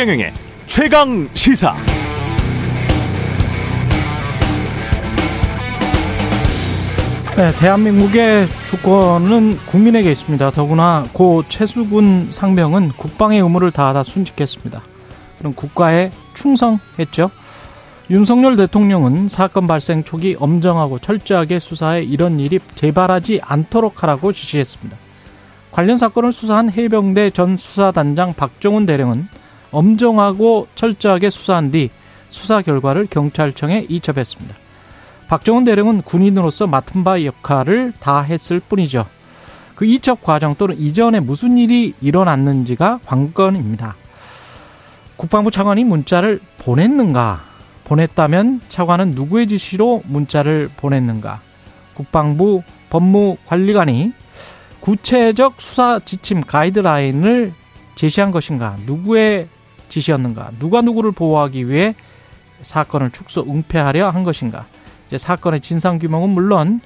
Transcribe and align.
최경영의 0.00 0.32
최강 0.64 1.28
시사. 1.34 1.74
네, 7.36 7.52
대한민국의 7.60 8.46
주권은 8.70 9.58
국민에게 9.66 10.10
있습니다. 10.10 10.52
더구나 10.52 11.04
고 11.12 11.44
최수군 11.50 12.28
상병은 12.30 12.92
국방의 12.96 13.42
의무를 13.42 13.72
다하다 13.72 14.04
순직했습니다. 14.04 14.80
그럼 15.38 15.52
국가에 15.52 16.10
충성했죠. 16.32 17.30
윤석열 18.08 18.56
대통령은 18.56 19.28
사건 19.28 19.66
발생 19.66 20.02
초기 20.02 20.34
엄정하고 20.40 20.98
철저하게 20.98 21.58
수사해 21.58 22.04
이런 22.04 22.40
일이 22.40 22.58
재발하지 22.74 23.40
않도록 23.42 24.02
하라고 24.02 24.32
지시했습니다. 24.32 24.96
관련 25.72 25.98
사건을 25.98 26.32
수사한 26.32 26.72
해병대 26.72 27.32
전 27.32 27.58
수사단장 27.58 28.32
박정훈 28.32 28.86
대령은 28.86 29.28
엄정하고 29.70 30.68
철저하게 30.74 31.30
수사한 31.30 31.70
뒤 31.70 31.90
수사 32.28 32.62
결과를 32.62 33.06
경찰청에 33.10 33.86
이첩했습니다. 33.88 34.54
박정훈 35.28 35.64
대령은 35.64 36.02
군인으로서 36.02 36.66
맡은 36.66 37.04
바 37.04 37.22
역할을 37.24 37.92
다 38.00 38.20
했을 38.22 38.60
뿐이죠. 38.60 39.06
그 39.76 39.84
이첩 39.84 40.22
과정 40.22 40.56
또는 40.56 40.78
이전에 40.78 41.20
무슨 41.20 41.56
일이 41.56 41.94
일어났는지가 42.00 43.00
관건입니다. 43.06 43.96
국방부 45.16 45.50
차관이 45.50 45.84
문자를 45.84 46.40
보냈는가? 46.58 47.42
보냈다면 47.84 48.60
차관은 48.68 49.12
누구의 49.12 49.46
지시로 49.48 50.02
문자를 50.06 50.70
보냈는가? 50.76 51.40
국방부 51.94 52.62
법무관리관이 52.90 54.12
구체적 54.80 55.60
수사 55.60 56.00
지침 56.04 56.40
가이드라인을 56.40 57.52
제시한 57.94 58.30
것인가? 58.30 58.76
누구의 58.86 59.48
지시였는가? 59.90 60.52
누가 60.58 60.80
누구를 60.80 61.12
보호하기 61.12 61.68
위해 61.68 61.94
사건을 62.62 63.10
축소 63.10 63.42
은폐하려 63.42 64.08
한 64.08 64.24
것인가? 64.24 64.64
이제 65.06 65.18
사건의 65.18 65.60
진상 65.60 65.98
규명은 65.98 66.30
물론 66.30 66.80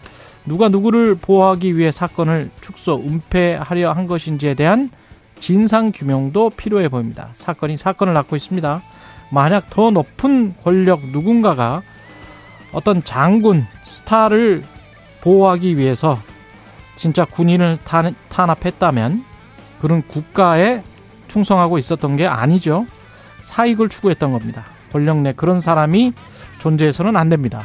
누가 0.44 0.68
누구를 0.68 1.14
보호하기 1.14 1.76
위해 1.76 1.92
사건을 1.92 2.50
축소 2.60 2.96
은폐하려 2.96 3.92
한 3.92 4.06
것인지에 4.06 4.54
대한 4.54 4.90
진상 5.38 5.92
규명도 5.92 6.50
필요해 6.50 6.88
보입니다. 6.88 7.28
사건이 7.34 7.76
사건을 7.76 8.14
낳고 8.14 8.34
있습니다. 8.36 8.82
만약 9.30 9.70
더 9.70 9.90
높은 9.90 10.54
권력 10.62 11.06
누군가가 11.08 11.82
어떤 12.72 13.02
장군 13.04 13.66
스타를 13.82 14.64
보호하기 15.20 15.76
위해서 15.76 16.18
진짜 16.96 17.24
군인을 17.24 17.78
탄압했다면 18.28 19.24
그런 19.80 20.02
국가에 20.06 20.82
충성하고 21.28 21.78
있었던 21.78 22.16
게 22.16 22.26
아니죠. 22.26 22.86
사익을 23.44 23.88
추구했던 23.88 24.32
겁니다. 24.32 24.64
권력 24.90 25.20
내 25.20 25.32
그런 25.32 25.60
사람이 25.60 26.12
존재해서는 26.58 27.16
안 27.16 27.28
됩니다. 27.28 27.62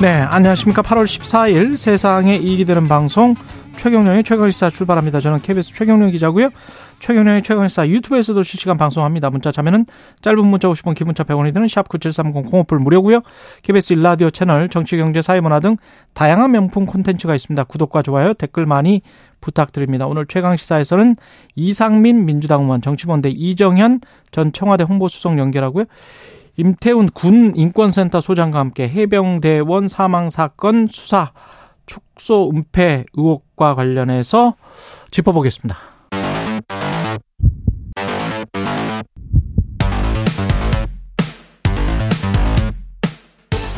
네, 0.00 0.20
안녕하십니까. 0.20 0.82
8월 0.82 1.04
14일 1.04 1.76
세상에 1.76 2.36
이익이 2.36 2.64
되는 2.64 2.86
방송 2.86 3.34
최경령의 3.76 4.24
최강시사 4.24 4.70
출발합니다. 4.70 5.20
저는 5.20 5.42
KBS 5.42 5.74
최경령 5.74 6.10
기자고요. 6.12 6.50
최경령의 7.00 7.42
최강시사 7.42 7.88
유튜브에서도 7.88 8.42
실시간 8.42 8.76
방송합니다. 8.76 9.30
문자 9.30 9.52
자면은 9.52 9.86
짧은 10.20 10.44
문자 10.46 10.68
50원, 10.68 10.94
기본차 10.94 11.24
100원이 11.24 11.54
드는 11.54 11.68
샵 11.68 11.88
9730 11.88 12.50
공어풀 12.50 12.78
무료고요. 12.78 13.20
KBS 13.62 13.94
일라디오 13.94 14.30
채널 14.30 14.68
정치, 14.68 14.96
경제, 14.96 15.22
사회문화 15.22 15.60
등 15.60 15.76
다양한 16.12 16.50
명품 16.50 16.86
콘텐츠가 16.86 17.34
있습니다. 17.34 17.64
구독과 17.64 18.02
좋아요, 18.02 18.34
댓글 18.34 18.66
많이 18.66 19.02
부탁드립니다. 19.40 20.06
오늘 20.06 20.26
최강시사에서는 20.26 21.16
이상민 21.54 22.24
민주당 22.24 22.62
의원, 22.62 22.82
정치본대 22.82 23.30
이정현 23.30 24.00
전 24.30 24.52
청와대 24.52 24.84
홍보수석 24.84 25.38
연결하고요. 25.38 25.84
임태훈 26.56 27.10
군 27.10 27.52
인권센터 27.54 28.20
소장과 28.20 28.58
함께 28.58 28.88
해병대원 28.88 29.86
사망 29.86 30.28
사건 30.28 30.88
수사 30.90 31.30
축소 31.86 32.50
은폐 32.52 33.04
의혹과 33.14 33.76
관련해서 33.76 34.54
짚어보겠습니다. 35.12 35.97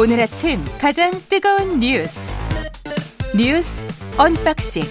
오늘 0.00 0.18
아침 0.18 0.64
가장 0.80 1.10
뜨거운 1.28 1.78
뉴스 1.78 2.34
뉴스 3.36 3.84
언박싱 4.16 4.82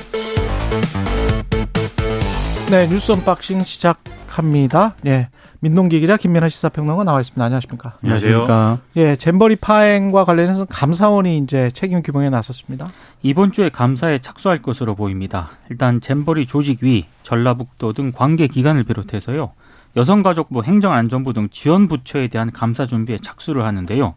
네 2.69 2.87
뉴스 2.87 3.11
언박싱 3.13 3.63
시작합니다. 3.63 4.93
네. 5.01 5.29
민동기 5.61 5.99
기자 5.99 6.15
김민아 6.15 6.47
시사평론가 6.47 7.05
나와 7.05 7.21
있습니다. 7.21 7.43
안녕하십니까? 7.43 7.97
안녕하십니까? 8.03 8.77
예, 8.97 9.15
잼버리 9.15 9.55
파행과 9.55 10.25
관련해서 10.25 10.65
감사원이 10.65 11.39
이제 11.39 11.71
책임 11.73 12.03
규명에 12.03 12.29
나섰습니다. 12.29 12.87
이번 13.23 13.51
주에 13.51 13.69
감사에 13.69 14.19
착수할 14.19 14.61
것으로 14.61 14.93
보입니다. 14.93 15.49
일단 15.71 16.01
잼버리 16.01 16.45
조직위, 16.45 17.07
전라북도 17.23 17.93
등 17.93 18.11
관계 18.15 18.45
기관을 18.45 18.83
비롯해서요. 18.83 19.53
여성가족부, 19.97 20.61
행정안전부 20.63 21.33
등 21.33 21.49
지원 21.49 21.87
부처에 21.87 22.27
대한 22.27 22.51
감사 22.51 22.85
준비에 22.85 23.17
착수를 23.17 23.65
하는데요. 23.65 24.13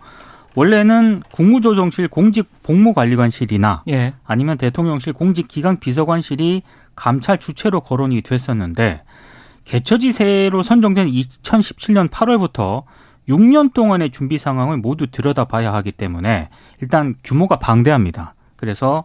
원래는 0.55 1.23
국무조정실 1.31 2.09
공직복무관리관실이나 2.09 3.85
예. 3.89 4.15
아니면 4.25 4.59
대통령실 4.59 5.13
공직기강 5.13 5.79
비서관실이 5.79 6.63
감찰 6.95 7.39
주체로 7.39 7.81
거론이 7.81 8.23
됐었는데 8.23 9.03
개처지세로 9.65 10.63
선정된 10.63 11.09
2017년 11.09 12.11
8월부터 12.11 12.85
6년 13.29 13.73
동안의 13.73 14.11
준비 14.11 14.39
상황을 14.39 14.77
모두 14.77 15.07
들여다봐야 15.07 15.73
하기 15.75 15.93
때문에 15.93 16.49
일단 16.81 17.15
규모가 17.23 17.59
방대합니다. 17.59 18.35
그래서 18.57 19.05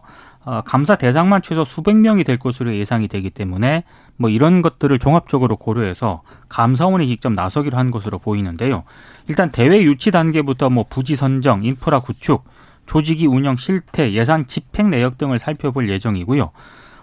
감사 0.64 0.96
대상만 0.96 1.42
최소 1.42 1.64
수백 1.64 1.96
명이 1.96 2.24
될 2.24 2.38
것으로 2.38 2.74
예상이 2.74 3.08
되기 3.08 3.30
때문에 3.30 3.84
뭐 4.16 4.30
이런 4.30 4.62
것들을 4.62 4.98
종합적으로 4.98 5.56
고려해서 5.56 6.22
감사원이 6.48 7.06
직접 7.06 7.32
나서기로 7.32 7.76
한 7.76 7.90
것으로 7.90 8.18
보이는데요. 8.18 8.84
일단 9.28 9.50
대회 9.50 9.82
유치 9.82 10.10
단계부터 10.10 10.70
뭐 10.70 10.84
부지 10.88 11.16
선정, 11.16 11.64
인프라 11.64 12.00
구축, 12.00 12.44
조직이 12.86 13.26
운영 13.26 13.56
실태, 13.56 14.12
예산 14.12 14.46
집행 14.46 14.90
내역 14.90 15.18
등을 15.18 15.38
살펴볼 15.38 15.88
예정이고요. 15.90 16.50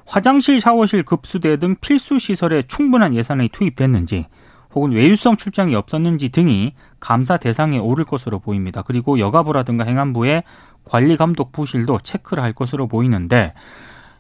화장실, 0.08 0.60
샤워실, 0.60 1.04
급수대 1.04 1.58
등 1.58 1.76
필수 1.82 2.20
시설에 2.20 2.64
충분한 2.64 3.14
예산이 3.14 3.50
투입됐는지 3.50 4.28
혹은 4.74 4.92
외유성 4.92 5.38
출장이 5.38 5.74
없었는지 5.74 6.30
등이 6.30 6.74
감사 7.00 7.38
대상에 7.38 7.78
오를 7.78 8.04
것으로 8.04 8.40
보입니다. 8.40 8.82
그리고 8.82 9.20
여가부라든가 9.20 9.86
행안부의 9.86 10.44
관리 10.86 11.18
감독 11.18 11.52
부실도 11.52 12.00
체크를 12.00 12.42
할 12.42 12.54
것으로 12.54 12.88
보이는데 12.88 13.54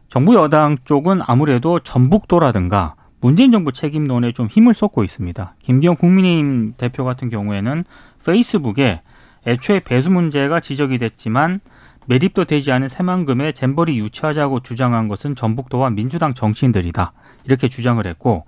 정부 0.09 0.36
여당 0.36 0.78
쪽은 0.84 1.22
아무래도 1.26 1.80
전북도라든가 1.80 2.96
문재인 3.22 3.52
정부 3.52 3.72
책임론에 3.72 4.34
좀 4.34 4.48
힘을 4.48 4.74
쏟고 4.74 5.03
있습니다. 5.03 5.56
김기현 5.64 5.96
국민의힘 5.96 6.74
대표 6.78 7.06
같은 7.06 7.30
경우에는 7.30 7.86
페이스북에 8.26 9.02
애초에 9.48 9.80
배수 9.80 10.12
문제가 10.12 10.59
지적이 10.59 10.98
됐지만 10.98 11.59
매립도 12.08 12.46
되지 12.46 12.72
않은 12.72 12.88
새만금에 12.88 13.52
잼버리 13.52 13.97
유치하자고 13.97 14.59
주장한 14.62 15.08
것은 15.08 15.36
전북도와 15.36 15.90
민주당 15.90 16.34
정치인들이다. 16.34 17.14
이렇게 17.46 17.68
주장을 17.68 18.06
했고 18.06 18.46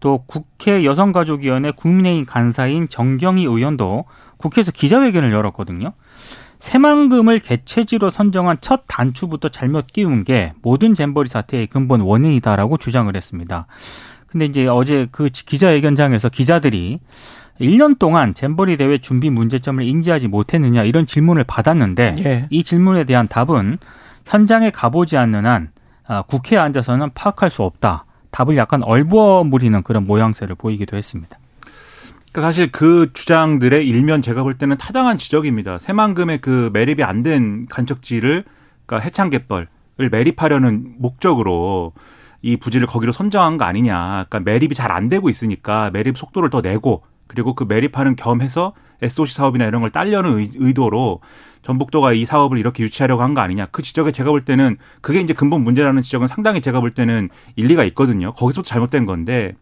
또 0.00 0.24
국회 0.26 0.84
여성가족위원회 0.84 1.72
국민의힘 1.72 2.26
간사인 2.26 2.88
정경희 2.88 3.44
의원도 3.44 4.04
국회에서 4.36 4.72
기자회견을 4.72 5.32
열었거든요. 5.32 5.92
새만금을 6.58 7.38
개최지로 7.38 8.10
선정한 8.10 8.58
첫 8.60 8.84
단추부터 8.86 9.48
잘못 9.48 9.88
끼운 9.88 10.24
게 10.24 10.52
모든 10.62 10.94
잼버리 10.94 11.28
사태의 11.28 11.66
근본 11.66 12.00
원인이다라고 12.00 12.76
주장을 12.76 13.14
했습니다. 13.14 13.66
근데 14.26 14.46
이제 14.46 14.66
어제 14.66 15.06
그 15.10 15.28
기자회견장에서 15.28 16.28
기자들이 16.28 17.00
1년 17.60 17.98
동안 17.98 18.34
잼버리 18.34 18.76
대회 18.76 18.98
준비 18.98 19.30
문제점을 19.30 19.86
인지하지 19.86 20.28
못했느냐 20.28 20.82
이런 20.82 21.06
질문을 21.06 21.44
받았는데 21.44 22.16
예. 22.24 22.46
이 22.50 22.64
질문에 22.64 23.04
대한 23.04 23.28
답은 23.28 23.78
현장에 24.26 24.70
가보지 24.70 25.16
않는 25.16 25.46
한 25.46 25.70
아, 26.06 26.22
국회에 26.22 26.58
앉아서는 26.58 27.10
파악할 27.14 27.50
수 27.50 27.62
없다. 27.62 28.04
답을 28.30 28.56
약간 28.56 28.82
얼버무리는 28.82 29.82
그런 29.82 30.06
모양새를 30.06 30.56
보이기도 30.56 30.96
했습니다. 30.96 31.38
그러니까 32.34 32.48
사실 32.48 32.72
그 32.72 33.10
주장들의 33.12 33.86
일면 33.86 34.20
제가 34.20 34.42
볼 34.42 34.54
때는 34.54 34.76
타당한 34.76 35.18
지적입니다. 35.18 35.78
새만금의 35.78 36.40
그 36.40 36.68
매립이 36.72 37.04
안 37.04 37.22
된 37.22 37.66
간척지를 37.70 38.42
그러니까 38.86 39.04
해창갯벌을 39.06 39.68
매립하려는 40.10 40.96
목적으로 40.98 41.92
이 42.42 42.56
부지를 42.56 42.88
거기로 42.88 43.12
선정한 43.12 43.56
거 43.56 43.64
아니냐. 43.64 44.26
그러니까 44.28 44.40
매립이 44.40 44.74
잘 44.74 44.90
안 44.90 45.08
되고 45.08 45.28
있으니까 45.28 45.90
매립 45.92 46.18
속도를 46.18 46.50
더 46.50 46.60
내고 46.60 47.04
그리고 47.28 47.54
그 47.54 47.64
매립하는 47.68 48.16
겸해서 48.16 48.72
SOC 49.00 49.32
사업이나 49.32 49.64
이런 49.66 49.80
걸 49.80 49.90
딸려는 49.90 50.54
의도로 50.56 51.20
전북도가 51.62 52.12
이 52.14 52.24
사업을 52.26 52.58
이렇게 52.58 52.82
유치하려고 52.82 53.22
한 53.22 53.34
거 53.34 53.42
아니냐. 53.42 53.66
그 53.66 53.80
지적에 53.80 54.10
제가 54.10 54.30
볼 54.30 54.42
때는 54.42 54.76
그게 55.02 55.20
이제 55.20 55.32
근본 55.34 55.62
문제라는 55.62 56.02
지적은 56.02 56.26
상당히 56.26 56.60
제가 56.60 56.80
볼 56.80 56.90
때는 56.90 57.28
일리가 57.54 57.84
있거든요. 57.84 58.32
거기서 58.32 58.62
잘못된 58.62 59.06
건데 59.06 59.54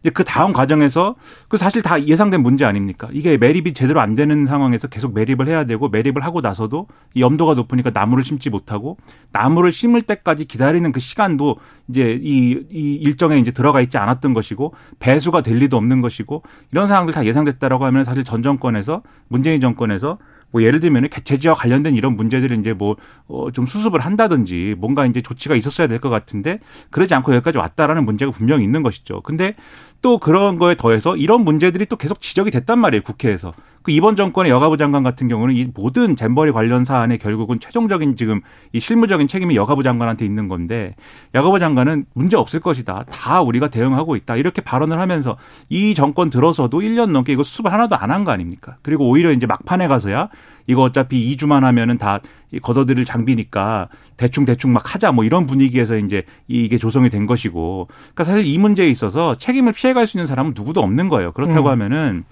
이제 0.00 0.10
그 0.10 0.24
다음 0.24 0.52
과정에서 0.52 1.16
그 1.48 1.56
사실 1.56 1.82
다 1.82 2.02
예상된 2.02 2.42
문제 2.42 2.64
아닙니까? 2.64 3.08
이게 3.12 3.36
매립이 3.36 3.72
제대로 3.72 4.00
안 4.00 4.14
되는 4.14 4.46
상황에서 4.46 4.88
계속 4.88 5.14
매립을 5.14 5.48
해야 5.48 5.64
되고 5.64 5.88
매립을 5.88 6.24
하고 6.24 6.40
나서도 6.40 6.86
이 7.14 7.20
염도가 7.20 7.54
높으니까 7.54 7.90
나무를 7.92 8.24
심지 8.24 8.50
못하고 8.50 8.96
나무를 9.32 9.72
심을 9.72 10.02
때까지 10.02 10.44
기다리는 10.44 10.90
그 10.92 11.00
시간도 11.00 11.56
이제 11.88 12.18
이, 12.22 12.60
이 12.70 12.94
일정에 12.94 13.38
이제 13.38 13.50
들어가 13.50 13.80
있지 13.80 13.98
않았던 13.98 14.34
것이고 14.34 14.74
배수가 14.98 15.42
될 15.42 15.56
리도 15.58 15.76
없는 15.76 16.00
것이고 16.00 16.42
이런 16.72 16.86
상황들 16.86 17.14
다 17.14 17.24
예상됐다라고 17.24 17.84
하면 17.86 18.04
사실 18.04 18.24
전 18.24 18.42
정권에서 18.42 19.02
문재인 19.28 19.60
정권에서 19.60 20.18
뭐 20.50 20.62
예를 20.62 20.80
들면 20.80 21.08
개체지와 21.10 21.54
관련된 21.54 21.94
이런 21.94 22.16
문제들을 22.16 22.58
이제 22.58 22.72
뭐좀 22.72 22.98
어 23.28 23.66
수습을 23.66 24.00
한다든지 24.00 24.74
뭔가 24.78 25.04
이제 25.06 25.20
조치가 25.20 25.54
있었어야 25.54 25.86
될 25.86 25.98
것 25.98 26.10
같은데 26.10 26.60
그러지 26.90 27.14
않고 27.14 27.34
여기까지 27.34 27.58
왔다라는 27.58 28.04
문제가 28.04 28.30
분명히 28.30 28.62
있는 28.64 28.82
것이죠. 28.84 29.20
근데 29.22 29.56
또 30.00 30.18
그런 30.18 30.58
거에 30.58 30.76
더해서 30.76 31.16
이런 31.16 31.42
문제들이 31.44 31.86
또 31.86 31.96
계속 31.96 32.20
지적이 32.20 32.50
됐단 32.52 32.78
말이에요 32.78 33.02
국회에서. 33.02 33.52
그 33.82 33.90
이번 33.92 34.16
정권의 34.16 34.50
여가부 34.50 34.76
장관 34.76 35.02
같은 35.02 35.28
경우는 35.28 35.54
이 35.54 35.66
모든 35.74 36.14
잼버리 36.14 36.52
관련 36.52 36.84
사안에 36.84 37.16
결국은 37.16 37.58
최종적인 37.58 38.16
지금 38.16 38.40
이 38.72 38.80
실무적인 38.80 39.28
책임이 39.28 39.56
여가부 39.56 39.82
장관한테 39.82 40.24
있는 40.26 40.46
건데 40.48 40.94
여가부 41.34 41.58
장관은 41.58 42.04
문제 42.12 42.36
없을 42.36 42.60
것이다. 42.60 43.04
다 43.10 43.40
우리가 43.40 43.68
대응하고 43.68 44.14
있다. 44.16 44.36
이렇게 44.36 44.60
발언을 44.62 45.00
하면서 45.00 45.36
이 45.68 45.94
정권 45.94 46.28
들어서도 46.28 46.80
1년 46.80 47.10
넘게 47.12 47.32
이거 47.32 47.42
수습을 47.42 47.72
하나도 47.72 47.96
안 47.96 48.10
한 48.10 48.24
거 48.24 48.32
아닙니까? 48.32 48.76
그리고 48.82 49.08
오히려 49.08 49.32
이제 49.32 49.46
막판에 49.46 49.88
가서야 49.88 50.28
이거 50.66 50.82
어차피 50.82 51.34
2주만 51.36 51.60
하면은 51.62 51.98
다 51.98 52.20
걷어들일 52.62 53.04
장비니까 53.04 53.88
대충 54.16 54.44
대충 54.44 54.72
막 54.72 54.94
하자 54.94 55.12
뭐 55.12 55.24
이런 55.24 55.46
분위기에서 55.46 55.96
이제 55.96 56.22
이게 56.46 56.78
조성이 56.78 57.10
된 57.10 57.26
것이고 57.26 57.88
그러니까 57.88 58.24
사실 58.24 58.46
이 58.46 58.58
문제에 58.58 58.88
있어서 58.88 59.34
책임을 59.36 59.72
피해갈 59.72 60.06
수 60.06 60.16
있는 60.16 60.26
사람은 60.26 60.52
누구도 60.56 60.80
없는 60.80 61.08
거예요. 61.08 61.32
그렇다고 61.32 61.68
음. 61.68 61.72
하면은 61.72 62.24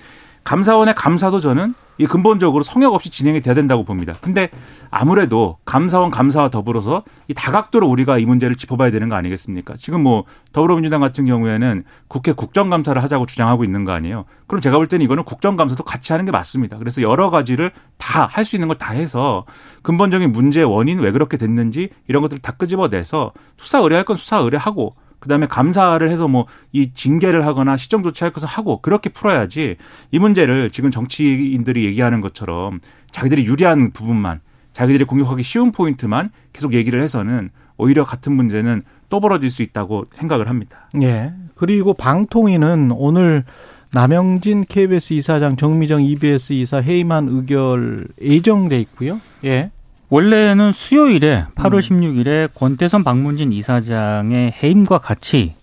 감사원의 0.44 0.94
감사도 0.94 1.40
저는 1.40 1.74
이 1.98 2.06
근본적으로 2.06 2.62
성역 2.62 2.94
없이 2.94 3.10
진행이 3.10 3.40
돼야 3.40 3.54
된다고 3.54 3.84
봅니다. 3.84 4.14
근데 4.20 4.50
아무래도 4.90 5.58
감사원 5.64 6.10
감사와 6.10 6.50
더불어서 6.50 7.02
이 7.28 7.34
다각도로 7.34 7.88
우리가 7.88 8.18
이 8.18 8.26
문제를 8.26 8.56
짚어봐야 8.56 8.90
되는 8.90 9.08
거 9.08 9.16
아니겠습니까? 9.16 9.74
지금 9.78 10.02
뭐 10.02 10.24
더불어민주당 10.52 11.00
같은 11.00 11.24
경우에는 11.26 11.84
국회 12.08 12.32
국정감사를 12.32 13.02
하자고 13.02 13.26
주장하고 13.26 13.64
있는 13.64 13.84
거 13.84 13.92
아니에요? 13.92 14.24
그럼 14.46 14.60
제가 14.60 14.76
볼 14.76 14.86
때는 14.86 15.04
이거는 15.04 15.24
국정감사도 15.24 15.84
같이 15.84 16.12
하는 16.12 16.24
게 16.24 16.30
맞습니다. 16.32 16.78
그래서 16.78 17.02
여러 17.02 17.30
가지를 17.30 17.72
다 17.98 18.26
할 18.26 18.44
수 18.44 18.56
있는 18.56 18.68
걸 18.68 18.76
다 18.76 18.92
해서 18.92 19.44
근본적인 19.82 20.32
문제의 20.32 20.66
원인 20.66 20.98
왜 20.98 21.10
그렇게 21.10 21.36
됐는지 21.36 21.88
이런 22.08 22.22
것들을 22.22 22.42
다 22.42 22.52
끄집어내서 22.52 23.32
수사 23.56 23.78
의뢰할 23.78 24.04
건 24.04 24.16
수사 24.16 24.36
의뢰하고 24.38 24.94
그다음에 25.18 25.46
감사를 25.46 26.08
해서 26.08 26.28
뭐 26.28 26.46
이 26.76 26.90
징계를 26.92 27.46
하거나 27.46 27.78
시정 27.78 28.02
조치할 28.02 28.32
것을 28.32 28.46
하고 28.46 28.80
그렇게 28.82 29.08
풀어야지 29.08 29.76
이 30.10 30.18
문제를 30.18 30.70
지금 30.70 30.90
정치인들이 30.90 31.86
얘기하는 31.86 32.20
것처럼 32.20 32.80
자기들이 33.12 33.46
유리한 33.46 33.92
부분만 33.92 34.40
자기들이 34.74 35.04
공격하기 35.04 35.42
쉬운 35.42 35.72
포인트만 35.72 36.30
계속 36.52 36.74
얘기를 36.74 37.02
해서는 37.02 37.48
오히려 37.78 38.04
같은 38.04 38.32
문제는 38.32 38.82
또 39.08 39.20
벌어질 39.20 39.50
수 39.50 39.62
있다고 39.62 40.06
생각을 40.10 40.50
합니다. 40.50 40.90
예. 41.02 41.32
그리고 41.54 41.94
방통위는 41.94 42.92
오늘 42.92 43.44
남영진 43.92 44.64
KBS 44.68 45.14
이사장 45.14 45.56
정미정 45.56 46.02
EBS 46.02 46.52
이사 46.52 46.78
해임한 46.78 47.28
의결 47.30 48.08
예정돼 48.20 48.78
있고요. 48.80 49.20
예. 49.44 49.70
원래는 50.08 50.72
수요일에 50.72 51.46
8월 51.56 51.90
음. 51.90 52.00
16일에 52.00 52.50
권태선 52.54 53.02
박문진 53.02 53.52
이사장의 53.52 54.52
해임과 54.62 54.98
같이 54.98 55.54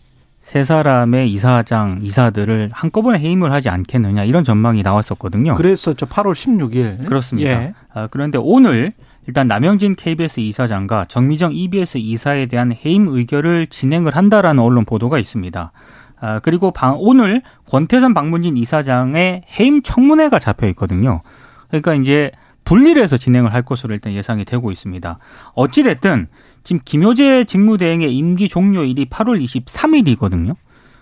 세 0.42 0.66
사람의 0.66 1.32
이사장, 1.32 2.00
이사들을 2.02 2.72
한꺼번에 2.74 3.18
해임을 3.20 3.54
하지 3.54 3.70
않겠느냐 3.70 4.26
이런 4.26 4.44
전망이 4.44 4.84
나왔었거든요. 4.84 5.56
그랬었죠. 5.56 6.06
8월 6.06 6.34
16일. 6.34 7.06
그렇습니다. 7.08 7.50
예. 7.50 7.74
아, 7.94 8.08
그런데 8.12 8.38
오늘 8.38 8.92
일단 9.26 9.48
남영진 9.48 9.96
KBS 9.96 10.42
이사장과 10.42 11.06
정미정 11.08 11.54
EBS 11.54 11.98
이사에 12.00 12.48
대한 12.48 12.74
해임 12.74 13.08
의결을 13.08 13.68
진행을 13.68 14.18
한다라는 14.18 14.62
언론 14.62 14.84
보도가 14.84 15.18
있습니다. 15.18 15.72
아, 16.20 16.40
그리고 16.40 16.72
방, 16.72 16.98
오늘 17.00 17.42
권태선 17.70 18.14
박문진 18.14 18.58
이사장의 18.58 19.44
해임 19.58 19.82
청문회가 19.82 20.40
잡혀 20.40 20.68
있거든요. 20.68 21.22
그러니까 21.70 21.96
이제 21.96 22.32
분리를 22.64 23.02
해서 23.02 23.18
진행을 23.18 23.54
할 23.54 23.62
것으로 23.64 23.94
일단 23.94 24.14
예상이 24.14 24.46
되고 24.46 24.72
있습니다. 24.72 25.20
어찌됐든 25.54 26.28
지금 26.64 26.82
김효재 26.84 27.46
직무대행의 27.46 28.16
임기 28.16 28.50
종료일이 28.50 29.06
8월 29.06 29.44
23일이거든요. 29.44 30.56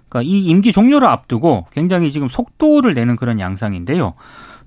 그러니까 0.09 0.29
이 0.29 0.45
임기 0.45 0.71
종료를 0.71 1.07
앞두고 1.07 1.67
굉장히 1.71 2.11
지금 2.11 2.27
속도를 2.27 2.93
내는 2.93 3.15
그런 3.15 3.39
양상인데요. 3.39 4.15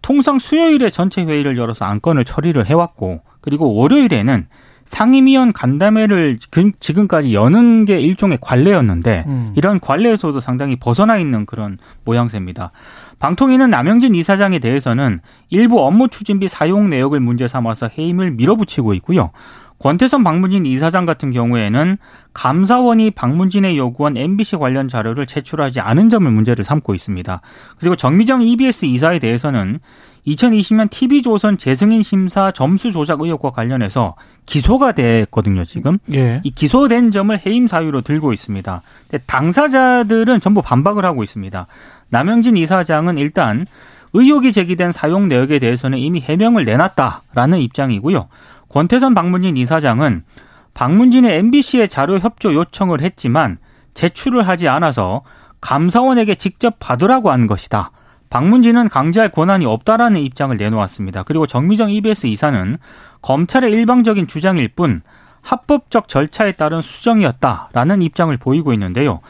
통상 0.01 0.39
수요일에 0.39 0.91
전체 0.91 1.23
회의를 1.23 1.57
열어서 1.57 1.85
안건을 1.85 2.25
처리를 2.25 2.67
해왔고 2.67 3.23
그리고 3.41 3.75
월요일에는 3.75 4.47
상임위원 4.85 5.53
간담회를 5.53 6.39
지금까지 6.79 7.35
여는 7.35 7.87
게 7.87 8.01
일종의 8.01 8.39
관례였는데 8.41 9.25
음. 9.27 9.53
이런 9.57 9.81
관례에서도 9.81 10.39
상당히 10.41 10.77
벗어나 10.77 11.17
있는 11.17 11.47
그런 11.47 11.79
모양새입니다. 12.05 12.71
방통위는 13.19 13.71
남영진 13.71 14.15
이사장에 14.15 14.59
대해서는 14.59 15.21
일부 15.51 15.85
업무 15.85 16.09
추진비 16.09 16.49
사용 16.49 16.89
내역을 16.89 17.21
문제 17.21 17.49
삼아서 17.49 17.89
해임을 17.89 18.33
밀어붙이고 18.33 18.95
있고요. 18.95 19.31
권태선 19.79 20.25
방문진 20.25 20.65
이사장 20.67 21.05
같은 21.05 21.31
경우에는 21.31 21.99
감사원이 22.33 23.11
방문진에 23.11 23.77
요구한 23.77 24.17
MBC 24.17 24.57
관련 24.57 24.89
자료를 24.89 25.27
제출하지 25.27 25.81
않은 25.81 26.09
점을 26.09 26.31
문제를 26.31 26.65
삼고 26.65 26.95
있습니다. 26.95 27.41
그리고 27.79 27.97
정미정 27.97 28.43
EBS 28.43 28.87
이사에 28.87 29.19
대해서는 29.19 29.81
2020년 30.27 30.89
TV조선 30.91 31.59
재승인 31.59 32.03
심사 32.03 32.51
점수 32.51 32.93
조작 32.93 33.21
의혹과 33.21 33.51
관련해서 33.51 34.15
기소가 34.47 34.93
됐거든요, 34.93 35.65
지금. 35.65 35.99
예. 36.13 36.41
이 36.45 36.51
기소된 36.51 37.11
점을 37.11 37.39
해임 37.45 37.67
사유로 37.67 38.01
들고 38.03 38.33
있습니다. 38.33 38.83
당사자들은 39.27 40.41
전부 40.41 40.63
반박을 40.63 41.05
하고 41.05 41.23
있습니다. 41.23 41.67
남영진 42.09 42.57
이사장은 42.57 43.19
일단 43.19 43.67
의혹이 44.15 44.53
제기된 44.53 44.93
사용 44.93 45.29
내역에 45.29 45.59
대해서는 45.59 45.99
이미 45.99 46.21
해명을 46.21 46.65
내놨다라는 46.65 47.59
입장이고요. 47.59 48.29
권태선 48.69 49.15
방문진 49.15 49.57
이사장은 49.57 50.25
방문진의 50.73 51.39
MBC의 51.39 51.89
자료 51.89 52.19
협조 52.19 52.55
요청을 52.55 53.01
했지만 53.01 53.59
제출을 53.95 54.47
하지 54.47 54.69
않아서 54.69 55.23
감사원에게 55.61 56.35
직접 56.35 56.77
받으라고 56.79 57.31
한 57.31 57.47
것이다. 57.47 57.91
박문진은 58.35 58.89
강제할 58.89 59.29
권한이 59.29 59.65
없다라는 59.65 60.21
입장을 60.21 60.57
내놓았습니다. 60.57 61.23
그리고 61.23 61.47
정미정 61.47 61.93
EBS 61.93 62.27
이사는 62.27 62.79
검찰의 63.23 63.71
일방적인 63.71 64.27
주장일 64.27 64.67
뿐 64.67 65.03
합법적 65.43 66.09
절차에 66.09 66.51
따른 66.53 66.83
수정이었다라는 66.83 68.03
입장을 68.03 68.37
보이고 68.39 68.73
있는데요. 68.73 69.21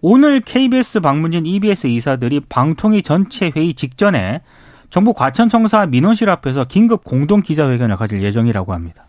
오늘 0.00 0.40
KBS 0.40 1.00
방문진 1.00 1.44
EBS 1.44 1.88
이사들이 1.88 2.40
방통위 2.48 3.02
전체 3.02 3.52
회의 3.54 3.74
직전에 3.74 4.40
정부 4.88 5.12
과천청사 5.12 5.84
민원실 5.84 6.30
앞에서 6.30 6.64
긴급 6.64 7.04
공동 7.04 7.42
기자회견을 7.42 7.96
가질 7.96 8.22
예정이라고 8.22 8.72
합니다. 8.72 9.04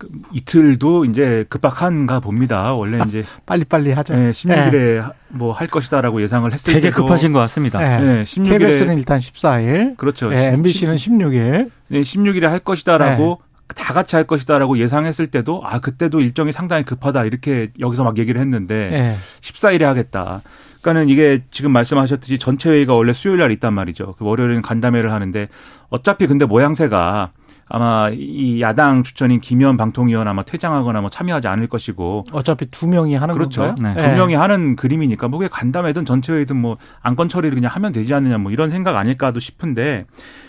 그 0.00 0.08
이틀도 0.32 1.04
이제 1.04 1.44
급박한가 1.50 2.20
봅니다. 2.20 2.72
원래 2.72 2.98
이제 3.06 3.22
빨리빨리 3.44 3.92
하죠. 3.92 4.14
네, 4.14 4.30
16일에 4.30 4.72
네. 4.72 5.02
뭐할 5.28 5.68
것이다라고 5.68 6.22
예상을 6.22 6.50
했을 6.50 6.72
되게 6.72 6.88
때도 6.88 7.02
급하신 7.02 7.34
것 7.34 7.38
같습니다. 7.40 7.78
네, 7.78 8.04
네 8.04 8.24
16일에 8.24 8.58
KBS는 8.58 8.98
일단 8.98 9.18
14일. 9.18 9.98
그렇죠. 9.98 10.30
네, 10.30 10.52
MBC는 10.54 10.94
16일. 10.94 11.70
네, 11.88 12.00
16일에 12.00 12.44
할 12.44 12.60
것이다라고 12.60 13.42
네. 13.42 13.74
다 13.76 13.92
같이 13.92 14.16
할 14.16 14.24
것이다라고 14.24 14.78
예상했을 14.78 15.26
때도 15.26 15.60
아 15.64 15.80
그때도 15.80 16.20
일정이 16.20 16.50
상당히 16.50 16.82
급하다 16.84 17.26
이렇게 17.26 17.68
여기서 17.78 18.02
막 18.02 18.16
얘기를 18.16 18.40
했는데 18.40 18.88
네. 18.88 19.16
14일에 19.42 19.82
하겠다. 19.82 20.40
그러니까는 20.80 21.10
이게 21.10 21.42
지금 21.50 21.72
말씀하셨듯이 21.72 22.38
전체 22.38 22.70
회의가 22.70 22.94
원래 22.94 23.12
수요일 23.12 23.40
날 23.40 23.52
있단 23.52 23.74
말이죠. 23.74 24.14
그 24.18 24.24
월요일은 24.24 24.62
간담회를 24.62 25.12
하는데 25.12 25.48
어차피 25.90 26.26
근데 26.26 26.46
모양새가 26.46 27.32
아마 27.72 28.10
이 28.12 28.60
야당 28.60 29.04
추천인 29.04 29.40
김현 29.40 29.76
방통위원 29.76 30.26
아마 30.26 30.42
퇴장하거나 30.42 31.00
뭐 31.00 31.08
참여하지 31.08 31.46
않을 31.46 31.68
것이고 31.68 32.26
어차피 32.32 32.66
두 32.66 32.88
명이 32.88 33.14
하는 33.14 33.32
그렇죠. 33.32 33.62
건가요? 33.62 33.94
네. 33.94 34.02
두 34.02 34.08
명이 34.16 34.34
하는 34.34 34.74
그림이니까 34.74 35.28
뭐 35.28 35.38
그게 35.38 35.48
간담회든 35.48 36.04
전체회의든 36.04 36.56
뭐 36.56 36.78
안건 37.00 37.28
처리를 37.28 37.54
그냥 37.54 37.70
하면 37.72 37.92
되지 37.92 38.12
않느냐 38.12 38.38
뭐 38.38 38.50
이런 38.50 38.70
생각 38.70 38.96
아닐까도 38.96 39.38
싶은데 39.38 40.06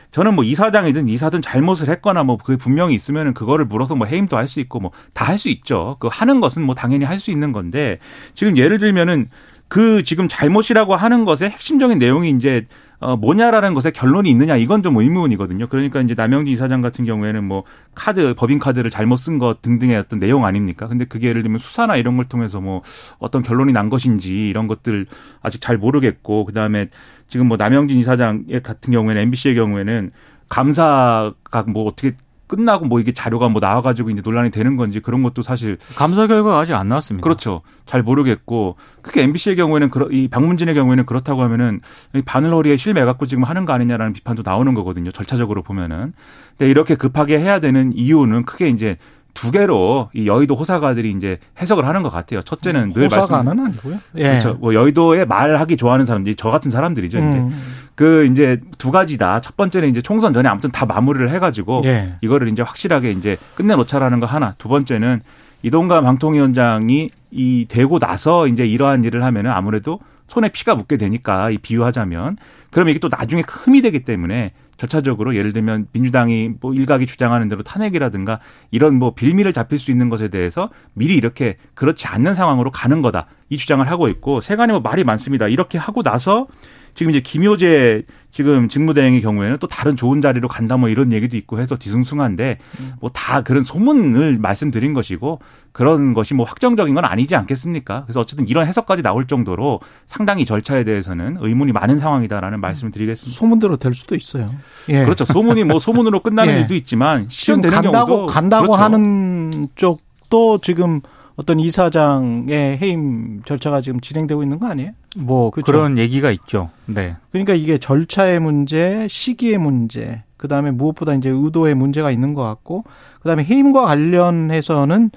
저는 0.09 0.33
뭐 0.33 0.43
이사장이든 0.43 1.07
이사든 1.07 1.41
잘못을 1.41 1.89
했거나 1.89 2.23
뭐그 2.23 2.57
분명히 2.57 2.95
있으면은 2.95 3.33
그거를 3.35 3.65
물어서 3.65 3.95
뭐 3.95 4.07
해임도 4.07 4.35
할 4.35 4.47
수 4.47 4.59
있고 4.59 4.79
뭐 4.79 4.91
다 5.13 5.25
할 5.25 5.37
수 5.37 5.47
있죠. 5.49 5.97
그 5.99 6.09
하는 6.11 6.41
것은 6.41 6.63
뭐 6.63 6.73
당연히 6.73 7.05
할 7.05 7.19
수 7.19 7.29
있는 7.29 7.51
건데 7.53 7.99
지금 8.33 8.57
예를 8.57 8.79
들면은 8.79 9.27
그 9.67 10.01
지금 10.03 10.27
잘못이라고 10.27 10.95
하는 10.95 11.23
것의 11.23 11.51
핵심적인 11.51 11.99
내용이 11.99 12.31
이제 12.31 12.65
어, 13.01 13.17
뭐냐라는 13.17 13.73
것에 13.73 13.89
결론이 13.89 14.29
있느냐 14.29 14.55
이건 14.55 14.83
좀 14.83 14.95
의문이거든요. 14.95 15.67
그러니까 15.67 16.01
이제 16.01 16.13
남영진 16.13 16.53
이사장 16.53 16.81
같은 16.81 17.03
경우에는 17.03 17.43
뭐 17.43 17.63
카드 17.95 18.35
법인 18.35 18.59
카드를 18.59 18.91
잘못 18.91 19.17
쓴 19.17 19.39
것 19.39 19.63
등등의 19.63 19.97
어떤 19.97 20.19
내용 20.19 20.45
아닙니까? 20.45 20.87
근데 20.87 21.05
그게 21.05 21.29
예를 21.29 21.41
들면 21.41 21.57
수사나 21.57 21.95
이런 21.95 22.15
걸 22.15 22.25
통해서 22.25 22.61
뭐 22.61 22.83
어떤 23.17 23.41
결론이 23.41 23.73
난 23.73 23.89
것인지 23.89 24.47
이런 24.47 24.67
것들 24.67 25.07
아직 25.41 25.61
잘 25.61 25.79
모르겠고 25.79 26.45
그다음에 26.45 26.89
지금 27.27 27.47
뭐 27.47 27.57
남영진 27.57 27.97
이사장 27.97 28.45
같은 28.61 28.93
경우에는 28.93 29.19
MBC의 29.23 29.55
경우에는 29.55 30.11
감사가 30.47 31.63
뭐 31.67 31.87
어떻게 31.87 32.13
끝나고 32.51 32.85
뭐 32.85 32.99
이게 32.99 33.13
자료가 33.13 33.47
뭐 33.47 33.61
나와가지고 33.61 34.09
이제 34.09 34.21
논란이 34.21 34.51
되는 34.51 34.75
건지 34.75 34.99
그런 34.99 35.23
것도 35.23 35.41
사실 35.41 35.77
감사 35.95 36.27
결과가 36.27 36.59
아직 36.59 36.73
안 36.73 36.89
나왔습니다. 36.89 37.23
그렇죠. 37.23 37.61
잘 37.85 38.03
모르겠고 38.03 38.75
그게 39.01 39.23
MBC의 39.23 39.55
경우에는 39.55 39.89
이 40.11 40.27
박문진의 40.27 40.75
경우에는 40.75 41.05
그렇다고 41.05 41.43
하면은 41.43 41.79
바늘허리에 42.25 42.75
실매 42.75 43.05
갖고 43.05 43.25
지금 43.25 43.45
하는 43.45 43.63
거 43.63 43.71
아니냐라는 43.71 44.11
비판도 44.11 44.43
나오는 44.45 44.73
거거든요. 44.73 45.11
절차적으로 45.11 45.63
보면은. 45.63 46.11
근데 46.57 46.69
이렇게 46.69 46.95
급하게 46.95 47.39
해야 47.39 47.61
되는 47.61 47.93
이유는 47.93 48.43
크게 48.43 48.67
이제 48.67 48.97
두 49.33 49.51
개로 49.51 50.09
이 50.13 50.27
여의도 50.27 50.55
호사가들이 50.55 51.11
이제 51.11 51.37
해석을 51.61 51.87
하는 51.87 52.03
것 52.03 52.09
같아요. 52.09 52.41
첫째는 52.41 52.91
늘 52.91 53.05
호사가는 53.05 53.65
아니고요. 53.65 53.97
예. 54.17 54.23
그렇죠. 54.23 54.55
뭐 54.55 54.73
여의도에 54.73 55.23
말하기 55.23 55.77
좋아하는 55.77 56.05
사람들이 56.05 56.35
저 56.35 56.49
같은 56.49 56.69
사람들이죠. 56.69 57.19
음. 57.19 57.29
이제 57.29 57.57
그 57.95 58.25
이제 58.25 58.59
두 58.77 58.91
가지다. 58.91 59.41
첫 59.41 59.57
번째는 59.57 59.89
이제 59.89 60.01
총선 60.01 60.33
전에 60.33 60.49
아무튼 60.49 60.71
다 60.71 60.85
마무리를 60.85 61.29
해가지고 61.29 61.81
예. 61.85 62.15
이거를 62.21 62.49
이제 62.49 62.61
확실하게 62.61 63.11
이제 63.11 63.37
끝내놓자라는 63.55 64.19
거 64.19 64.25
하나. 64.25 64.53
두 64.57 64.69
번째는 64.69 65.21
이동관 65.63 66.03
방통위원장이 66.03 67.11
이 67.31 67.65
되고 67.69 67.99
나서 67.99 68.47
이제 68.47 68.65
이러한 68.65 69.03
일을 69.03 69.23
하면은 69.23 69.51
아무래도 69.51 69.99
손에 70.27 70.49
피가 70.49 70.75
묻게 70.75 70.97
되니까 70.97 71.49
이 71.51 71.57
비유하자면 71.57 72.37
그러면 72.71 72.91
이게 72.91 72.99
또 72.99 73.09
나중에 73.11 73.43
흠이 73.45 73.81
되기 73.81 74.03
때문에 74.03 74.53
절차적으로 74.77 75.35
예를 75.35 75.53
들면 75.53 75.87
민주당이 75.91 76.53
뭐 76.59 76.73
일각이 76.73 77.05
주장하는 77.05 77.49
대로 77.49 77.61
탄핵이라든가 77.61 78.39
이런 78.71 78.95
뭐 78.95 79.13
빌미를 79.13 79.53
잡힐 79.53 79.77
수 79.77 79.91
있는 79.91 80.09
것에 80.09 80.29
대해서 80.29 80.69
미리 80.93 81.15
이렇게 81.15 81.57
그렇지 81.75 82.07
않는 82.07 82.33
상황으로 82.33 82.71
가는 82.71 83.03
거다. 83.03 83.27
이 83.49 83.57
주장을 83.57 83.87
하고 83.87 84.07
있고 84.07 84.41
세간에 84.41 84.71
뭐 84.71 84.81
말이 84.81 85.03
많습니다. 85.03 85.47
이렇게 85.47 85.77
하고 85.77 86.01
나서 86.01 86.47
지금 86.93 87.09
이제 87.11 87.19
김효재 87.21 88.03
지금 88.31 88.69
직무대행의 88.69 89.21
경우에는 89.21 89.57
또 89.59 89.67
다른 89.67 89.95
좋은 89.97 90.21
자리로 90.21 90.47
간다 90.47 90.77
뭐 90.77 90.87
이런 90.87 91.11
얘기도 91.11 91.35
있고 91.35 91.59
해서 91.59 91.75
뒤숭숭한데 91.75 92.59
뭐 92.99 93.09
다 93.13 93.41
그런 93.41 93.61
소문을 93.63 94.37
말씀드린 94.39 94.93
것이고 94.93 95.39
그런 95.71 96.13
것이 96.13 96.33
뭐 96.33 96.45
확정적인 96.45 96.95
건 96.95 97.05
아니지 97.05 97.35
않겠습니까? 97.35 98.03
그래서 98.05 98.19
어쨌든 98.19 98.47
이런 98.47 98.65
해석까지 98.67 99.03
나올 99.03 99.25
정도로 99.27 99.79
상당히 100.07 100.45
절차에 100.45 100.83
대해서는 100.83 101.37
의문이 101.39 101.71
많은 101.71 101.99
상황이다라는 101.99 102.59
말씀을 102.61 102.91
드리겠습니다. 102.91 103.37
소문대로 103.37 103.77
될 103.77 103.93
수도 103.93 104.15
있어요. 104.15 104.53
예. 104.89 105.03
그렇죠. 105.03 105.25
소문이 105.25 105.63
뭐 105.65 105.79
소문으로 105.79 106.21
끝나는 106.21 106.53
예. 106.55 106.59
일도 106.61 106.75
있지만 106.75 107.27
실현되는 107.29 107.75
간다고 107.75 108.07
경우도 108.07 108.25
간다고 108.33 108.67
그렇죠. 108.67 108.83
하는 108.83 109.67
쪽도 109.75 110.59
지금 110.61 111.01
어떤 111.41 111.59
이사장의 111.59 112.77
해임 112.77 113.41
절차가 113.45 113.81
지금 113.81 113.99
진행되고 113.99 114.43
있는 114.43 114.59
거 114.59 114.67
아니에요? 114.67 114.91
뭐 115.17 115.49
그렇죠? 115.49 115.71
그런 115.71 115.97
얘기가 115.97 116.29
있죠. 116.29 116.69
네. 116.85 117.15
그러니까 117.31 117.55
이게 117.55 117.79
절차의 117.79 118.39
문제, 118.39 119.07
시기의 119.09 119.57
문제, 119.57 120.21
그 120.37 120.47
다음에 120.47 120.69
무엇보다 120.69 121.15
이제 121.15 121.31
의도의 121.31 121.73
문제가 121.73 122.11
있는 122.11 122.35
것 122.35 122.43
같고, 122.43 122.83
그 123.21 123.27
다음에 123.27 123.43
해임과 123.43 123.85
관련해서는 123.85 125.09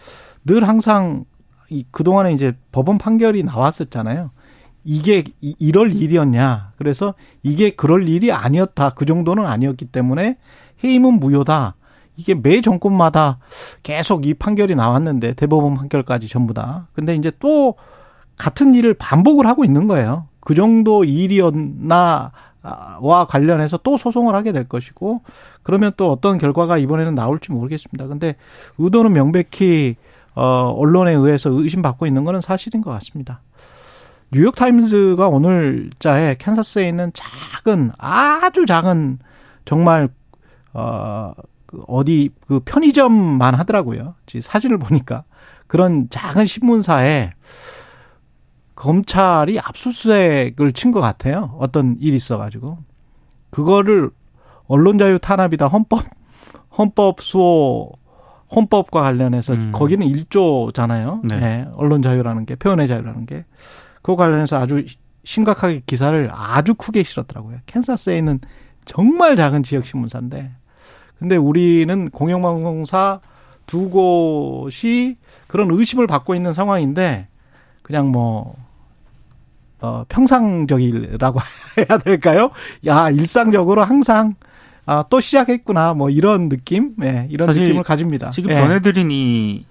늘 0.46 0.66
항상 0.66 1.26
이 1.68 1.84
그동안에 1.90 2.32
이제 2.32 2.54
법원 2.72 2.96
판결이 2.96 3.42
나왔었잖아요. 3.42 4.30
이게 4.82 5.24
이럴 5.40 5.94
일이었냐. 5.94 6.72
그래서 6.76 7.12
이게 7.42 7.70
그럴 7.70 8.08
일이 8.08 8.32
아니었다. 8.32 8.90
그 8.90 9.04
정도는 9.04 9.44
아니었기 9.44 9.86
때문에 9.86 10.38
해임은 10.82 11.20
무효다. 11.20 11.74
이게 12.16 12.34
매 12.34 12.60
정권마다 12.60 13.38
계속 13.82 14.26
이 14.26 14.34
판결이 14.34 14.74
나왔는데 14.74 15.34
대법원 15.34 15.74
판결까지 15.74 16.28
전부 16.28 16.54
다. 16.54 16.88
근데 16.92 17.14
이제 17.14 17.32
또 17.40 17.74
같은 18.36 18.74
일을 18.74 18.94
반복을 18.94 19.46
하고 19.46 19.64
있는 19.64 19.86
거예요. 19.86 20.26
그 20.40 20.54
정도 20.54 21.04
일이었나 21.04 22.32
와 23.00 23.24
관련해서 23.26 23.78
또 23.78 23.98
소송을 23.98 24.34
하게 24.34 24.52
될 24.52 24.68
것이고 24.68 25.22
그러면 25.62 25.92
또 25.96 26.10
어떤 26.10 26.38
결과가 26.38 26.78
이번에는 26.78 27.14
나올지 27.14 27.52
모르겠습니다. 27.52 28.06
근데 28.06 28.36
의도는 28.78 29.12
명백히 29.12 29.96
어 30.34 30.74
언론에 30.76 31.12
의해서 31.12 31.50
의심받고 31.50 32.06
있는 32.06 32.24
거는 32.24 32.40
사실인 32.40 32.80
것 32.80 32.90
같습니다. 32.90 33.40
뉴욕 34.32 34.54
타임즈가 34.56 35.28
오늘자에 35.28 36.36
캔사스에 36.38 36.88
있는 36.88 37.12
작은 37.14 37.92
아주 37.98 38.66
작은 38.66 39.18
정말 39.64 40.08
어 40.72 41.32
어디 41.86 42.30
그 42.46 42.60
편의점만 42.64 43.54
하더라고요. 43.54 44.14
사진을 44.40 44.78
보니까 44.78 45.24
그런 45.66 46.08
작은 46.10 46.46
신문사에 46.46 47.32
검찰이 48.74 49.58
압수수색을 49.60 50.72
친 50.72 50.90
것 50.92 51.00
같아요. 51.00 51.54
어떤 51.58 51.96
일이 52.00 52.16
있어가지고 52.16 52.78
그거를 53.50 54.10
언론자유 54.66 55.18
탄압이다 55.20 55.68
헌법 55.68 56.02
헌법 56.76 57.20
수호 57.20 57.92
헌법과 58.54 59.00
관련해서 59.02 59.54
음. 59.54 59.72
거기는 59.72 60.06
1조잖아요. 60.06 61.20
네. 61.26 61.36
네. 61.40 61.68
언론 61.74 62.02
자유라는 62.02 62.46
게 62.46 62.54
표현의 62.56 62.88
자유라는 62.88 63.26
게 63.26 63.44
그거 63.96 64.16
관련해서 64.16 64.58
아주 64.58 64.84
심각하게 65.24 65.82
기사를 65.86 66.28
아주 66.32 66.74
크게 66.74 67.02
실었더라고요. 67.02 67.58
캔사스에 67.66 68.18
있는 68.18 68.40
정말 68.84 69.34
작은 69.36 69.62
지역 69.62 69.86
신문사인데 69.86 70.52
근데 71.18 71.36
우리는 71.36 72.10
공영방송사 72.10 73.20
두 73.66 73.88
곳이 73.88 75.16
그런 75.46 75.70
의심을 75.70 76.06
받고 76.06 76.34
있는 76.34 76.52
상황인데 76.52 77.28
그냥 77.82 78.10
뭐 78.10 78.54
어, 79.80 80.04
평상적이라고 80.08 81.40
해야 81.78 81.98
될까요? 81.98 82.50
야, 82.86 83.10
일상적으로 83.10 83.82
항상 83.84 84.34
아, 84.86 85.04
또 85.08 85.20
시작했구나. 85.20 85.94
뭐 85.94 86.10
이런 86.10 86.48
느낌? 86.48 86.94
예, 87.02 87.12
네, 87.12 87.28
이런 87.30 87.48
느낌을 87.50 87.82
가집니다. 87.82 88.30
지금 88.30 88.50
예. 88.50 88.54
전해드린 88.54 89.10
이 89.10 89.64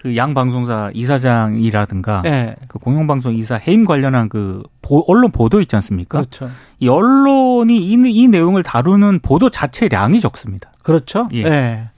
그 0.00 0.14
양 0.14 0.32
방송사 0.32 0.92
이사장이라든가 0.94 2.22
네. 2.22 2.54
그 2.68 2.78
공영방송 2.78 3.34
이사 3.34 3.56
해임 3.56 3.84
관련한 3.84 4.28
그 4.28 4.62
보, 4.80 5.04
언론 5.08 5.32
보도 5.32 5.60
있지 5.60 5.74
않습니까? 5.74 6.18
그렇죠. 6.18 6.48
이 6.78 6.88
언론이 6.88 7.76
이, 7.76 7.96
이 8.06 8.28
내용을 8.28 8.62
다루는 8.62 9.18
보도 9.20 9.50
자체량이 9.50 10.20
적습니다. 10.20 10.70
그렇죠. 10.88 11.28
예. 11.32 11.42
네. 11.42 11.88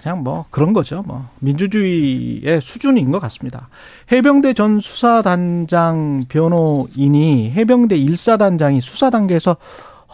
그냥 0.00 0.22
뭐 0.22 0.46
그런 0.48 0.72
거죠. 0.72 1.04
뭐 1.06 1.28
민주주의의 1.40 2.62
수준인 2.62 3.10
것 3.10 3.20
같습니다. 3.20 3.68
해병대 4.10 4.54
전 4.54 4.80
수사단장 4.80 6.24
변호인이 6.30 7.52
해병대 7.52 7.98
1사단장이 7.98 8.80
수사 8.80 9.10
단계에서 9.10 9.58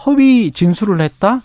허위 0.04 0.50
진술을 0.50 1.00
했다? 1.00 1.42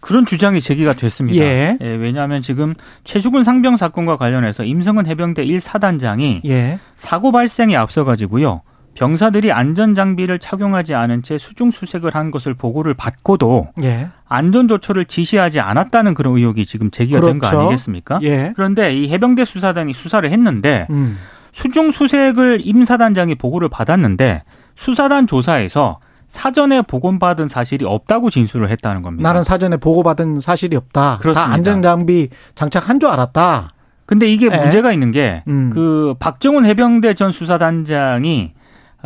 그런 0.00 0.26
주장이 0.26 0.60
제기가 0.60 0.94
됐습니다. 0.94 1.44
예. 1.44 1.78
예, 1.80 1.86
왜냐하면 1.86 2.42
지금 2.42 2.74
최수근 3.04 3.44
상병 3.44 3.76
사건과 3.76 4.16
관련해서 4.16 4.64
임성은 4.64 5.06
해병대 5.06 5.44
1사단장이 5.44 6.44
예. 6.44 6.80
사고 6.96 7.30
발생에 7.30 7.76
앞서 7.76 8.02
가지고요. 8.02 8.62
병사들이 8.96 9.52
안전 9.52 9.94
장비를 9.94 10.38
착용하지 10.38 10.94
않은 10.94 11.22
채 11.22 11.38
수중 11.38 11.70
수색을 11.70 12.14
한 12.14 12.30
것을 12.30 12.54
보고를 12.54 12.94
받고도 12.94 13.68
예. 13.82 14.08
안전 14.26 14.68
조처를 14.68 15.04
지시하지 15.04 15.60
않았다는 15.60 16.14
그런 16.14 16.36
의혹이 16.36 16.66
지금 16.66 16.90
제기가 16.90 17.20
그렇죠. 17.20 17.38
된거 17.38 17.46
아니겠습니까? 17.46 18.18
예. 18.22 18.52
그런데 18.56 18.96
이 18.96 19.08
해병대 19.10 19.44
수사단이 19.44 19.92
수사를 19.92 20.28
했는데 20.28 20.86
음. 20.90 21.18
수중 21.52 21.90
수색을 21.90 22.60
임 22.64 22.84
사단장이 22.84 23.34
보고를 23.36 23.68
받았는데 23.68 24.42
수사단 24.74 25.26
조사에서 25.26 26.00
사전에 26.28 26.82
보고받은 26.82 27.48
사실이 27.48 27.84
없다고 27.84 28.30
진술을 28.30 28.68
했다는 28.70 29.02
겁니다. 29.02 29.28
나는 29.28 29.42
사전에 29.42 29.76
보고받은 29.76 30.40
사실이 30.40 30.74
없다. 30.74 31.18
그렇습니다. 31.20 31.46
다 31.46 31.52
안전 31.52 31.82
장비 31.82 32.28
장착한 32.54 32.98
줄 32.98 33.10
알았다. 33.10 33.74
근데 34.06 34.26
이게 34.28 34.48
예. 34.50 34.56
문제가 34.56 34.92
있는 34.92 35.10
게그 35.10 35.42
음. 35.48 36.14
박정훈 36.18 36.64
해병대 36.64 37.14
전 37.14 37.32
수사단장이 37.32 38.55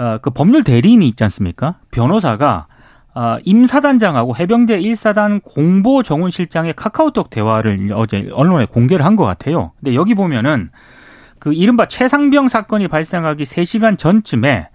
어, 0.01 0.17
그 0.23 0.31
법률 0.31 0.65
대리인이 0.65 1.07
있지 1.09 1.23
않습니까? 1.25 1.77
변호사가 1.91 2.67
어, 3.15 3.37
임 3.45 3.67
사단장하고 3.67 4.35
해병대 4.35 4.81
1사단 4.81 5.43
공보 5.45 6.03
정훈 6.03 6.31
실장의 6.31 6.73
카카오톡 6.73 7.29
대화를 7.29 7.91
어제 7.95 8.31
언론에 8.33 8.65
공개를 8.65 9.05
한 9.05 9.15
것 9.17 9.25
같아요. 9.27 9.73
근데 9.79 9.95
여기 9.95 10.15
보면은 10.15 10.71
그 11.39 11.53
이른바 11.53 11.87
최상병 11.87 12.49
사건이 12.49 12.89
발생하기 12.89 13.45
3시간 13.45 13.99
전쯤에 13.99 14.69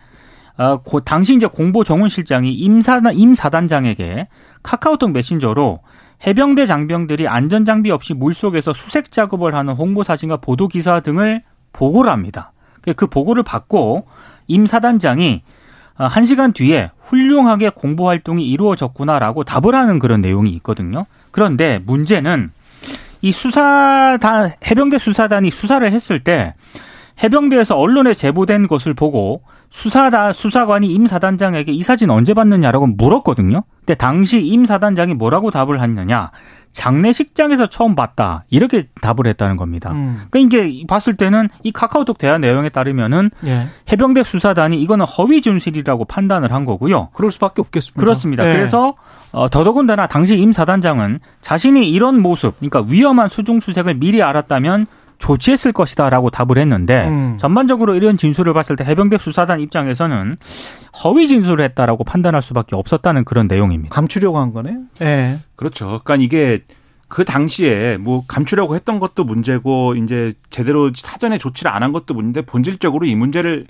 어, 0.58 0.77
고, 0.77 1.00
당시 1.00 1.36
이제 1.36 1.48
공보 1.48 1.84
정훈 1.84 2.08
실장이 2.08 2.53
임사단, 2.53 3.13
임사단장에게 3.15 4.27
카카오톡 4.62 5.12
메신저로 5.12 5.79
해병대 6.25 6.67
장병들이 6.67 7.27
안전 7.27 7.65
장비 7.65 7.89
없이 7.89 8.13
물속에서 8.13 8.74
수색 8.74 9.12
작업을 9.12 9.55
하는 9.55 9.74
홍보 9.74 10.03
사진과 10.03 10.38
보도 10.38 10.67
기사 10.67 11.00
등을 11.00 11.41
보고를 11.74 12.12
합니다. 12.12 12.51
그 12.96 13.08
보고를 13.08 13.44
받고 13.44 14.05
임 14.47 14.65
사단장이 14.65 15.43
어, 15.97 16.05
한 16.05 16.25
시간 16.25 16.51
뒤에 16.51 16.91
훌륭하게 17.01 17.69
공보 17.69 18.07
활동이 18.07 18.45
이루어졌구나라고 18.49 19.43
답을 19.43 19.75
하는 19.75 19.99
그런 19.99 20.21
내용이 20.21 20.51
있거든요. 20.51 21.05
그런데 21.31 21.79
문제는 21.85 22.51
이 23.21 23.31
수사단 23.31 24.53
해병대 24.65 24.97
수사단이 24.97 25.51
수사를 25.51 25.89
했을 25.89 26.19
때 26.19 26.53
해병대에서 27.23 27.75
언론에 27.75 28.13
제보된 28.13 28.67
것을 28.67 28.93
보고 28.93 29.41
수사다 29.69 30.33
수사관이 30.33 30.87
임 30.87 31.07
사단장에게 31.07 31.71
이 31.71 31.83
사진 31.83 32.09
언제 32.09 32.33
봤느냐라고 32.33 32.87
물었거든요. 32.87 33.63
근데 33.79 33.95
당시 33.95 34.41
임 34.41 34.65
사단장이 34.65 35.13
뭐라고 35.13 35.51
답을 35.51 35.81
했느냐? 35.81 36.31
장례식장에서 36.75 37.67
처음 37.67 37.96
봤다 37.96 38.44
이렇게 38.50 38.88
답을 39.01 39.27
했다는 39.27 39.55
겁니다. 39.55 39.94
음. 39.94 40.24
그러니까 40.29 40.60
이게 40.60 40.86
봤을 40.86 41.15
때는 41.15 41.50
이 41.63 41.72
카카오톡 41.72 42.17
대화 42.17 42.38
내용에 42.38 42.70
따르면은 42.70 43.32
예. 43.46 43.67
해병대 43.91 44.24
수사단이 44.24 44.82
이거는 44.82 45.05
허위 45.05 45.41
진실이라고 45.41 46.05
판단을 46.05 46.51
한 46.51 46.65
거고요. 46.65 47.10
그럴 47.13 47.32
수밖에 47.32 47.62
없겠습니다. 47.62 48.00
그렇습니다. 48.00 48.50
예. 48.50 48.53
그래서 48.53 48.96
어, 49.32 49.50
더더군다나 49.50 50.08
당시 50.08 50.38
임 50.38 50.51
사단장은 50.51 51.20
자신이 51.41 51.89
이런 51.89 52.22
모습, 52.22 52.60
그러니까 52.60 52.86
위험한 52.88 53.29
수중 53.29 53.62
수색을 53.62 53.96
미리 53.96 54.22
알았다면 54.22 54.86
조치했을 55.17 55.72
것이다라고 55.72 56.29
답을 56.29 56.57
했는데 56.57 57.07
음. 57.07 57.38
전반적으로 57.39 57.95
이런 57.95 58.17
진술을 58.17 58.53
봤을 58.53 58.75
때 58.75 58.84
해병대 58.84 59.17
수사단 59.17 59.60
입장에서는 59.62 60.38
허위 61.03 61.27
진술을 61.27 61.63
했다라고 61.65 62.03
판단할 62.03 62.41
수밖에 62.41 62.75
없었다는 62.75 63.25
그런 63.25 63.48
내용입니다. 63.48 63.93
감추려고 63.93 64.38
한 64.38 64.53
거네. 64.53 64.77
예. 65.01 65.05
네. 65.05 65.39
그렇죠. 65.55 66.01
그러니까 66.03 66.15
이게 66.17 66.63
그 67.07 67.24
당시에 67.24 67.98
뭐 67.98 68.24
감추려고 68.27 68.75
했던 68.75 69.00
것도 69.00 69.24
문제고 69.24 69.95
이제 69.95 70.34
제대로 70.50 70.91
사전에 70.95 71.38
조치를 71.38 71.72
안 71.72 71.84
한 71.84 71.91
것도 71.91 72.13
문제인데 72.13 72.41
본질적으로 72.41 73.05
이 73.05 73.15
문제를 73.15 73.67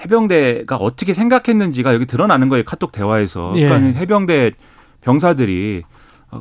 해병대가 0.00 0.76
어떻게 0.76 1.14
생각했는지가 1.14 1.94
여기 1.94 2.06
드러나는 2.06 2.48
거예요. 2.48 2.64
카톡 2.64 2.92
대화에서. 2.92 3.52
예. 3.56 3.64
그러니까 3.68 3.98
해병대 3.98 4.52
병사들이 5.00 5.82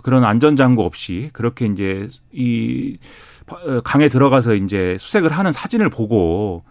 그런 0.03 0.23
안전장구 0.25 0.83
없이 0.83 1.29
그렇게 1.33 1.65
이제 1.65 2.07
이 2.33 2.97
어, 2.97 3.36
강에 3.83 4.09
들어가서 4.09 4.55
이제 4.55 4.97
수색을 4.99 5.31
하는 5.31 5.51
사진을 5.51 5.89
보고 5.89 6.63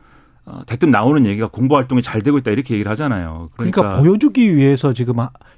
어, 0.44 0.60
대뜸 0.66 0.90
나오는 0.90 1.26
얘기가 1.26 1.48
공부 1.48 1.76
활동이 1.76 2.02
잘 2.02 2.22
되고 2.22 2.38
있다 2.38 2.52
이렇게 2.52 2.74
얘기를 2.74 2.90
하잖아요. 2.92 3.48
그러니까, 3.56 3.82
그러니까 3.82 4.00
보여주기 4.00 4.54
위해서 4.54 4.92
지금 4.92 5.14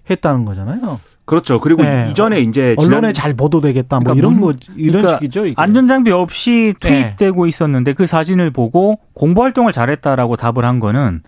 했다는 0.09 0.45
거잖아요. 0.47 0.99
그렇죠. 1.27 1.61
그리고 1.61 1.83
네. 1.83 2.09
이전에 2.11 2.41
이제 2.41 2.75
언론에 2.79 3.13
잘 3.13 3.35
보도되겠다 3.35 4.01
뭐 4.01 4.15
그러니까 4.15 4.19
이런 4.19 4.41
거 4.41 4.55
이런 4.77 4.93
그러니까 4.93 5.19
식이죠. 5.19 5.45
이게. 5.45 5.55
안전장비 5.59 6.11
없이 6.11 6.75
투입되고 6.81 7.45
네. 7.45 7.49
있었는데 7.51 7.93
그 7.93 8.07
사진을 8.07 8.51
보고 8.51 8.99
공부 9.13 9.43
활동을 9.43 9.75
잘했다라고 9.75 10.37
답을 10.37 10.65
한 10.65 10.81
거는 10.81 11.23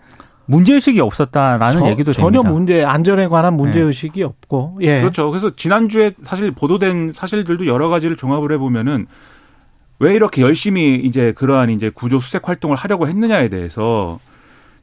문제의식이 0.47 0.99
없었다라는 0.99 1.79
저, 1.79 1.89
얘기도 1.91 2.13
전혀 2.13 2.41
됩니다. 2.41 2.51
문제 2.51 2.83
안전에 2.83 3.27
관한 3.27 3.55
문제의식이 3.55 4.21
네. 4.21 4.25
없고 4.25 4.79
예. 4.81 5.01
그렇죠. 5.01 5.29
그래서 5.29 5.51
지난주에 5.51 6.13
사실 6.23 6.49
보도된 6.49 7.11
사실들도 7.11 7.67
여러 7.67 7.89
가지를 7.89 8.17
종합을 8.17 8.51
해보면은 8.53 9.05
왜 10.01 10.15
이렇게 10.15 10.41
열심히 10.41 10.95
이제 10.95 11.31
그러한 11.31 11.69
이제 11.69 11.91
구조 11.93 12.17
수색 12.17 12.49
활동을 12.49 12.75
하려고 12.75 13.07
했느냐에 13.07 13.49
대해서 13.49 14.19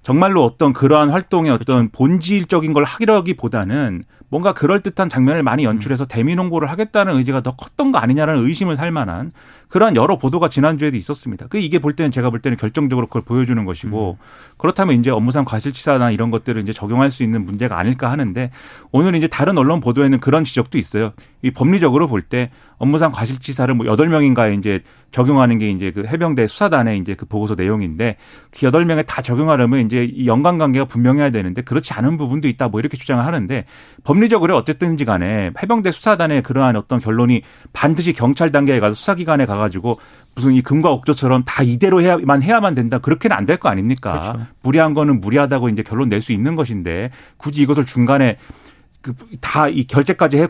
정말로 0.04 0.44
어떤 0.44 0.72
그러한 0.72 1.10
활동의 1.10 1.50
어떤 1.50 1.88
그렇죠. 1.88 1.90
본질적인 1.92 2.72
걸 2.72 2.84
하기보다는 2.84 4.04
뭔가 4.30 4.52
그럴듯한 4.52 5.08
장면을 5.08 5.42
많이 5.42 5.64
연출해서 5.64 6.04
음. 6.04 6.06
대미 6.08 6.34
홍보를 6.34 6.70
하겠다는 6.70 7.14
의지가 7.16 7.40
더 7.40 7.56
컸던 7.56 7.92
거 7.92 7.98
아니냐라는 7.98 8.46
의심을 8.46 8.76
살 8.76 8.92
만한 8.92 9.32
그러한 9.68 9.96
여러 9.96 10.18
보도가 10.18 10.50
지난주에도 10.50 10.96
있었습니다. 10.96 11.46
그 11.48 11.58
이게 11.58 11.78
볼 11.78 11.94
때는 11.94 12.10
제가 12.10 12.30
볼 12.30 12.40
때는 12.40 12.58
결정적으로 12.58 13.06
그걸 13.06 13.22
보여주는 13.22 13.62
것이고 13.64 14.18
음. 14.20 14.24
그렇다면 14.58 15.00
이제 15.00 15.10
업무상 15.10 15.44
과실치사나 15.44 16.10
이런 16.10 16.30
것들을 16.30 16.62
이제 16.62 16.72
적용할 16.72 17.10
수 17.10 17.22
있는 17.22 17.44
문제가 17.44 17.78
아닐까 17.78 18.10
하는데 18.10 18.50
오늘 18.92 19.14
이제 19.14 19.26
다른 19.26 19.56
언론 19.58 19.80
보도에는 19.80 20.20
그런 20.20 20.44
지적도 20.44 20.78
있어요. 20.78 21.12
이 21.42 21.50
법리적으로 21.50 22.06
볼 22.06 22.22
때 22.28 22.50
업무상 22.76 23.12
과실치사를 23.12 23.74
뭐 23.74 23.86
여덟 23.86 24.08
명인가에 24.08 24.54
이제 24.54 24.82
적용하는 25.10 25.58
게 25.58 25.70
이제 25.70 25.90
그 25.90 26.04
해병대 26.06 26.48
수사단의 26.48 26.98
이제 26.98 27.14
그 27.14 27.24
보고서 27.26 27.54
내용인데 27.54 28.16
그 28.50 28.66
여덟 28.66 28.84
명에 28.84 29.02
다 29.02 29.22
적용하려면 29.22 29.80
이제 29.86 30.04
이 30.04 30.26
연관 30.26 30.58
관계가 30.58 30.84
분명해야 30.84 31.30
되는데 31.30 31.62
그렇지 31.62 31.94
않은 31.94 32.16
부분도 32.18 32.46
있다 32.48 32.68
뭐 32.68 32.78
이렇게 32.80 32.96
주장을 32.96 33.24
하는데 33.24 33.64
법리적으로 34.04 34.56
어쨌든지 34.56 35.04
간에 35.04 35.50
해병대 35.62 35.90
수사단의 35.92 36.42
그러한 36.42 36.76
어떤 36.76 36.98
결론이 37.00 37.42
반드시 37.72 38.12
경찰 38.12 38.52
단계에 38.52 38.80
가서 38.80 38.94
수사기관에 38.94 39.46
가 39.46 39.56
가지고 39.56 39.98
무슨 40.34 40.52
이 40.52 40.60
금과 40.60 40.90
옥조처럼 40.90 41.42
다 41.44 41.62
이대로 41.62 42.00
해야만 42.02 42.42
해야만 42.42 42.74
된다. 42.74 42.98
그렇게는 42.98 43.36
안 43.36 43.46
될 43.46 43.56
거 43.58 43.68
아닙니까? 43.70 44.12
그렇죠. 44.20 44.46
무리한 44.62 44.94
거는 44.94 45.20
무리하다고 45.20 45.70
이제 45.70 45.82
결론 45.82 46.10
낼 46.10 46.20
수 46.20 46.32
있는 46.32 46.54
것인데 46.54 47.10
굳이 47.38 47.62
이것을 47.62 47.84
중간에 47.86 48.36
그다이 49.00 49.84
결재까지 49.86 50.38
해, 50.38 50.48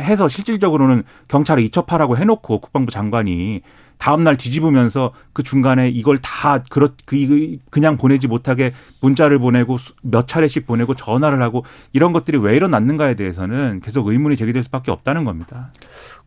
해서 0.00 0.28
실질적으로는 0.28 1.04
경찰에 1.28 1.62
이첩하라고 1.62 2.16
해놓고 2.16 2.60
국방부 2.60 2.90
장관이 2.90 3.60
다음 4.00 4.24
날 4.24 4.36
뒤집으면서 4.36 5.12
그 5.34 5.42
중간에 5.42 5.90
이걸 5.90 6.16
다 6.18 6.62
그렇 6.70 6.88
그 7.04 7.58
그냥 7.70 7.98
보내지 7.98 8.26
못하게 8.28 8.72
문자를 9.02 9.38
보내고 9.38 9.76
몇 10.02 10.26
차례씩 10.26 10.66
보내고 10.66 10.94
전화를 10.94 11.42
하고 11.42 11.64
이런 11.92 12.12
것들이 12.12 12.38
왜 12.38 12.56
일어났는가에 12.56 13.14
대해서는 13.14 13.80
계속 13.84 14.08
의문이 14.08 14.36
제기될 14.36 14.64
수밖에 14.64 14.90
없다는 14.90 15.24
겁니다. 15.24 15.70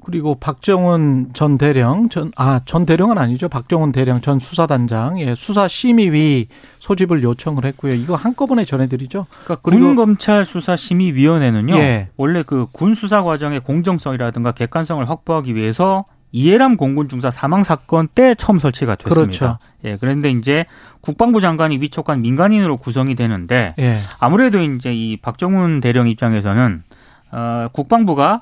그리고 0.05 0.35
박정훈 0.35 1.29
전 1.33 1.57
대령 1.57 2.09
전 2.09 2.31
아 2.37 2.59
전 2.65 2.85
대령은 2.85 3.17
아니죠. 3.17 3.49
박정훈 3.49 3.91
대령 3.91 4.21
전 4.21 4.37
수사단장 4.39 5.19
예, 5.21 5.33
수사 5.33 5.67
심의위 5.67 6.47
소집을 6.79 7.23
요청을 7.23 7.65
했고요. 7.65 7.93
이거 7.95 8.15
한꺼번에 8.15 8.65
전해드리죠. 8.65 9.25
그러니까 9.45 9.55
군 9.61 9.95
검찰 9.95 10.45
수사 10.45 10.75
심의위원회는요. 10.75 11.75
예. 11.75 12.09
원래 12.17 12.43
그 12.43 12.67
군 12.71 12.93
수사 12.95 13.23
과정의 13.23 13.61
공정성이라든가 13.61 14.51
객관성을 14.51 15.07
확보하기 15.09 15.55
위해서 15.55 16.05
이해람 16.33 16.77
공군 16.77 17.07
중사 17.07 17.29
사망 17.31 17.63
사건 17.63 18.07
때 18.07 18.33
처음 18.35 18.57
설치가 18.59 18.95
됐습니다. 18.95 19.21
그렇죠. 19.21 19.57
예, 19.85 19.97
그런데 20.01 20.31
이제 20.31 20.65
국방부 20.99 21.39
장관이 21.39 21.77
위촉한 21.77 22.21
민간인으로 22.21 22.77
구성이 22.77 23.13
되는데 23.13 23.75
예. 23.77 23.99
아무래도 24.19 24.59
이제 24.59 24.91
이 24.93 25.15
박정훈 25.17 25.79
대령 25.79 26.07
입장에서는 26.09 26.83
어, 27.31 27.67
국방부가 27.71 28.41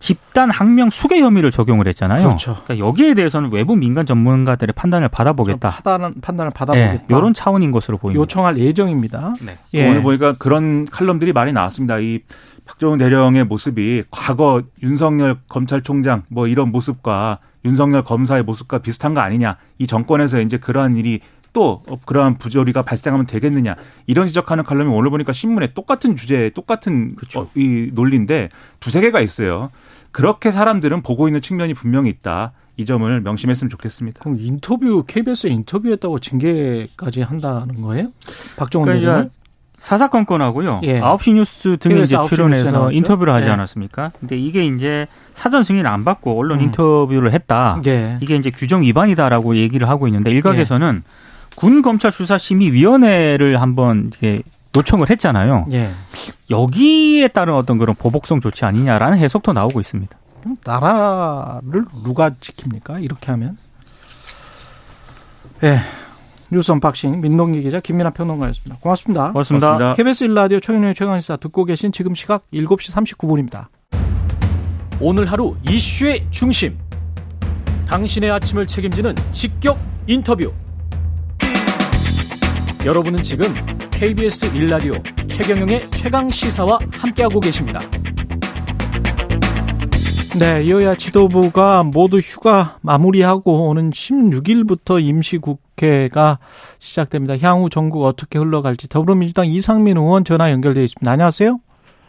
집단 0.00 0.50
항명 0.50 0.90
수괴 0.90 1.20
혐의를 1.20 1.50
적용을 1.50 1.86
했잖아요. 1.88 2.24
그렇죠. 2.24 2.60
그러니까 2.64 2.86
여기에 2.86 3.14
대해서는 3.14 3.50
외부 3.52 3.76
민간 3.76 4.04
전문가들의 4.06 4.72
판단을 4.74 5.08
받아보겠다. 5.08 5.70
판단, 5.70 6.14
판단을 6.20 6.50
받아보겠다. 6.50 6.92
네, 6.92 7.04
이런 7.08 7.34
차원인 7.34 7.70
것으로 7.72 7.98
보입니다. 7.98 8.20
요청할 8.20 8.58
예정입니다. 8.58 9.34
네. 9.40 9.58
예. 9.74 9.88
오늘 9.88 10.02
보니까 10.02 10.34
그런 10.38 10.86
칼럼들이 10.86 11.32
많이 11.32 11.52
나왔습니다. 11.52 11.98
이 11.98 12.20
박정훈 12.68 12.98
대령의 12.98 13.44
모습이 13.44 14.04
과거 14.10 14.62
윤석열 14.82 15.38
검찰총장 15.48 16.24
뭐 16.28 16.46
이런 16.46 16.70
모습과 16.70 17.38
윤석열 17.64 18.04
검사의 18.04 18.42
모습과 18.42 18.78
비슷한 18.78 19.14
거 19.14 19.20
아니냐. 19.20 19.56
이 19.78 19.86
정권에서 19.86 20.40
이제 20.42 20.58
그러한 20.58 20.96
일이 20.96 21.20
또 21.54 21.82
그러한 22.04 22.36
부조리가 22.36 22.82
발생하면 22.82 23.26
되겠느냐 23.26 23.74
이런 24.06 24.26
지적하는 24.26 24.64
칼럼이 24.64 24.90
오늘 24.90 25.08
보니까 25.10 25.32
신문에 25.32 25.72
똑같은 25.72 26.14
주제 26.14 26.50
똑같은 26.54 27.16
그렇죠. 27.16 27.40
어, 27.40 27.50
이 27.54 27.90
논리인데 27.94 28.50
두세 28.80 29.00
개가 29.00 29.22
있어요. 29.22 29.70
그렇게 30.12 30.50
사람들은 30.50 31.02
보고 31.02 31.26
있는 31.26 31.40
측면이 31.40 31.72
분명히 31.72 32.10
있다. 32.10 32.52
이 32.76 32.84
점을 32.84 33.20
명심했으면 33.20 33.70
좋겠습니다. 33.70 34.20
그럼 34.20 34.36
인터뷰 34.38 35.02
KBS 35.06 35.48
인터뷰했다고 35.48 36.20
징계까지 36.20 37.22
한다는 37.22 37.80
거예요? 37.80 38.12
박정훈 38.56 38.86
그러니까? 38.86 39.30
사사건건하고요. 39.78 40.80
예. 40.82 41.00
9시 41.00 41.34
뉴스 41.34 41.76
등에 41.78 42.02
이제 42.02 42.16
출연해서 42.26 42.92
인터뷰를 42.92 43.32
하지 43.32 43.46
예. 43.46 43.50
않았습니까? 43.52 44.12
근데 44.20 44.36
이게 44.36 44.66
이제 44.66 45.06
사전 45.32 45.62
승인을 45.64 45.88
안 45.88 46.04
받고 46.04 46.38
언론 46.38 46.58
음. 46.58 46.64
인터뷰를 46.64 47.32
했다. 47.32 47.80
예. 47.86 48.18
이게 48.20 48.36
이제 48.36 48.50
규정 48.50 48.82
위반이다라고 48.82 49.56
얘기를 49.56 49.88
하고 49.88 50.06
있는데 50.08 50.30
일각에서는 50.30 51.02
예. 51.04 51.10
군 51.56 51.82
검찰 51.82 52.12
수사 52.12 52.38
심의 52.38 52.72
위원회를 52.72 53.60
한번 53.60 54.10
이게 54.14 54.42
요청을 54.76 55.08
했잖아요. 55.10 55.66
예. 55.72 55.90
여기에 56.50 57.28
따른 57.28 57.54
어떤 57.54 57.78
그런 57.78 57.94
보복성 57.96 58.40
조치 58.40 58.64
아니냐라는 58.64 59.18
해석도 59.18 59.52
나오고 59.52 59.80
있습니다. 59.80 60.16
나라를 60.64 61.84
누가 62.04 62.30
지킵니까? 62.30 63.02
이렇게 63.02 63.30
하면? 63.32 63.56
예. 65.64 65.80
뉴스 66.50 66.72
unboxing 66.72 67.20
민동기 67.20 67.62
기자 67.62 67.78
김민아 67.80 68.10
평론가였습니다. 68.10 68.80
고맙습니다. 68.80 69.32
고맙습니다. 69.32 69.66
고맙습니다. 69.66 69.92
KBS 69.94 70.24
일라디오 70.24 70.60
최경영의 70.60 70.94
최강시사 70.94 71.36
듣고 71.36 71.64
계신 71.64 71.92
지금 71.92 72.14
시각 72.14 72.50
7시 72.52 72.94
39분입니다. 72.94 73.66
오늘 75.00 75.26
하루 75.26 75.56
이슈의 75.68 76.26
중심. 76.30 76.78
당신의 77.86 78.30
아침을 78.30 78.66
책임지는 78.66 79.14
직격 79.32 79.78
인터뷰. 80.06 80.52
여러분은 82.86 83.22
지금 83.22 83.54
KBS 83.90 84.46
일라디오 84.54 84.94
최경영의 85.26 85.90
최강 85.90 86.30
시사와 86.30 86.78
함께하고 86.92 87.40
계십니다. 87.40 87.80
네, 90.38 90.68
여야 90.70 90.94
지도부가 90.94 91.82
모두 91.82 92.18
휴가 92.18 92.78
마무리하고 92.80 93.68
오는 93.68 93.90
16일부터 93.90 95.02
임시국 95.02 95.67
회가 95.86 96.38
시작됩니다. 96.78 97.38
향후 97.38 97.70
전국 97.70 98.04
어떻게 98.04 98.38
흘러갈지 98.38 98.88
더불어민주당 98.88 99.46
이상민 99.46 99.96
의원 99.96 100.24
전화 100.24 100.50
연결되어 100.50 100.82
있습니다. 100.82 101.10
안녕하세요. 101.10 101.60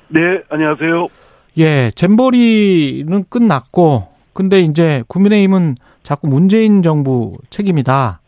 네, 0.10 0.20
안녕하세요. 0.50 1.08
예, 1.60 1.92
잼버리는 1.96 3.26
끝났고, 3.30 4.08
근데 4.34 4.62
이제 4.62 5.04
국민의힘은 5.08 5.76
자꾸 6.04 6.28
문재인 6.28 6.82
정부 6.82 7.34
책임이다. 7.50 8.22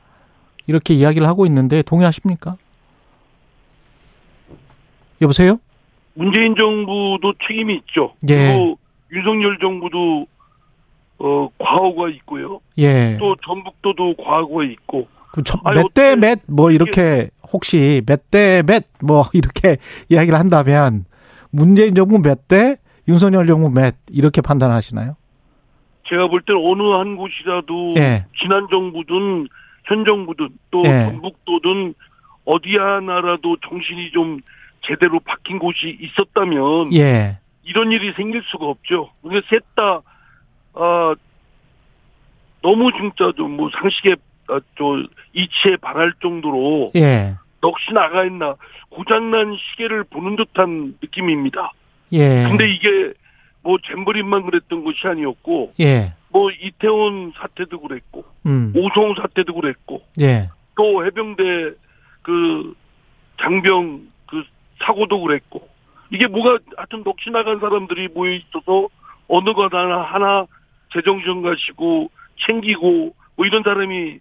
이렇게 0.67 0.93
이야기를 0.93 1.27
하고 1.27 1.45
있는데 1.45 1.81
동의하십니까? 1.81 2.57
여보세요? 5.21 5.59
문재인 6.13 6.55
정부도 6.55 7.33
책임이 7.47 7.75
있죠. 7.75 8.13
예. 8.29 8.35
그리고 8.35 8.77
윤석열 9.11 9.57
정부도 9.59 10.27
어 11.19 11.49
과오가 11.57 12.09
있고요. 12.09 12.59
예. 12.77 13.17
또 13.19 13.35
전북도도 13.45 14.15
과오가 14.23 14.63
있고. 14.63 15.07
몇 15.73 15.93
대 15.93 16.15
몇 16.15 16.39
뭐 16.47 16.71
이렇게 16.71 17.29
혹시 17.53 18.01
몇 18.05 18.29
대 18.31 18.61
몇 18.63 18.83
뭐 19.01 19.23
이렇게 19.33 19.77
이야기를 20.09 20.37
한다면 20.37 21.05
문재인 21.51 21.95
정부 21.95 22.19
몇 22.19 22.47
대, 22.47 22.77
윤석열 23.07 23.47
정부 23.47 23.69
몇 23.69 23.95
이렇게 24.09 24.41
판단하시나요? 24.41 25.15
제가 26.07 26.27
볼 26.27 26.41
때는 26.41 26.61
어느 26.63 26.81
한 26.97 27.15
곳이라도 27.15 27.93
예. 27.97 28.25
지난 28.41 28.67
정부든 28.69 29.47
현 29.85 30.05
정부든 30.05 30.49
또 30.71 30.83
예. 30.85 31.05
전북도든 31.09 31.93
어디 32.45 32.75
하나라도 32.77 33.57
정신이 33.67 34.11
좀 34.11 34.39
제대로 34.81 35.19
박힌 35.19 35.59
곳이 35.59 35.97
있었다면 36.01 36.93
예. 36.93 37.37
이런 37.63 37.91
일이 37.91 38.11
생길 38.13 38.41
수가 38.51 38.65
없죠. 38.65 39.11
그러니까 39.21 39.47
셋다 39.49 40.01
아, 40.73 41.15
너무 42.61 42.91
진짜 42.93 43.31
좀 43.37 43.57
뭐 43.57 43.69
상식에 43.79 44.13
아, 44.13 44.15
저 44.77 45.03
이치에 45.33 45.77
반할 45.77 46.13
정도로 46.21 46.91
예. 46.95 47.35
넋이 47.61 47.93
나가 47.93 48.25
있나 48.25 48.55
고장난 48.89 49.55
시계를 49.57 50.03
보는 50.05 50.35
듯한 50.35 50.97
느낌입니다. 51.01 51.71
예. 52.13 52.43
근데 52.43 52.69
이게 52.69 53.13
뭐 53.63 53.77
잼버린만 53.85 54.43
그랬던 54.45 54.83
것이 54.83 55.07
아니었고 55.07 55.73
예. 55.79 56.13
뭐 56.29 56.49
이태원 56.51 57.33
사태도 57.37 57.79
그랬고 57.79 58.25
음. 58.45 58.73
오송 58.75 59.15
사태도 59.15 59.53
그랬고 59.53 60.01
예. 60.21 60.49
또 60.75 61.05
해병대 61.05 61.71
그 62.23 62.75
장병 63.39 64.01
그 64.27 64.43
사고도 64.79 65.21
그랬고 65.21 65.67
이게 66.09 66.27
뭐가 66.27 66.59
하여튼 66.75 67.03
넋이 67.03 67.31
나간 67.31 67.59
사람들이 67.59 68.09
모여 68.09 68.31
있어서 68.31 68.87
어느 69.27 69.53
것 69.53 69.73
하나 69.73 70.01
하나 70.01 70.45
제정신 70.93 71.41
가시고 71.41 72.11
챙기고 72.45 73.15
뭐 73.35 73.45
이런 73.45 73.63
사람이 73.63 74.19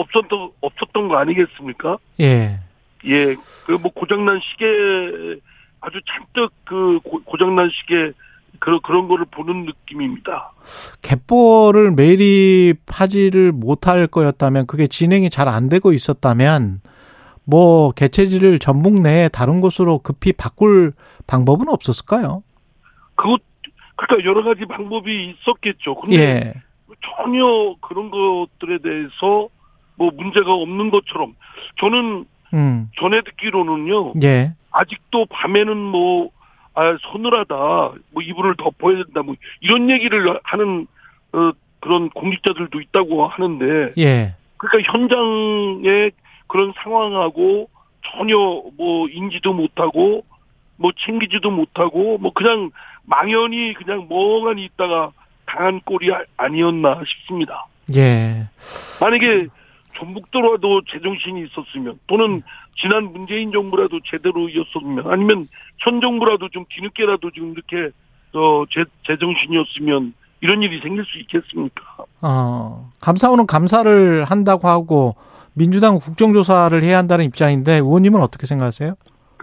없었던 0.00 0.50
없었던 0.60 1.08
거 1.08 1.16
아니겠습니까? 1.16 1.98
예. 2.20 2.58
예, 3.06 3.34
그 3.66 3.72
뭐 3.80 3.90
고장난 3.94 4.40
시계 4.42 4.66
아주 5.80 6.00
잔뜩 6.06 6.52
그 6.64 7.00
고- 7.02 7.22
고장난 7.24 7.70
시계 7.70 8.12
그런 8.58 8.80
그런 8.82 9.08
거를 9.08 9.24
보는 9.30 9.64
느낌입니다. 9.64 10.52
갯벌을 11.02 11.92
매립하지를 11.92 13.52
못할 13.52 14.06
거였다면 14.06 14.66
그게 14.66 14.86
진행이 14.86 15.30
잘 15.30 15.48
안 15.48 15.68
되고 15.68 15.92
있었다면 15.92 16.80
뭐 17.44 17.92
개체지를 17.92 18.58
전북 18.58 19.00
내에 19.00 19.28
다른 19.28 19.60
곳으로 19.60 19.98
급히 19.98 20.32
바꿀 20.32 20.92
방법은 21.26 21.68
없었을까요? 21.68 22.42
그것 23.14 23.40
그러니까 23.96 24.28
여러 24.28 24.42
가지 24.44 24.66
방법이 24.66 25.30
있었겠죠. 25.30 25.94
근데 26.00 26.16
예. 26.18 26.54
전혀 27.16 27.74
그런 27.80 28.10
것들에 28.10 28.78
대해서 28.82 29.48
뭐 30.00 30.10
문제가 30.16 30.54
없는 30.54 30.90
것처럼 30.90 31.36
저는 31.78 32.24
음. 32.54 32.90
전에 32.98 33.20
듣기로는요 33.20 34.14
예. 34.22 34.54
아직도 34.72 35.26
밤에는 35.26 35.76
뭐 35.76 36.30
아, 36.72 36.96
서늘하다 37.12 37.54
뭐 37.54 38.22
이불을 38.22 38.56
덮어야 38.56 39.04
된다 39.04 39.22
뭐 39.22 39.34
이런 39.60 39.90
얘기를 39.90 40.40
하는 40.42 40.86
어, 41.34 41.50
그런 41.80 42.08
공직자들도 42.08 42.80
있다고 42.80 43.26
하는데 43.26 43.92
예. 43.98 44.34
그러니까 44.56 44.90
현장의 44.90 46.12
그런 46.46 46.72
상황하고 46.82 47.68
전혀 48.16 48.36
뭐 48.78 49.06
인지도 49.10 49.52
못하고 49.52 50.24
뭐 50.76 50.92
챙기지도 50.98 51.50
못하고 51.50 52.16
뭐 52.16 52.32
그냥 52.32 52.70
망연히 53.04 53.74
그냥 53.74 54.06
멍하니 54.08 54.64
있다가 54.64 55.12
당한 55.44 55.80
꼴이 55.84 56.10
아- 56.10 56.24
아니었나 56.38 57.02
싶습니다. 57.06 57.66
예. 57.94 58.46
만약에 58.98 59.48
전북도라도 60.00 60.82
제정신이 60.90 61.44
있었으면 61.46 61.98
또는 62.06 62.42
지난 62.80 63.12
문재인 63.12 63.52
정부라도 63.52 64.00
제대로 64.10 64.48
이었으면 64.48 65.10
아니면 65.12 65.46
현 65.78 66.00
정부라도 66.00 66.48
좀 66.48 66.64
뒤늦게라도 66.70 67.30
지금 67.30 67.52
이렇게 67.52 67.90
어 68.32 68.64
제, 68.70 68.84
제정신이었으면 69.06 70.14
이런 70.40 70.62
일이 70.62 70.80
생길 70.80 71.04
수 71.04 71.18
있겠습니까? 71.18 71.82
어, 72.22 72.90
감사원은 73.00 73.46
감사를 73.46 74.24
한다고 74.24 74.68
하고 74.68 75.16
민주당 75.52 75.98
국정조사를 75.98 76.82
해야 76.82 76.96
한다는 76.98 77.24
입장인데 77.26 77.74
의원님은 77.74 78.20
어떻게 78.22 78.46
생각하세요? 78.46 78.94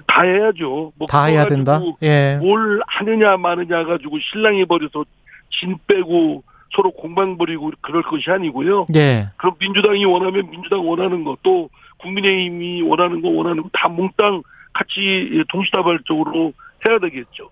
다 0.07 0.21
해야죠. 0.23 0.93
뭐 0.95 1.07
다 1.07 1.25
해야 1.25 1.45
된다. 1.45 1.81
예. 2.01 2.37
뭘 2.41 2.81
하느냐 2.87 3.37
마느냐 3.37 3.83
가지고 3.83 4.17
신랑이 4.19 4.65
버려서 4.65 5.03
진 5.51 5.77
빼고 5.85 6.43
서로 6.75 6.91
공방 6.91 7.37
벌이고 7.37 7.71
그럴 7.81 8.03
것이 8.03 8.29
아니고요. 8.29 8.87
예. 8.95 9.29
그럼 9.37 9.55
민주당이 9.59 10.05
원하면 10.05 10.49
민주당 10.49 10.87
원하는 10.87 11.23
거또 11.23 11.69
국민의힘이 11.97 12.81
원하는 12.83 13.21
거 13.21 13.29
원하는 13.29 13.63
거 13.63 13.69
다 13.73 13.87
몽땅 13.87 14.43
같이 14.73 15.43
동시다발적으로 15.49 16.53
해야 16.85 16.99
되겠죠. 16.99 17.49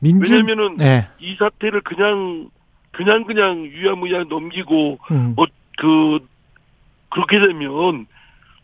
민주 0.00 0.32
왜냐면은 0.32 0.80
예. 0.80 1.08
이 1.18 1.34
사태를 1.36 1.82
그냥 1.82 2.48
그냥 2.92 3.24
그냥 3.24 3.64
유야무야 3.66 4.24
넘기고 4.24 4.98
음. 5.10 5.34
뭐그 5.36 6.26
그렇게 7.10 7.38
되면 7.40 8.06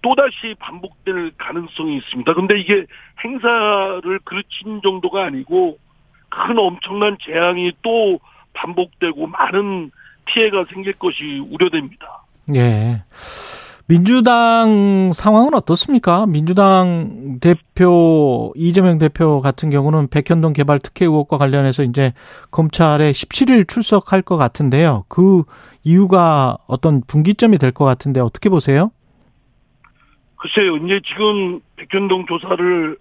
또 0.02 0.14
다시 0.14 0.54
반복될 0.58 1.32
가능성이 1.38 1.96
있습니다. 1.96 2.34
근데 2.34 2.58
이게 2.60 2.86
행사를 3.24 4.18
그르친 4.24 4.80
정도가 4.82 5.24
아니고 5.24 5.78
큰 6.28 6.58
엄청난 6.58 7.16
재앙이 7.24 7.72
또 7.82 8.20
반복되고 8.54 9.26
많은 9.26 9.90
피해가 10.26 10.64
생길 10.72 10.94
것이 10.94 11.42
우려됩니다. 11.50 12.24
예. 12.54 13.02
민주당 13.86 15.12
상황은 15.12 15.52
어떻습니까? 15.54 16.24
민주당 16.24 17.38
대표 17.40 18.52
이재명 18.56 18.98
대표 18.98 19.42
같은 19.42 19.68
경우는 19.68 20.08
백현동 20.08 20.54
개발 20.54 20.78
특혜 20.78 21.04
의혹과 21.04 21.36
관련해서 21.36 21.82
이제 21.82 22.14
검찰에 22.50 23.10
17일 23.10 23.68
출석할 23.68 24.22
것 24.22 24.38
같은데요. 24.38 25.04
그 25.08 25.42
이유가 25.82 26.56
어떤 26.66 27.02
분기점이 27.06 27.58
될 27.58 27.72
것 27.72 27.84
같은데 27.84 28.20
어떻게 28.20 28.48
보세요? 28.48 28.90
글쎄요, 30.36 30.76
이제 30.78 31.00
지금 31.06 31.60
백현동 31.76 32.26
조사를 32.26 32.96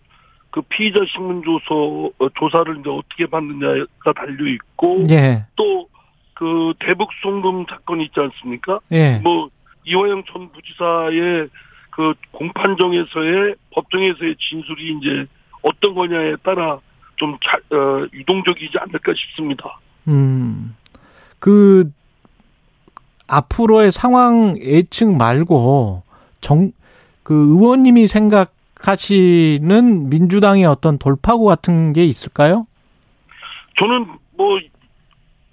그 0.53 0.61
피의자 0.61 0.99
신문 1.11 1.41
조서 1.43 2.11
어, 2.19 2.29
조사를 2.39 2.77
이제 2.79 2.89
어떻게 2.89 3.25
받느냐가 3.25 4.13
달려 4.15 4.47
있고 4.53 5.03
예. 5.09 5.45
또그 5.55 6.73
대북 6.79 7.09
송금 7.21 7.65
사건 7.69 8.01
있지 8.01 8.19
않습니까? 8.19 8.79
예. 8.91 9.17
뭐 9.23 9.49
이화영 9.83 10.23
전 10.31 10.49
부지사의 10.51 11.49
그 11.89 12.13
공판정에서의 12.31 13.55
법정에서의 13.71 14.35
진술이 14.39 14.97
이제 14.99 15.25
어떤 15.63 15.95
거냐에 15.95 16.35
따라 16.43 16.79
좀 17.15 17.37
자, 17.43 17.57
어, 17.75 18.05
유동적이지 18.13 18.77
않을까 18.77 19.13
싶습니다. 19.15 19.79
음. 20.07 20.75
그 21.39 21.91
앞으로의 23.27 23.91
상황 23.91 24.57
예측 24.59 25.15
말고 25.15 26.03
정 26.41 26.71
그 27.23 27.33
의원님이 27.33 28.07
생각 28.07 28.53
하시는 28.87 30.09
민주당의 30.09 30.65
어떤 30.65 30.97
돌파구 30.97 31.45
같은 31.45 31.93
게 31.93 32.05
있을까요? 32.05 32.67
저는 33.79 34.05
뭐 34.37 34.59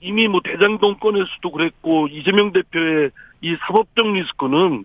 이미 0.01 0.29
뭐 0.29 0.41
대장동 0.43 0.97
건에서도 0.99 1.51
그랬고 1.51 2.09
이재명 2.09 2.53
대표의 2.53 3.11
이 3.43 3.57
사법적 3.67 4.07
리스크는 4.13 4.85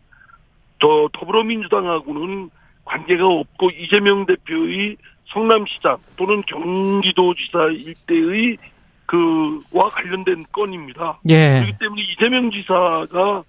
저 0.79 1.09
더불어민주당하고는 1.13 2.49
관계가 2.83 3.25
없고 3.25 3.71
이재명 3.71 4.25
대표의 4.25 4.97
성남시장 5.27 5.97
또는 6.17 6.43
경기도지사 6.43 7.69
일대의 7.71 8.57
그와 9.05 9.89
관련된 9.89 10.45
건입니다. 10.51 11.19
예. 11.29 11.61
그렇기 11.61 11.77
때문에 11.79 12.01
이재명 12.01 12.51
지사가 12.51 13.43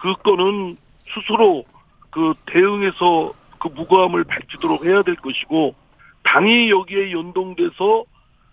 그 0.00 0.12
건은 0.22 0.76
스스로 1.14 1.64
그 2.10 2.34
대응해서 2.46 3.32
그 3.62 3.68
무고함을 3.68 4.24
밝히도록 4.24 4.84
해야 4.84 5.02
될 5.02 5.14
것이고 5.14 5.76
당이 6.24 6.68
여기에 6.70 7.12
연동돼서 7.12 8.04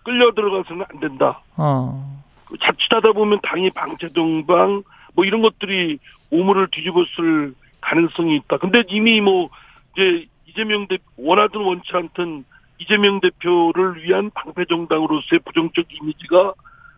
끌려 0.04 0.32
들어가서는 0.32 0.84
안 0.88 1.00
된다. 1.00 1.42
어. 1.56 2.22
자칫하다 2.60 3.12
보면 3.12 3.40
당이 3.42 3.70
방체동방 3.70 4.84
뭐 5.14 5.24
이런 5.24 5.42
것들이 5.42 5.98
오물을 6.30 6.68
뒤집었을 6.70 7.54
가능성이 7.80 8.36
있다. 8.36 8.58
근데 8.58 8.84
이미 8.88 9.20
뭐 9.20 9.50
이제 9.96 10.26
이재명 10.46 10.86
대 10.86 10.98
원하든 11.16 11.60
원치 11.60 11.90
않든 11.92 12.44
이재명 12.78 13.20
대표를 13.20 14.04
위한 14.04 14.30
방패 14.32 14.66
정당으로서의 14.68 15.40
부정적 15.44 15.86
이미지가 15.90 16.54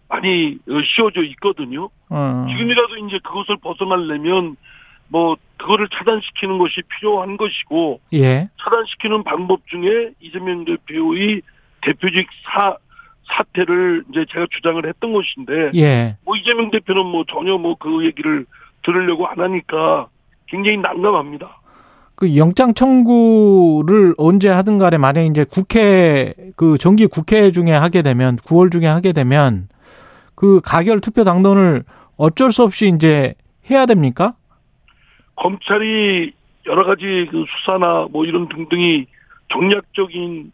많이 0.08 0.58
어, 0.68 0.82
씌워져 0.84 1.22
있거든요. 1.22 1.88
어. 2.10 2.46
지금이라도 2.50 2.96
이제 3.06 3.18
그것을 3.22 3.56
벗어나려면 3.56 4.56
뭐 5.12 5.36
그거를 5.58 5.88
차단시키는 5.92 6.58
것이 6.58 6.80
필요한 6.88 7.36
것이고 7.36 8.00
예. 8.14 8.48
차단시키는 8.58 9.22
방법 9.22 9.60
중에 9.68 10.12
이재명 10.20 10.64
대표의 10.64 11.42
대표직 11.82 12.26
사 12.44 12.76
사태를 13.28 14.04
이제 14.10 14.24
제가 14.32 14.46
주장을 14.50 14.84
했던 14.84 15.12
것인데 15.12 15.70
예. 15.76 16.16
뭐 16.24 16.34
이재명 16.36 16.70
대표는 16.70 17.06
뭐 17.06 17.24
전혀 17.30 17.56
뭐 17.58 17.76
그 17.78 18.04
얘기를 18.06 18.46
들으려고 18.82 19.26
안 19.26 19.38
하니까 19.38 20.08
굉장히 20.46 20.78
난감합니다. 20.78 21.60
그 22.14 22.36
영장 22.36 22.74
청구를 22.74 24.14
언제 24.16 24.48
하든 24.48 24.78
간에 24.78 24.96
만약에 24.98 25.26
이제 25.26 25.44
국회 25.44 26.34
그 26.56 26.78
정기 26.78 27.06
국회 27.06 27.50
중에 27.50 27.72
하게 27.72 28.02
되면 28.02 28.36
9월 28.36 28.70
중에 28.72 28.86
하게 28.86 29.12
되면 29.12 29.68
그 30.34 30.60
가결 30.62 31.00
투표 31.00 31.24
당론을 31.24 31.84
어쩔 32.16 32.52
수 32.52 32.62
없이 32.62 32.92
이제 32.94 33.34
해야 33.70 33.86
됩니까? 33.86 34.34
검찰이 35.42 36.32
여러 36.66 36.84
가지 36.84 37.26
그 37.30 37.44
수사나 37.48 38.06
뭐 38.10 38.24
이런 38.24 38.48
등등이 38.48 39.06
정략적인 39.50 40.52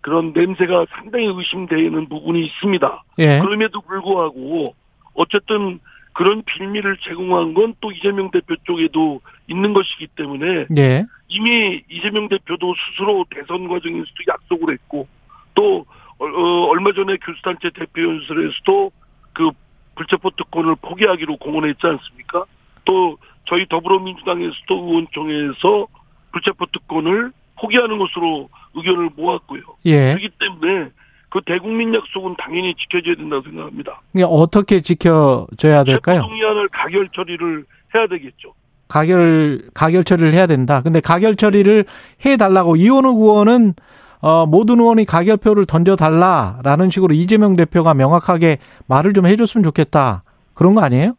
그런 0.00 0.32
냄새가 0.32 0.86
상당히 0.90 1.26
의심되는 1.26 2.08
부분이 2.08 2.44
있습니다. 2.46 3.04
예. 3.18 3.38
그럼에도 3.40 3.82
불구하고 3.82 4.74
어쨌든 5.14 5.78
그런 6.14 6.42
빌미를 6.44 6.96
제공한 7.02 7.52
건 7.54 7.74
또 7.80 7.92
이재명 7.92 8.30
대표 8.30 8.56
쪽에도 8.64 9.20
있는 9.48 9.74
것이기 9.74 10.08
때문에 10.16 10.66
예. 10.78 11.04
이미 11.28 11.82
이재명 11.90 12.28
대표도 12.28 12.74
스스로 12.74 13.26
대선 13.30 13.68
과정에서도 13.68 14.14
약속을 14.28 14.72
했고 14.72 15.06
또 15.54 15.84
어, 16.18 16.24
어, 16.24 16.66
얼마 16.70 16.92
전에 16.92 17.16
교수단체 17.16 17.70
대표 17.70 18.02
연설에서도 18.02 18.92
그 19.34 19.50
불체포 19.96 20.30
특권을 20.30 20.76
포기하기로 20.76 21.36
공언했지 21.36 21.86
않습니까? 21.86 22.44
또 22.84 23.18
저희 23.44 23.66
더불어민주당에서도 23.68 24.74
의원총회에서 24.74 25.86
불체포 26.32 26.66
특권을 26.72 27.32
포기하는 27.60 27.98
것으로 27.98 28.48
의견을 28.74 29.10
모았고요. 29.16 29.62
예. 29.86 30.14
그렇기 30.14 30.30
때문에 30.38 30.90
그 31.28 31.40
대국민 31.46 31.94
약속은 31.94 32.36
당연히 32.38 32.74
지켜져야 32.74 33.14
된다고 33.14 33.42
생각합니다. 33.42 34.00
이게 34.14 34.24
어떻게 34.24 34.80
지켜져야 34.80 35.84
될까요? 35.84 36.20
체포동의안을 36.20 36.68
가결 36.68 37.08
처리를 37.14 37.64
해야 37.94 38.06
되겠죠. 38.06 38.54
가결 38.88 39.62
가결 39.72 40.04
처리를 40.04 40.32
해야 40.32 40.46
된다. 40.46 40.82
근데 40.82 41.00
가결 41.00 41.36
처리를 41.36 41.86
해 42.26 42.36
달라고 42.36 42.76
이원우 42.76 43.08
의원은 43.08 43.74
어, 44.20 44.46
모든 44.46 44.78
의원이 44.78 45.04
가결표를 45.04 45.64
던져 45.64 45.96
달라라는 45.96 46.90
식으로 46.90 47.14
이재명 47.14 47.56
대표가 47.56 47.94
명확하게 47.94 48.58
말을 48.86 49.14
좀 49.14 49.26
해줬으면 49.26 49.64
좋겠다. 49.64 50.22
그런 50.54 50.74
거 50.74 50.82
아니에요? 50.82 51.14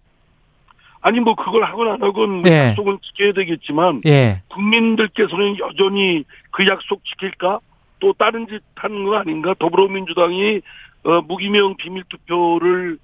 아니 1.04 1.20
뭐 1.20 1.36
그걸 1.36 1.64
하건 1.64 1.90
안 1.90 2.02
하건 2.02 2.48
예. 2.48 2.70
약속은 2.70 3.00
지켜야 3.02 3.34
되겠지만 3.34 4.02
예. 4.08 4.42
국민들께서는 4.48 5.60
여전히 5.60 6.24
그 6.52 6.66
약속 6.66 7.04
지킬까? 7.06 7.60
또 8.00 8.14
다른 8.14 8.48
짓 8.48 8.62
하는 8.76 9.04
거 9.04 9.18
아닌가? 9.18 9.54
더불어민주당이 9.60 10.62
어, 11.04 11.22
무기명 11.22 11.76
비밀 11.76 12.04
투표를 12.08 12.98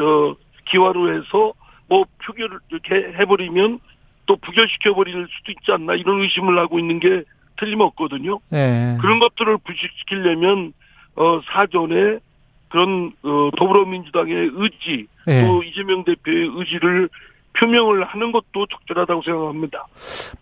어, 0.00 0.34
기화로 0.66 1.14
해서 1.14 1.52
뭐 1.88 2.04
표결을 2.24 2.58
이렇게 2.70 3.18
해버리면 3.18 3.80
또 4.26 4.36
부결시켜 4.36 4.94
버릴 4.94 5.12
수도 5.12 5.50
있지 5.50 5.72
않나 5.72 5.94
이런 5.94 6.20
의심을 6.22 6.56
하고 6.58 6.78
있는 6.78 7.00
게 7.00 7.24
틀림없거든요. 7.58 8.38
예. 8.52 8.98
그런 9.00 9.18
것들을 9.18 9.58
불식시키려면 9.58 10.72
어, 11.16 11.40
사전에 11.52 12.18
그런 12.68 13.12
어, 13.24 13.50
더불어민주당의 13.56 14.50
의지 14.54 15.06
예. 15.26 15.44
또 15.44 15.62
이재명 15.64 16.04
대표의 16.04 16.50
의지를 16.54 17.08
표명을 17.58 18.04
하는 18.04 18.32
것도 18.32 18.66
적절하다고 18.70 19.22
생각합니다. 19.22 19.86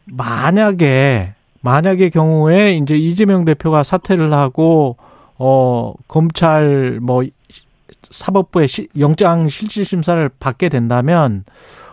만약에 0.07 1.35
만약의 1.63 2.11
경우에 2.11 2.73
이제 2.75 2.97
이재명 2.97 3.45
대표가 3.45 3.83
사퇴를 3.83 4.33
하고 4.33 4.97
어 5.39 5.95
검찰 6.09 6.99
뭐 7.03 7.23
사법부의 8.03 8.69
시- 8.69 8.89
영장 8.99 9.49
실질 9.49 9.85
심사를 9.85 10.31
받게 10.41 10.69
된다면 10.69 11.45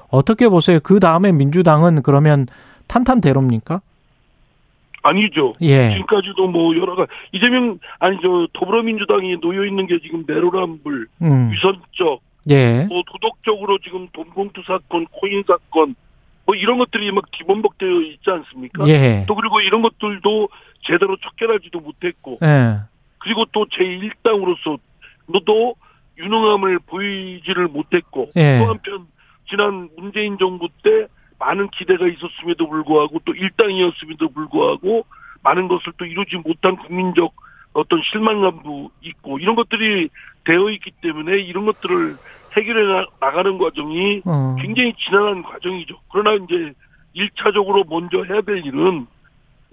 어떻게 0.10 0.48
보세요? 0.48 0.80
그 0.82 1.00
다음에 1.00 1.32
민주당은 1.32 2.02
그러면 2.02 2.48
탄탄대로입니까? 2.88 3.82
아니죠. 5.04 5.54
예. 5.62 5.92
지금까지도 5.92 6.48
뭐 6.48 6.76
여러 6.78 6.96
가지 6.96 7.10
이재명 7.32 7.80
아니 8.00 8.18
저 8.22 8.48
더불어민주당이 8.54 9.40
놓여 9.42 9.66
있는 9.66 9.88
게 9.88 10.00
지금 10.02 10.24
내로남불, 10.28 11.08
음. 11.22 11.52
위선적, 11.52 12.20
예. 12.50 12.86
뭐 12.90 13.04
도덕적으로 13.06 13.78
지금 13.80 14.08
돈봉투 14.14 14.64
사건, 14.66 15.06
코인 15.12 15.44
사건 15.48 15.96
뭐 16.46 16.56
이런 16.56 16.78
것들이 16.78 17.12
막 17.12 17.30
뒤범벅되어 17.32 18.02
있지 18.02 18.30
않습니까? 18.30 18.88
예. 18.88 19.26
또 19.28 19.36
그리고 19.36 19.60
이런 19.60 19.82
것들도 19.82 20.50
제대로 20.84 21.18
척결하지도 21.18 21.80
못했고 21.80 22.40
예. 22.44 22.78
그리고 23.20 23.46
또 23.52 23.66
제1당으로서 23.66 24.80
또 25.46 25.76
유능함을 26.18 26.80
보이지를 26.80 27.68
못했고 27.68 28.32
예. 28.38 28.60
또 28.60 28.70
한편 28.70 29.08
지난 29.50 29.90
문재인 29.98 30.38
정부 30.38 30.68
때 30.84 31.08
많은 31.40 31.70
기대가 31.70 32.08
있었음에도 32.08 32.68
불구하고 32.68 33.20
또 33.26 33.34
일당이었음에도 33.34 34.30
불구하고 34.30 35.06
많은 35.44 35.68
것을 35.68 35.94
또 35.98 36.06
이루지 36.06 36.38
못한 36.38 36.76
국민적 36.78 37.34
어떤 37.78 38.02
실망감도 38.02 38.90
있고 39.02 39.38
이런 39.38 39.56
것들이 39.56 40.10
되어 40.46 40.70
있기 40.72 40.92
때문에 41.02 41.38
이런 41.38 41.66
것들을 41.66 42.18
해결해 42.56 42.92
나- 42.92 43.06
나가는 43.20 43.56
과정이 43.60 44.24
어. 44.26 44.56
굉장히 44.60 44.96
지난한 44.98 45.44
과정이죠. 45.44 45.96
그러나 46.12 46.34
이제 46.44 46.74
일차적으로 47.14 47.84
먼저 47.88 48.24
해야 48.24 48.42
될 48.42 48.66
일은 48.66 49.06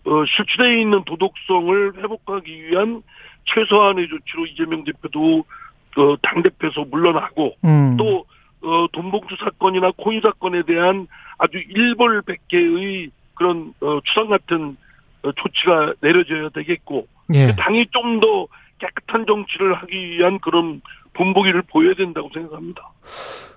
어, 0.07 0.25
실추되어 0.27 0.77
있는 0.77 1.03
도덕성을 1.05 1.97
회복하기 1.97 2.67
위한 2.67 3.03
최소한의 3.47 4.07
조치로 4.09 4.47
이재명 4.47 4.85
대표도 4.85 5.45
어, 5.97 6.17
당 6.21 6.43
대표에서 6.43 6.85
물러나고 6.85 7.55
음. 7.65 7.97
또 7.97 8.27
어, 8.63 8.87
돈봉투 8.93 9.37
사건이나 9.37 9.93
코인 9.97 10.21
사건에 10.21 10.63
대한 10.63 11.07
아주 11.39 11.57
일벌백계의 11.57 13.11
그런 13.35 13.73
어, 13.81 14.01
추상 14.05 14.29
같은 14.29 14.77
어, 15.23 15.33
조치가 15.33 15.95
내려져야 16.03 16.51
되겠고 16.51 17.07
예. 17.33 17.55
당이 17.57 17.87
좀 17.91 18.21
더 18.21 18.47
깨끗한 18.79 19.27
정치를 19.27 19.75
하기 19.75 20.11
위한 20.11 20.39
그런 20.41 20.83
본보기를 21.15 21.63
보여야 21.63 21.95
된다고 21.95 22.29
생각합니다. 22.35 22.91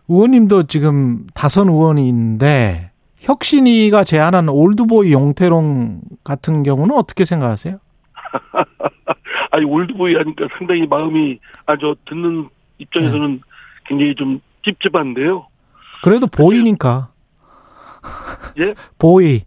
의원님도 0.07 0.63
지금 0.63 1.27
다선 1.33 1.69
의원인데 1.69 2.91
혁신이가 3.17 4.03
제안한 4.03 4.47
올드보이 4.47 5.11
용태롱 5.11 6.01
같은 6.23 6.63
경우는 6.63 6.95
어떻게 6.95 7.25
생각하세요? 7.25 7.79
아니 9.51 9.65
올드보이 9.65 10.15
하니까 10.15 10.47
상당히 10.57 10.85
마음이 10.85 11.39
아주 11.65 11.95
듣는 12.05 12.49
입장에서는 12.77 13.41
굉장히 13.85 14.15
좀 14.15 14.39
찝찝한데요. 14.63 15.47
그래도 16.03 16.27
보이니까. 16.27 17.09
예? 18.59 18.75
보이. 18.99 19.41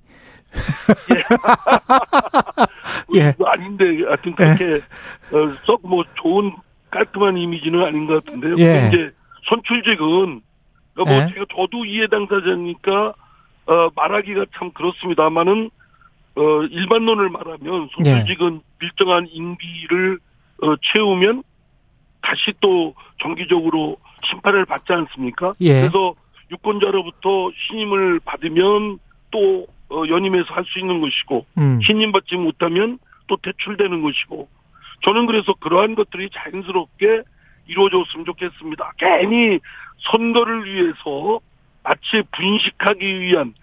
예. 3.14 3.34
뭐 3.38 3.48
아닌데 3.48 3.84
하여튼 4.06 4.34
그렇게 4.34 4.80
어, 5.32 5.54
썩뭐 5.66 6.04
좋은 6.16 6.52
깔끔한 6.90 7.36
이미지는 7.36 7.84
아닌 7.84 8.06
것 8.06 8.24
같은데요. 8.24 8.56
예. 8.58 8.88
이제 8.88 9.10
선출직은 9.48 10.42
어, 10.98 11.04
뭐 11.04 11.14
예. 11.14 11.28
제가 11.32 11.46
저도 11.54 11.84
이해 11.84 12.06
당사자니까 12.08 13.14
어, 13.66 13.90
말하기가 13.94 14.46
참 14.56 14.72
그렇습니다만은 14.72 15.70
어, 16.36 16.62
일반론을 16.70 17.28
말하면 17.30 17.88
예. 18.04 18.04
선출직은 18.04 18.60
일정한 18.82 19.26
임기를 19.30 20.18
어, 20.62 20.76
채우면 20.92 21.42
다시 22.22 22.52
또 22.60 22.94
정기적으로 23.22 23.96
심판을 24.24 24.66
받지 24.66 24.92
않습니까? 24.92 25.54
예. 25.60 25.80
그래서 25.80 26.14
유권자로부터 26.50 27.50
신임을 27.56 28.20
받으면 28.20 28.98
또 29.30 29.62
어, 29.62 29.66
연임해서 29.90 30.54
할 30.54 30.64
수 30.64 30.78
있는 30.78 31.00
것이고 31.00 31.46
음. 31.58 31.80
신임받지 31.82 32.36
못하면 32.36 32.98
또 33.26 33.36
퇴출되는 33.36 34.02
것이고 34.02 34.48
저는 35.02 35.26
그래서 35.26 35.54
그러한 35.54 35.94
것들이 35.94 36.28
자연스럽게 36.32 37.22
이루어졌으면 37.66 38.26
좋겠습니다. 38.26 38.92
괜히 38.98 39.58
선거를 40.10 40.64
위해서 40.64 41.40
마치 41.82 42.22
분식하기 42.32 43.20
위한 43.20 43.54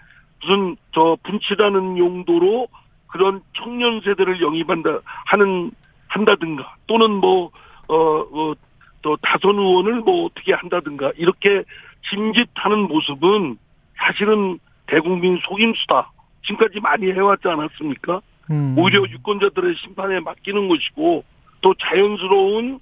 무슨 0.42 0.78
저 0.94 1.18
분치라는 1.24 1.98
용도로 1.98 2.68
그런 3.08 3.42
청년 3.56 4.02
세대를 4.02 4.42
영입한다 4.42 5.00
하는 5.26 5.72
한다든가 6.08 6.76
또는 6.88 7.12
뭐 7.12 7.52
어, 7.88 7.96
어또 7.96 9.18
다선 9.22 9.58
의원을 9.58 10.02
뭐 10.02 10.26
어떻게 10.26 10.54
한다든가 10.54 11.12
이렇게 11.18 11.63
짐짓하는 12.10 12.88
모습은 12.88 13.58
사실은 13.98 14.60
대국민 14.88 15.40
속임수다. 15.48 16.12
지금까지 16.48 16.80
많이 16.80 17.12
해왔지 17.12 17.48
않았습니까? 17.48 18.22
음. 18.50 18.76
오히려 18.78 19.04
유권자들의 19.04 19.76
심판에 19.84 20.20
맡기는 20.22 20.68
것이고 20.68 21.24
또 21.62 21.74
자연스러운 21.76 22.80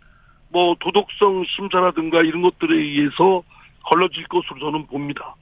뭐 0.50 0.76
도덕성 0.80 1.44
심사라든가 1.56 2.22
이런 2.22 2.42
것들에 2.42 2.76
의해서 2.76 3.44
걸러질 3.84 4.26
것으로 4.28 4.60
저는 4.60 4.88
봅니다. 4.88 5.36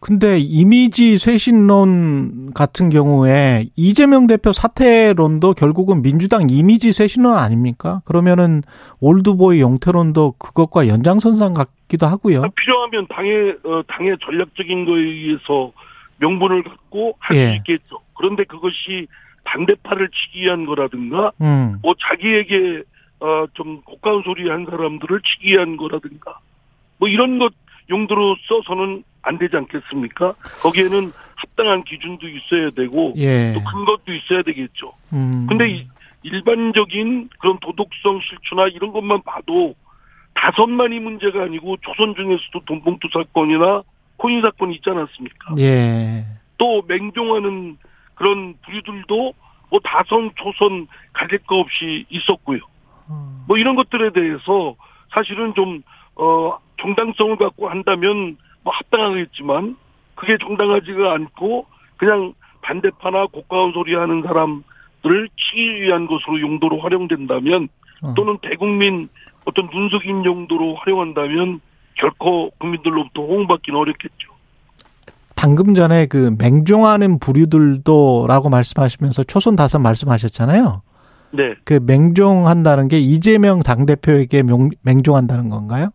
근데 0.00 0.38
이미지 0.38 1.16
쇄신론 1.16 2.52
같은 2.52 2.90
경우에 2.90 3.64
이재명 3.74 4.26
대표 4.26 4.52
사퇴론도 4.52 5.54
결국은 5.54 6.02
민주당 6.02 6.50
이미지 6.50 6.92
쇄신론 6.92 7.38
아닙니까? 7.38 8.02
그러면은 8.04 8.62
올드보이 9.00 9.60
영태론도 9.60 10.34
그것과 10.38 10.88
연장선상 10.88 11.54
같기도 11.54 12.06
하고요. 12.06 12.42
필요하면 12.54 13.06
당의 13.08 13.56
어, 13.64 13.82
당의 13.88 14.16
전략적인 14.22 14.84
거에 14.84 15.00
의해서 15.00 15.72
명분을 16.18 16.62
갖고 16.62 17.16
할수 17.18 17.42
예. 17.42 17.54
있겠죠. 17.56 17.98
그런데 18.16 18.44
그것이 18.44 19.06
반대파를 19.44 20.08
치기 20.08 20.42
위한 20.42 20.64
거라든가 20.66 21.32
음. 21.40 21.78
뭐 21.82 21.94
자기에게 21.98 22.82
어, 23.20 23.46
좀 23.54 23.82
고가운 23.82 24.22
소리 24.22 24.48
한 24.48 24.66
사람들을 24.68 25.20
치기 25.22 25.52
위한 25.52 25.76
거라든가 25.76 26.38
뭐 26.98 27.08
이런 27.08 27.38
것 27.38 27.52
용도로 27.90 28.36
써서는 28.48 29.02
안 29.22 29.38
되지 29.38 29.56
않겠습니까? 29.56 30.32
거기에는 30.62 31.12
합당한 31.36 31.84
기준도 31.84 32.26
있어야 32.28 32.70
되고 32.70 33.12
예. 33.16 33.52
또 33.54 33.62
근거도 33.64 34.12
있어야 34.12 34.42
되겠죠. 34.42 34.92
음. 35.12 35.46
근데 35.48 35.68
이- 35.70 35.86
일반적인 36.22 37.28
그런 37.38 37.58
도덕성 37.58 38.20
실추나 38.22 38.66
이런 38.68 38.92
것만 38.92 39.22
봐도 39.22 39.74
다섯만이 40.34 40.98
문제가 41.00 41.42
아니고 41.42 41.76
조선 41.82 42.14
중에서도 42.14 42.60
돈봉투 42.66 43.08
사건이나 43.12 43.82
코인 44.16 44.42
사건이 44.42 44.76
있지 44.76 44.90
않았습니까? 44.90 45.54
예. 45.58 46.24
또 46.58 46.82
맹종하는 46.86 47.78
그런 48.14 48.54
부류들도 48.64 49.34
뭐 49.70 49.80
다선, 49.82 50.30
초선 50.36 50.86
가질 51.12 51.38
거 51.38 51.56
없이 51.56 52.06
있었고요. 52.08 52.60
어. 53.08 53.44
뭐 53.48 53.58
이런 53.58 53.74
것들에 53.74 54.10
대해서 54.10 54.76
사실은 55.12 55.54
좀, 55.54 55.82
어, 56.16 56.58
정당성을 56.80 57.36
갖고 57.36 57.68
한다면 57.68 58.36
뭐 58.62 58.72
합당하겠지만 58.72 59.76
그게 60.14 60.38
정당하지가 60.38 61.12
않고 61.12 61.66
그냥 61.96 62.34
반대파나 62.62 63.26
고가운 63.26 63.72
소리 63.72 63.94
하는 63.94 64.22
사람들을 64.22 65.28
치기 65.36 65.82
위한 65.82 66.06
것으로 66.06 66.40
용도로 66.40 66.80
활용된다면 66.80 67.68
어. 68.02 68.14
또는 68.14 68.38
대국민 68.42 69.08
어떤 69.44 69.68
눈속임 69.70 70.24
용도로 70.24 70.76
활용한다면 70.76 71.60
결코 71.94 72.50
국민들로부터 72.58 73.22
호응받기는 73.22 73.78
어렵겠죠. 73.78 74.34
방금 75.36 75.74
전에 75.74 76.06
그 76.06 76.34
맹종하는 76.38 77.18
부류들도라고 77.18 78.48
말씀하시면서 78.48 79.24
초선 79.24 79.56
다선 79.56 79.82
말씀하셨잖아요. 79.82 80.82
네. 81.32 81.54
그 81.64 81.80
맹종한다는 81.84 82.88
게 82.88 82.98
이재명 82.98 83.60
당 83.60 83.86
대표에게 83.86 84.42
명, 84.42 84.70
맹종한다는 84.82 85.48
건가요? 85.48 85.90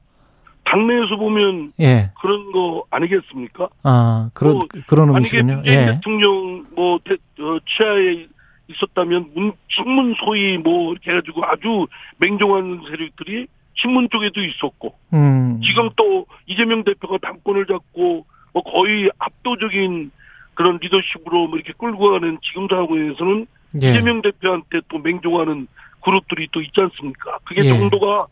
당내에서 0.65 1.15
보면 1.15 1.73
예. 1.79 2.11
그런 2.21 2.51
거 2.51 2.83
아니겠습니까? 2.91 3.69
아, 3.83 4.29
그런, 4.33 4.53
뭐, 4.53 4.67
그런. 4.87 5.11
문재인 5.11 5.61
예. 5.65 5.85
대통령 5.85 6.65
뭐 6.75 6.99
대, 7.03 7.15
어, 7.41 7.57
치하에 7.65 8.27
있었다면 8.67 9.31
문, 9.33 9.53
신문 9.67 10.13
소위 10.23 10.57
뭐 10.57 10.91
이렇게 10.91 11.09
해가지고 11.11 11.43
아주 11.45 11.87
맹종한 12.17 12.81
세력들이 12.87 13.47
신문 13.81 14.09
쪽에도 14.09 14.41
있었고 14.41 14.95
음. 15.13 15.61
지금 15.61 15.89
또 15.95 16.25
이재명 16.45 16.83
대표가 16.83 17.17
당권을 17.17 17.65
잡고 17.65 18.25
뭐 18.53 18.63
거의 18.63 19.09
압도적인 19.19 20.11
그런 20.53 20.79
리더십으로 20.81 21.47
뭐 21.47 21.57
이렇게 21.57 21.73
끌고 21.77 22.11
가는 22.11 22.37
지금 22.43 22.67
상황에서는 22.67 23.47
예. 23.81 23.89
이재명 23.89 24.21
대표한테 24.21 24.81
또 24.89 24.99
맹종하는 24.99 25.67
그룹들이 26.03 26.47
또 26.51 26.61
있지 26.61 26.79
않습니까? 26.81 27.39
그게 27.45 27.63
예. 27.63 27.69
정도가 27.69 28.27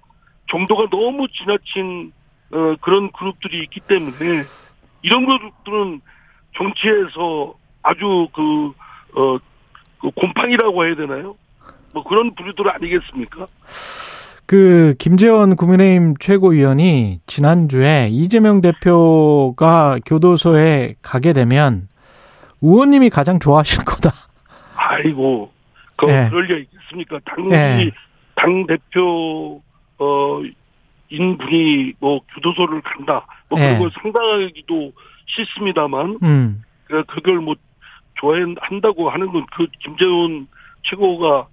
정도가 0.49 0.89
너무 0.89 1.27
지나친 1.29 2.11
어, 2.51 2.75
그런 2.81 3.11
그룹들이 3.11 3.59
있기 3.63 3.81
때문에 3.81 4.43
이런 5.01 5.25
그룹들은 5.25 6.01
정치에서 6.55 7.55
아주 7.83 8.27
그, 8.33 8.73
어, 9.19 9.37
그 9.99 10.11
곰팡이라고 10.11 10.85
해야 10.85 10.95
되나요? 10.95 11.35
뭐 11.93 12.03
그런 12.03 12.33
부류들 12.35 12.69
아니겠습니까? 12.69 13.47
그 14.47 14.95
김재원 14.97 15.57
국민의힘 15.57 16.15
최고위원이 16.19 17.19
지난주에 17.27 18.07
이재명 18.09 18.61
대표가 18.61 19.99
교도소에 20.05 20.95
가게 21.01 21.33
되면 21.33 21.89
의원님이 22.61 23.09
가장 23.09 23.39
좋아하실 23.39 23.83
거다. 23.85 24.13
아이고, 24.75 25.51
그, 25.97 26.07
예. 26.07 26.27
그럴 26.29 26.45
리 26.45 26.61
있겠습니까? 26.63 27.19
당시, 27.25 27.53
예. 27.53 27.91
당대표, 28.35 29.61
어, 29.99 30.41
인분이 31.09 31.93
뭐 31.99 32.21
교도소를 32.33 32.81
간다. 32.83 33.25
뭐 33.49 33.59
예. 33.59 33.63
그런 33.65 33.79
걸 33.79 33.91
상당하기도 34.01 34.93
싫습니다만, 35.25 36.19
음. 36.23 36.63
그, 36.85 37.03
그걸 37.03 37.39
뭐 37.41 37.55
좋아한다고 38.15 39.09
하는 39.09 39.27
건 39.27 39.45
그 39.55 39.67
김재원 39.83 40.47
최고가, 40.83 41.47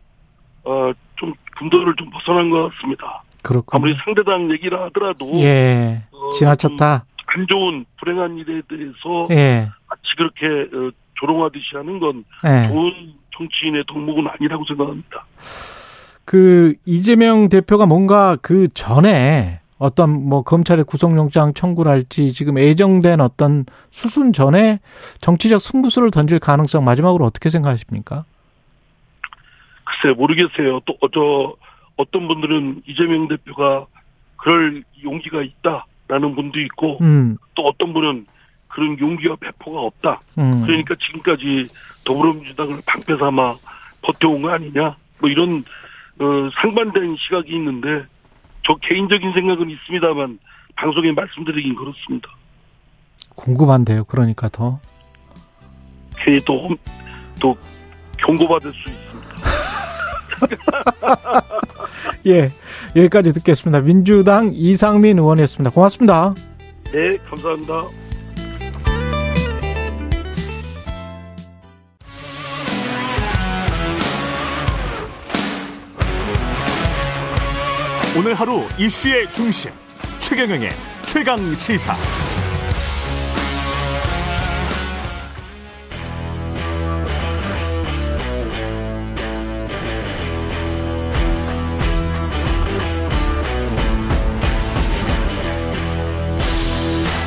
어, 0.63 0.93
좀 1.17 1.33
금도를 1.59 1.95
좀 1.97 2.11
벗어난 2.11 2.51
것 2.51 2.71
같습니다. 2.71 3.23
그렇군요. 3.43 3.79
아무리 3.79 3.97
상대당 4.05 4.51
얘기라 4.51 4.85
하더라도, 4.85 5.39
예. 5.41 6.03
어, 6.11 6.31
지나쳤다. 6.31 7.05
좀안 7.33 7.47
좋은 7.49 7.85
불행한 7.99 8.39
일에 8.39 8.63
대해서 8.69 9.29
예. 9.31 9.71
마치 9.89 10.17
그렇게 10.17 10.47
어, 10.47 10.91
조롱하듯이 11.15 11.77
하는 11.77 11.99
건 11.99 12.25
예. 12.45 12.69
좋은 12.69 13.15
정치인의 13.37 13.85
덕목은 13.87 14.27
아니라고 14.29 14.65
생각합니다. 14.67 15.27
그 16.25 16.75
이재명 16.85 17.49
대표가 17.49 17.87
뭔가 17.87 18.37
그 18.41 18.69
전에 18.73 19.61
어떤 19.79 20.29
뭐 20.29 20.43
검찰의 20.43 20.85
구속영장 20.85 21.53
청구를 21.53 21.91
할지 21.91 22.33
지금 22.33 22.59
예정된 22.59 23.21
어떤 23.21 23.67
수순 23.91 24.33
전에 24.33 24.79
정치적 25.21 25.61
승부수를 25.61 26.11
던질 26.11 26.39
가능성 26.39 26.85
마지막으로 26.85 27.25
어떻게 27.25 27.51
생각하십니까? 27.51 28.25
글쎄 29.85 30.15
모르겠어요. 30.17 30.81
또 30.81 30.95
저 31.13 31.55
어떤 31.97 32.27
분들은 32.27 32.83
이재명 32.87 33.29
대표가 33.29 33.87
그럴 34.37 34.83
용기가 35.05 35.43
있다라는 35.43 36.35
분도 36.35 36.61
있고 36.61 36.99
음, 37.03 37.37
또 37.55 37.63
어떤 37.67 37.93
분은 37.93 38.27
그런 38.69 38.99
용기와 38.99 39.37
배포가 39.37 39.81
없다. 39.81 40.21
음. 40.39 40.63
그러니까 40.67 40.97
지금까지 41.01 41.67
더불어민주당을 42.05 42.81
방패 42.87 43.17
삼아 43.17 43.57
버텨온 44.03 44.43
거 44.43 44.51
아니냐. 44.51 44.97
뭐 45.21 45.31
이런 45.31 45.63
어, 46.19 46.25
상반된 46.61 47.17
시각이 47.19 47.53
있는데 47.55 48.05
저 48.67 48.75
개인적인 48.77 49.33
생각은 49.33 49.71
있습니다만 49.71 50.39
방송에 50.75 51.13
말씀드리긴 51.13 51.77
그렇습니다. 51.77 52.29
궁금한데요. 53.37 54.05
그러니까 54.05 54.49
더. 54.49 54.81
괜히 56.17 56.41
또, 56.45 56.69
홈- 56.69 56.77
또 57.41 57.57
경고받을 58.19 58.73
수 58.73 58.79
있습니다. 58.81 59.04
예. 62.27 62.51
여기까지 62.97 63.33
듣겠습니다. 63.33 63.81
민주당 63.81 64.53
이상민 64.55 65.19
의원이었습니다. 65.19 65.71
고맙습니다. 65.71 66.35
네, 66.93 67.19
감사합니다. 67.29 67.85
오늘 78.17 78.35
하루 78.35 78.63
이슈의 78.79 79.33
중심 79.33 79.73
최경영의 80.21 80.71
최강 81.05 81.37
시사. 81.57 82.24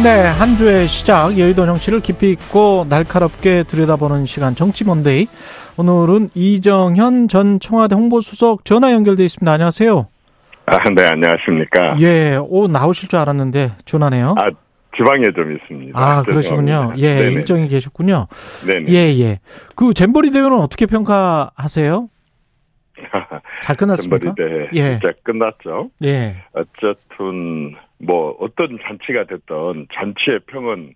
네, 0.07 0.23
한 0.25 0.55
주의 0.55 0.87
시작 0.87 1.37
여의도 1.37 1.65
정치를 1.65 1.99
깊이 1.99 2.31
있고 2.31 2.85
날카롭게 2.87 3.63
들여다보는 3.63 4.25
시간 4.25 4.55
정치 4.55 4.85
먼데이. 4.85 5.27
오늘은 5.75 6.29
이정현 6.33 7.27
전 7.27 7.59
청와대 7.59 7.95
홍보수석 7.95 8.63
전화 8.63 8.93
연결돼 8.93 9.25
있습니다. 9.25 9.51
안녕하세요. 9.51 10.07
아, 10.67 10.77
네, 10.95 11.07
안녕하십니까. 11.07 11.97
예, 11.99 12.39
오 12.41 12.69
나오실 12.69 13.09
줄 13.09 13.19
알았는데 13.19 13.71
전화네요. 13.83 14.35
아, 14.37 14.49
지방에 14.95 15.23
좀 15.35 15.53
있습니다. 15.53 15.99
아, 15.99 16.23
그러시군요. 16.23 16.93
예, 16.95 17.15
네네. 17.15 17.31
일정이 17.33 17.67
계셨군요. 17.67 18.27
네네. 18.65 18.85
예, 18.87 19.19
예. 19.19 19.39
그 19.75 19.93
잼버리 19.93 20.31
대회는 20.31 20.57
어떻게 20.57 20.85
평가하세요? 20.85 22.07
잘 23.63 23.75
끝났습니까? 23.75 24.33
대회 24.35 24.69
예. 24.75 24.97
이제 24.97 25.13
끝났죠. 25.23 25.89
예. 26.03 26.35
어쨌든 26.53 27.75
뭐 27.99 28.35
어떤 28.39 28.77
잔치가 28.81 29.25
됐던 29.25 29.87
잔치의 29.93 30.39
평은 30.47 30.93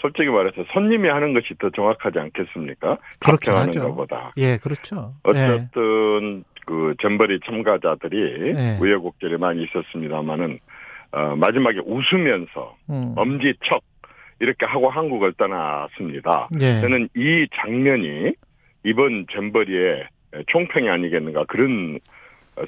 솔직히 0.00 0.28
말해서 0.28 0.64
손님이 0.72 1.08
하는 1.08 1.34
것이 1.34 1.54
더 1.58 1.70
정확하지 1.70 2.18
않겠습니까? 2.18 2.98
그렇긴 3.18 3.54
하는. 3.54 3.72
것보다. 3.72 4.32
예, 4.36 4.56
그렇죠. 4.58 5.14
예. 5.26 5.30
어쨌든 5.30 6.44
그 6.66 6.94
잼버리 7.00 7.40
참가자들이 7.44 8.52
네. 8.52 8.78
우여곡절이 8.80 9.38
많이 9.38 9.64
있었습니다만은 9.64 10.58
어, 11.10 11.36
마지막에 11.36 11.78
웃으면서 11.84 12.76
음. 12.90 13.14
엄지척 13.16 13.82
이렇게 14.40 14.66
하고 14.66 14.88
한국을 14.90 15.32
떠났습니다. 15.32 16.48
예. 16.60 16.80
저는 16.80 17.08
이 17.16 17.46
장면이 17.54 18.34
이번 18.84 19.26
잼버리의 19.32 20.06
총평이 20.48 20.88
아니겠는가 20.88 21.44
그런 21.44 21.98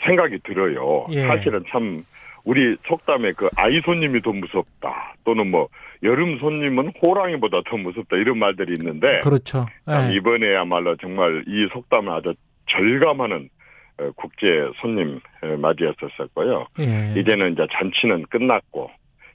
생각이 0.05 0.39
들어요. 0.45 1.07
예. 1.11 1.27
사실은 1.27 1.65
참 1.71 2.03
우리 2.45 2.77
속담에 2.87 3.33
그 3.33 3.49
아이 3.57 3.81
손님이 3.85 4.23
더 4.23 4.33
무섭다 4.33 5.15
또는 5.25 5.51
뭐 5.51 5.69
여름 6.03 6.39
손님은 6.39 6.93
호랑이보다 7.03 7.63
더 7.69 7.77
무섭다 7.77 8.17
이런 8.17 8.39
말들이 8.39 8.75
있는데 8.79 9.21
그렇죠. 9.21 9.67
참 9.85 10.11
예. 10.11 10.17
이번에야말로 10.17 10.97
정말 10.97 11.45
이 11.47 11.69
속담을 11.73 12.11
아주 12.13 12.35
절감하는 12.69 13.49
어, 13.99 14.11
국제 14.17 14.47
손님 14.81 15.21
어, 15.43 15.57
맞이했었었고요. 15.59 16.67
예. 16.81 17.21
이제는 17.21 17.53
이제 17.53 17.67
잔치는 17.71 18.25
끝났고 18.31 18.91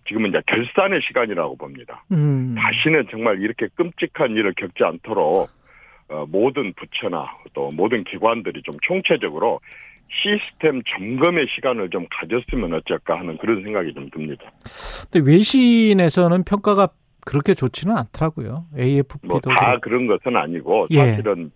지금은 0.08 0.30
이제 0.30 0.42
결산의 0.48 1.02
시간이라고 1.02 1.58
봅니다. 1.58 2.04
음. 2.12 2.56
다시는 2.58 3.08
정말 3.12 3.42
이렇게 3.42 3.68
끔찍한 3.76 4.32
일을 4.32 4.54
겪지 4.56 4.84
않도록 4.84 5.38
어, 5.38 5.48
모든 6.28 6.74
부처나 6.74 7.26
또 7.54 7.72
모든 7.72 8.04
기관들이 8.04 8.62
좀 8.64 8.76
총체적으로 8.82 9.60
시스템 10.10 10.82
점검의 10.84 11.48
시간을 11.56 11.90
좀 11.90 12.06
가졌으면 12.12 12.74
어쩔까 12.74 13.20
하는 13.20 13.38
그런 13.38 13.64
생각이 13.64 13.94
좀 13.94 14.10
듭니다. 14.12 14.44
근데 15.12 15.28
외신에서는 15.30 16.44
평가가 16.44 16.90
그렇게 17.26 17.56
좋지는 17.56 17.98
않더라고요. 17.98 18.66
AFP도 18.78 19.28
뭐 19.28 19.40
다 19.40 19.80
그런 19.80 20.06
것은 20.06 20.38
아니고 20.38 20.88
예. 20.92 20.98
사실은 20.98 21.52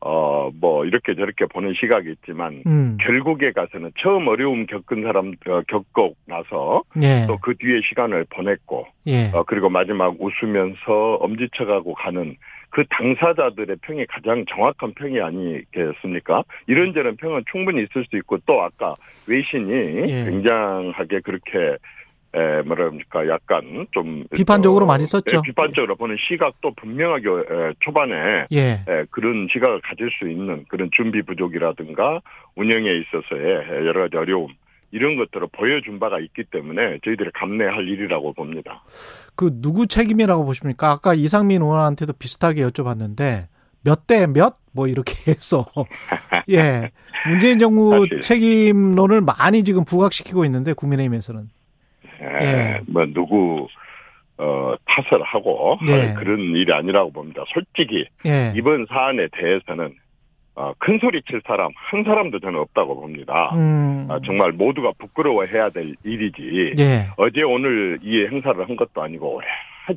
어뭐 0.00 0.84
이렇게 0.84 1.14
저렇게 1.14 1.46
보는 1.46 1.72
시각이 1.80 2.10
있지만 2.12 2.62
음. 2.66 2.98
결국에 3.00 3.52
가서는 3.52 3.92
처음 3.98 4.28
어려움 4.28 4.66
겪은 4.66 5.02
사람 5.02 5.32
어, 5.48 5.62
겪고 5.66 6.14
나서 6.26 6.82
예. 7.02 7.24
또그 7.26 7.56
뒤에 7.56 7.80
시간을 7.88 8.26
보냈고 8.28 8.86
예. 9.06 9.30
어, 9.32 9.42
그리고 9.46 9.70
마지막 9.70 10.14
웃으면서 10.20 11.14
엄지쳐가고 11.20 11.94
가는 11.94 12.36
그 12.76 12.84
당사자들의 12.90 13.76
평이 13.80 14.04
가장 14.04 14.44
정확한 14.44 14.92
평이 14.92 15.18
아니겠습니까? 15.18 16.44
이런저런 16.66 17.16
평은 17.16 17.44
충분히 17.50 17.82
있을 17.84 18.04
수 18.04 18.18
있고 18.18 18.36
또 18.44 18.60
아까 18.60 18.94
외신이 19.26 19.72
예. 20.10 20.24
굉장하게 20.26 21.20
그렇게 21.20 21.78
에, 22.34 22.60
뭐랍니까 22.66 23.26
약간 23.28 23.86
좀 23.92 24.24
비판적으로 24.30 24.84
어, 24.84 24.88
많이 24.88 25.04
썼죠. 25.04 25.38
예, 25.38 25.40
비판적으로 25.42 25.96
보는 25.96 26.18
시각도 26.18 26.74
분명하게 26.74 27.28
에, 27.30 27.72
초반에 27.80 28.44
예. 28.52 28.84
에, 28.86 29.04
그런 29.10 29.48
시각을 29.50 29.80
가질 29.80 30.10
수 30.10 30.28
있는 30.28 30.66
그런 30.68 30.90
준비 30.92 31.22
부족이라든가 31.22 32.20
운영에 32.56 32.90
있어서의 32.92 33.86
여러 33.86 34.02
가지 34.02 34.18
어려움 34.18 34.48
이런 34.92 35.16
것들을 35.16 35.48
보여준 35.52 35.98
바가 35.98 36.20
있기 36.20 36.44
때문에 36.44 36.98
저희들이 37.04 37.30
감내할 37.34 37.88
일이라고 37.88 38.32
봅니다. 38.32 38.82
그 39.34 39.50
누구 39.60 39.86
책임이라고 39.86 40.44
보십니까? 40.44 40.90
아까 40.90 41.12
이상민 41.14 41.62
의원한테도 41.62 42.14
비슷하게 42.14 42.62
여쭤봤는데 42.66 43.46
몇 43.84 44.06
대 44.06 44.26
몇 44.26 44.54
뭐 44.72 44.88
이렇게 44.88 45.14
해서 45.32 45.66
예 46.50 46.90
문재인 47.26 47.58
정부 47.58 47.90
사실. 48.06 48.20
책임론을 48.20 49.22
많이 49.22 49.64
지금 49.64 49.84
부각시키고 49.86 50.44
있는데 50.44 50.72
국민의힘에서는 50.74 51.48
에, 52.20 52.44
예. 52.44 52.80
뭐 52.86 53.06
누구 53.06 53.68
어, 54.38 54.74
탓을 54.84 55.22
하고 55.22 55.78
예. 55.88 55.92
할 55.92 56.14
그런 56.14 56.38
일이 56.54 56.70
아니라고 56.72 57.10
봅니다. 57.10 57.42
솔직히 57.48 58.04
예 58.26 58.52
이번 58.54 58.86
사안에 58.88 59.28
대해서는 59.32 59.94
어, 60.56 60.72
큰 60.78 60.98
소리 60.98 61.20
칠 61.22 61.40
사람 61.46 61.70
한 61.76 62.02
사람도 62.02 62.40
저는 62.40 62.58
없다고 62.60 62.98
봅니다. 63.00 63.50
음. 63.54 64.06
아, 64.10 64.18
정말 64.24 64.52
모두가 64.52 64.92
부끄러워해야 64.98 65.68
될 65.68 65.94
일이지. 66.02 66.74
예 66.78 67.06
어제 67.18 67.42
오늘 67.42 67.98
이 68.02 68.24
행사를 68.24 68.66
한 68.66 68.74
것도 68.76 69.02
아니고 69.02 69.36
오래 69.36 69.46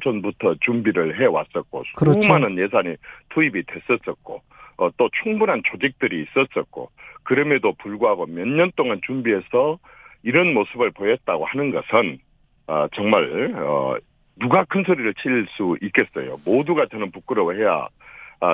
전부터 0.04 0.56
준비를 0.62 1.20
해 1.20 1.26
왔었고 1.26 1.84
그렇죠. 1.96 2.22
수많은 2.22 2.58
예산이 2.58 2.96
투입이 3.30 3.64
됐었었고 3.64 4.42
어, 4.78 4.90
또 4.98 5.10
충분한 5.24 5.62
조직들이 5.66 6.24
있었었고 6.24 6.90
그럼에도 7.24 7.74
불구하고 7.74 8.26
몇 8.28 8.46
년 8.48 8.72
동안 8.76 9.00
준비해서 9.06 9.80
이런 10.24 10.54
모습을 10.54 10.92
보였다고 10.92 11.46
하는 11.46 11.72
것은 11.72 12.20
어, 12.68 12.88
정말 12.94 13.54
어, 13.56 13.96
누가 14.40 14.64
큰 14.66 14.84
소리를 14.86 15.14
칠 15.16 15.46
수 15.52 15.78
있겠어요. 15.82 16.36
모두가 16.46 16.86
저는 16.92 17.12
부끄러워해야 17.12 17.72
아, 17.72 17.88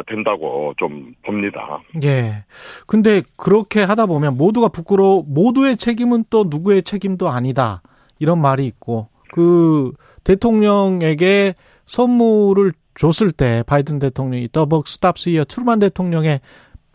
된다고 0.07 0.73
좀 0.77 1.13
봅니다. 1.25 1.79
예. 2.03 2.43
근데 2.87 3.21
그렇게 3.35 3.81
하다 3.83 4.05
보면 4.07 4.37
모두가 4.37 4.67
부끄러워 4.69 5.23
모두의 5.27 5.77
책임은 5.77 6.25
또 6.29 6.45
누구의 6.49 6.83
책임도 6.83 7.29
아니다. 7.29 7.81
이런 8.19 8.41
말이 8.41 8.65
있고 8.65 9.09
그 9.31 9.91
대통령에게 10.23 11.55
선물을 11.85 12.73
줬을 12.95 13.31
때 13.31 13.63
바이든 13.67 13.99
대통령이 13.99 14.49
더벅 14.51 14.87
스탑스 14.87 15.29
이어 15.29 15.43
트루만 15.43 15.79
대통령의 15.79 16.39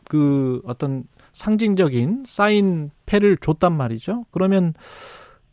그 0.09 0.63
어떤 0.65 1.05
상징적인 1.33 2.25
사인 2.27 2.91
패를 3.07 3.37
줬단 3.37 3.73
말이죠. 3.73 4.25
그러면 4.31 4.75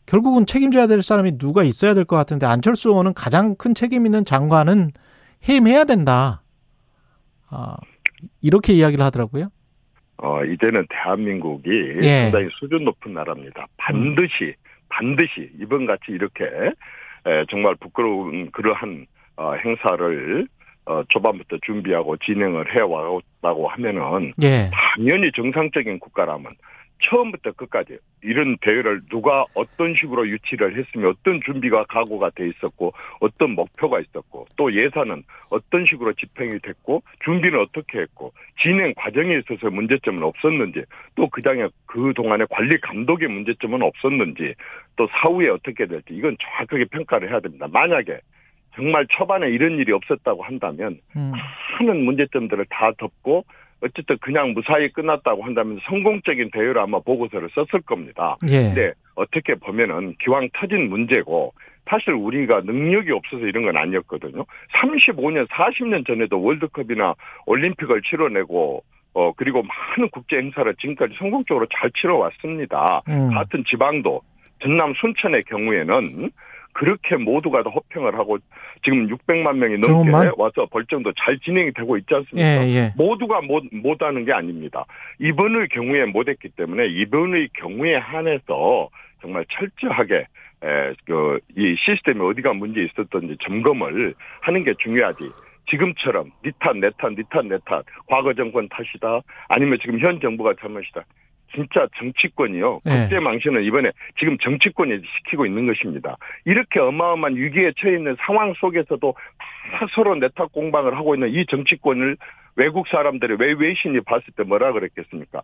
결국은 0.06 0.46
책임져야 0.46 0.86
될 0.86 1.02
사람이 1.02 1.38
누가 1.38 1.62
있어야 1.62 1.94
될 1.94 2.04
것 2.04 2.16
같은데 2.16 2.46
안철수 2.46 2.88
의원은 2.88 3.14
가장 3.14 3.54
큰 3.54 3.74
책임 3.74 4.06
있는 4.06 4.24
장관은 4.24 4.90
해임해야 5.48 5.84
된다. 5.84 6.42
아, 7.50 7.76
이렇게 8.40 8.72
이야기를 8.72 9.04
하더라고요. 9.04 9.48
어, 10.18 10.44
이제는 10.44 10.86
대한민국이 10.90 11.70
예. 12.02 12.22
상당히 12.22 12.48
수준 12.58 12.84
높은 12.84 13.14
나라입니다. 13.14 13.66
반드시, 13.76 14.54
반드시 14.88 15.50
이번 15.60 15.86
같이 15.86 16.06
이렇게 16.08 16.44
에, 16.44 17.44
정말 17.48 17.76
부끄러운 17.76 18.50
그러한 18.50 19.06
어, 19.36 19.52
행사를 19.54 20.48
어, 20.86 21.02
초반부터 21.08 21.58
준비하고 21.64 22.16
진행을 22.16 22.74
해왔다고 22.74 23.68
하면은 23.68 24.32
예. 24.42 24.70
당연히 24.72 25.30
정상적인 25.32 26.00
국가라면 26.00 26.52
처음부터 27.00 27.52
끝까지 27.52 27.98
이런 28.22 28.56
대회를 28.58 29.02
누가 29.08 29.44
어떤 29.54 29.94
식으로 29.94 30.28
유치를 30.28 30.76
했으며 30.76 31.10
어떤 31.10 31.40
준비가 31.44 31.84
각오가 31.84 32.30
돼 32.30 32.48
있었고 32.48 32.92
어떤 33.20 33.52
목표가 33.52 34.00
있었고 34.00 34.46
또 34.56 34.72
예산은 34.72 35.22
어떤 35.50 35.86
식으로 35.86 36.12
집행이 36.14 36.58
됐고 36.60 37.02
준비는 37.24 37.60
어떻게 37.60 38.00
했고 38.00 38.32
진행 38.60 38.92
과정에 38.96 39.38
있어서 39.38 39.70
문제점은 39.70 40.22
없었는지 40.22 40.82
또 41.14 41.28
그장에 41.28 41.68
그 41.86 42.12
동안에 42.14 42.44
관리 42.50 42.78
감독의 42.80 43.28
문제점은 43.28 43.82
없었는지 43.82 44.54
또 44.96 45.06
사후에 45.12 45.48
어떻게 45.48 45.86
될지 45.86 46.06
이건 46.10 46.36
정확하게 46.42 46.86
평가를 46.86 47.30
해야 47.30 47.40
됩니다. 47.40 47.68
만약에 47.70 48.20
정말 48.74 49.06
초반에 49.08 49.48
이런 49.50 49.78
일이 49.78 49.92
없었다고 49.92 50.42
한다면 50.42 51.00
음. 51.16 51.32
많은 51.80 52.04
문제점들을 52.04 52.66
다 52.70 52.92
덮고 52.98 53.44
어쨌든 53.80 54.18
그냥 54.18 54.52
무사히 54.54 54.88
끝났다고 54.88 55.44
한다면 55.44 55.78
성공적인 55.84 56.50
대회를 56.50 56.78
아마 56.78 56.98
보고서를 57.00 57.48
썼을 57.54 57.82
겁니다. 57.82 58.36
예. 58.48 58.64
근데 58.64 58.92
어떻게 59.14 59.54
보면은 59.54 60.14
기왕 60.20 60.48
터진 60.52 60.88
문제고 60.88 61.52
사실 61.86 62.12
우리가 62.12 62.60
능력이 62.60 63.10
없어서 63.12 63.46
이런 63.46 63.64
건 63.64 63.76
아니었거든요. 63.76 64.44
35년, 64.74 65.46
40년 65.48 66.06
전에도 66.06 66.40
월드컵이나 66.42 67.14
올림픽을 67.46 68.02
치러내고 68.02 68.82
어 69.14 69.32
그리고 69.32 69.62
많은 69.62 70.10
국제 70.10 70.36
행사를 70.36 70.72
지금까지 70.76 71.14
성공적으로 71.18 71.66
잘 71.74 71.90
치러왔습니다. 71.92 73.02
음. 73.08 73.30
같은 73.32 73.64
지방도 73.66 74.20
전남 74.60 74.92
순천의 74.94 75.44
경우에는 75.44 76.30
그렇게 76.78 77.16
모두가 77.16 77.64
다 77.64 77.70
호평을 77.70 78.14
하고 78.14 78.38
지금 78.84 79.08
600만 79.08 79.56
명이 79.56 79.78
넘게 79.78 79.88
정말? 79.88 80.32
와서 80.36 80.64
벌정도 80.70 81.12
잘 81.18 81.36
진행이 81.40 81.72
되고 81.72 81.96
있지 81.96 82.14
않습니까? 82.14 82.66
예, 82.66 82.68
예. 82.68 82.92
모두가 82.96 83.40
못, 83.40 83.64
못하는 83.72 84.24
게 84.24 84.32
아닙니다. 84.32 84.84
이번의 85.18 85.70
경우에 85.70 86.04
못했기 86.04 86.50
때문에 86.50 86.86
이번의 86.86 87.48
경우에 87.54 87.96
한해서 87.96 88.90
정말 89.20 89.44
철저하게 89.48 90.18
에, 90.62 90.94
그, 91.04 91.40
이 91.56 91.74
시스템이 91.84 92.20
어디가 92.20 92.52
문제 92.52 92.84
있었던지 92.84 93.36
점검을 93.40 94.14
하는 94.40 94.62
게 94.62 94.72
중요하지. 94.78 95.18
지금처럼 95.68 96.30
니 96.44 96.52
탓, 96.60 96.76
내 96.76 96.90
탓, 96.96 97.10
니 97.10 97.24
탓, 97.28 97.44
내 97.44 97.58
탓, 97.66 97.84
과거 98.06 98.32
정권 98.34 98.68
탓이다. 98.68 99.20
아니면 99.48 99.78
지금 99.82 99.98
현 99.98 100.20
정부가 100.20 100.54
잘못이다. 100.60 101.04
진짜 101.54 101.86
정치권이요. 101.96 102.80
네. 102.84 103.00
국제 103.00 103.20
망신은 103.20 103.62
이번에 103.64 103.90
지금 104.18 104.36
정치권이 104.38 105.00
시키고 105.16 105.46
있는 105.46 105.66
것입니다. 105.66 106.16
이렇게 106.44 106.80
어마어마한 106.80 107.36
위기에 107.36 107.72
처해 107.76 107.94
있는 107.96 108.16
상황 108.20 108.52
속에서도 108.54 109.14
다 109.72 109.86
서로 109.94 110.14
내탁 110.14 110.52
공방을 110.52 110.96
하고 110.96 111.14
있는 111.14 111.28
이 111.30 111.46
정치권을 111.46 112.16
외국 112.56 112.88
사람들이 112.88 113.36
왜 113.38 113.52
외신이 113.52 114.00
봤을 114.00 114.24
때 114.36 114.42
뭐라 114.42 114.72
그랬겠습니까? 114.72 115.42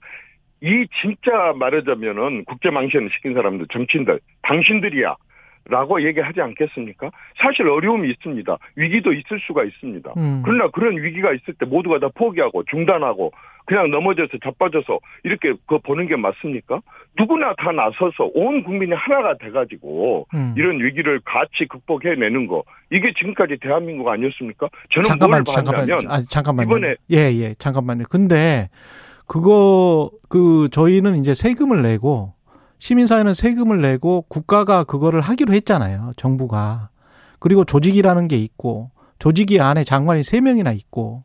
이 0.61 0.87
진짜 1.01 1.53
말하자면은 1.57 2.45
국제 2.47 2.71
망신을 2.71 3.11
시킨 3.15 3.35
사람들, 3.35 3.67
정치인들, 3.71 4.19
당신들이야. 4.43 5.15
라고 5.67 6.03
얘기하지 6.03 6.41
않겠습니까? 6.43 7.11
사실 7.39 7.67
어려움이 7.69 8.11
있습니다. 8.11 8.57
위기도 8.77 9.13
있을 9.13 9.41
수가 9.47 9.65
있습니다. 9.65 10.13
음. 10.17 10.43
그러나 10.45 10.69
그런 10.69 10.97
위기가 11.03 11.33
있을 11.33 11.55
때 11.55 11.65
모두가 11.65 11.99
다 11.99 12.09
포기하고 12.15 12.65
중단하고 12.65 13.33
그냥 13.67 13.91
넘어져서 13.91 14.33
자빠져서 14.45 14.99
이렇게 15.23 15.55
그 15.67 15.79
보는 15.79 16.07
게 16.07 16.17
맞습니까? 16.17 16.83
누구나 17.19 17.55
다 17.57 17.73
나서서 17.73 18.31
온 18.35 18.63
국민이 18.63 18.93
하나가 18.93 19.39
돼가지고 19.39 20.27
음. 20.35 20.55
이런 20.55 20.79
위기를 20.81 21.19
같이 21.25 21.65
극복해내는 21.67 22.47
거 22.47 22.63
이게 22.91 23.15
지금까지 23.15 23.57
대한민국 23.63 24.07
아니었습니까? 24.09 24.69
저는 24.91 25.09
잠깐만, 25.09 25.45
뭘 25.47 25.55
잠깐만, 25.55 25.91
아, 26.11 26.23
잠깐만요. 26.29 26.69
이번에- 26.69 26.97
예, 27.11 27.17
예, 27.41 27.55
잠깐만요. 27.55 28.05
근데 28.11 28.69
그거 29.27 30.11
그 30.29 30.69
저희는 30.71 31.17
이제 31.17 31.33
세금을 31.33 31.81
내고 31.83 32.35
시민사회는 32.85 33.33
세금을 33.33 33.81
내고 33.81 34.27
국가가 34.29 34.85
그거를 34.85 35.23
하기로 35.23 35.55
했잖아요. 35.55 36.13
정부가. 36.19 36.91
그리고 37.39 37.65
조직이라는 37.65 38.29
게 38.29 38.37
있고 38.37 38.91
조직이 39.19 39.59
안에 39.59 39.85
장관이 39.85 40.23
세명이나 40.23 40.73
있고 40.73 41.25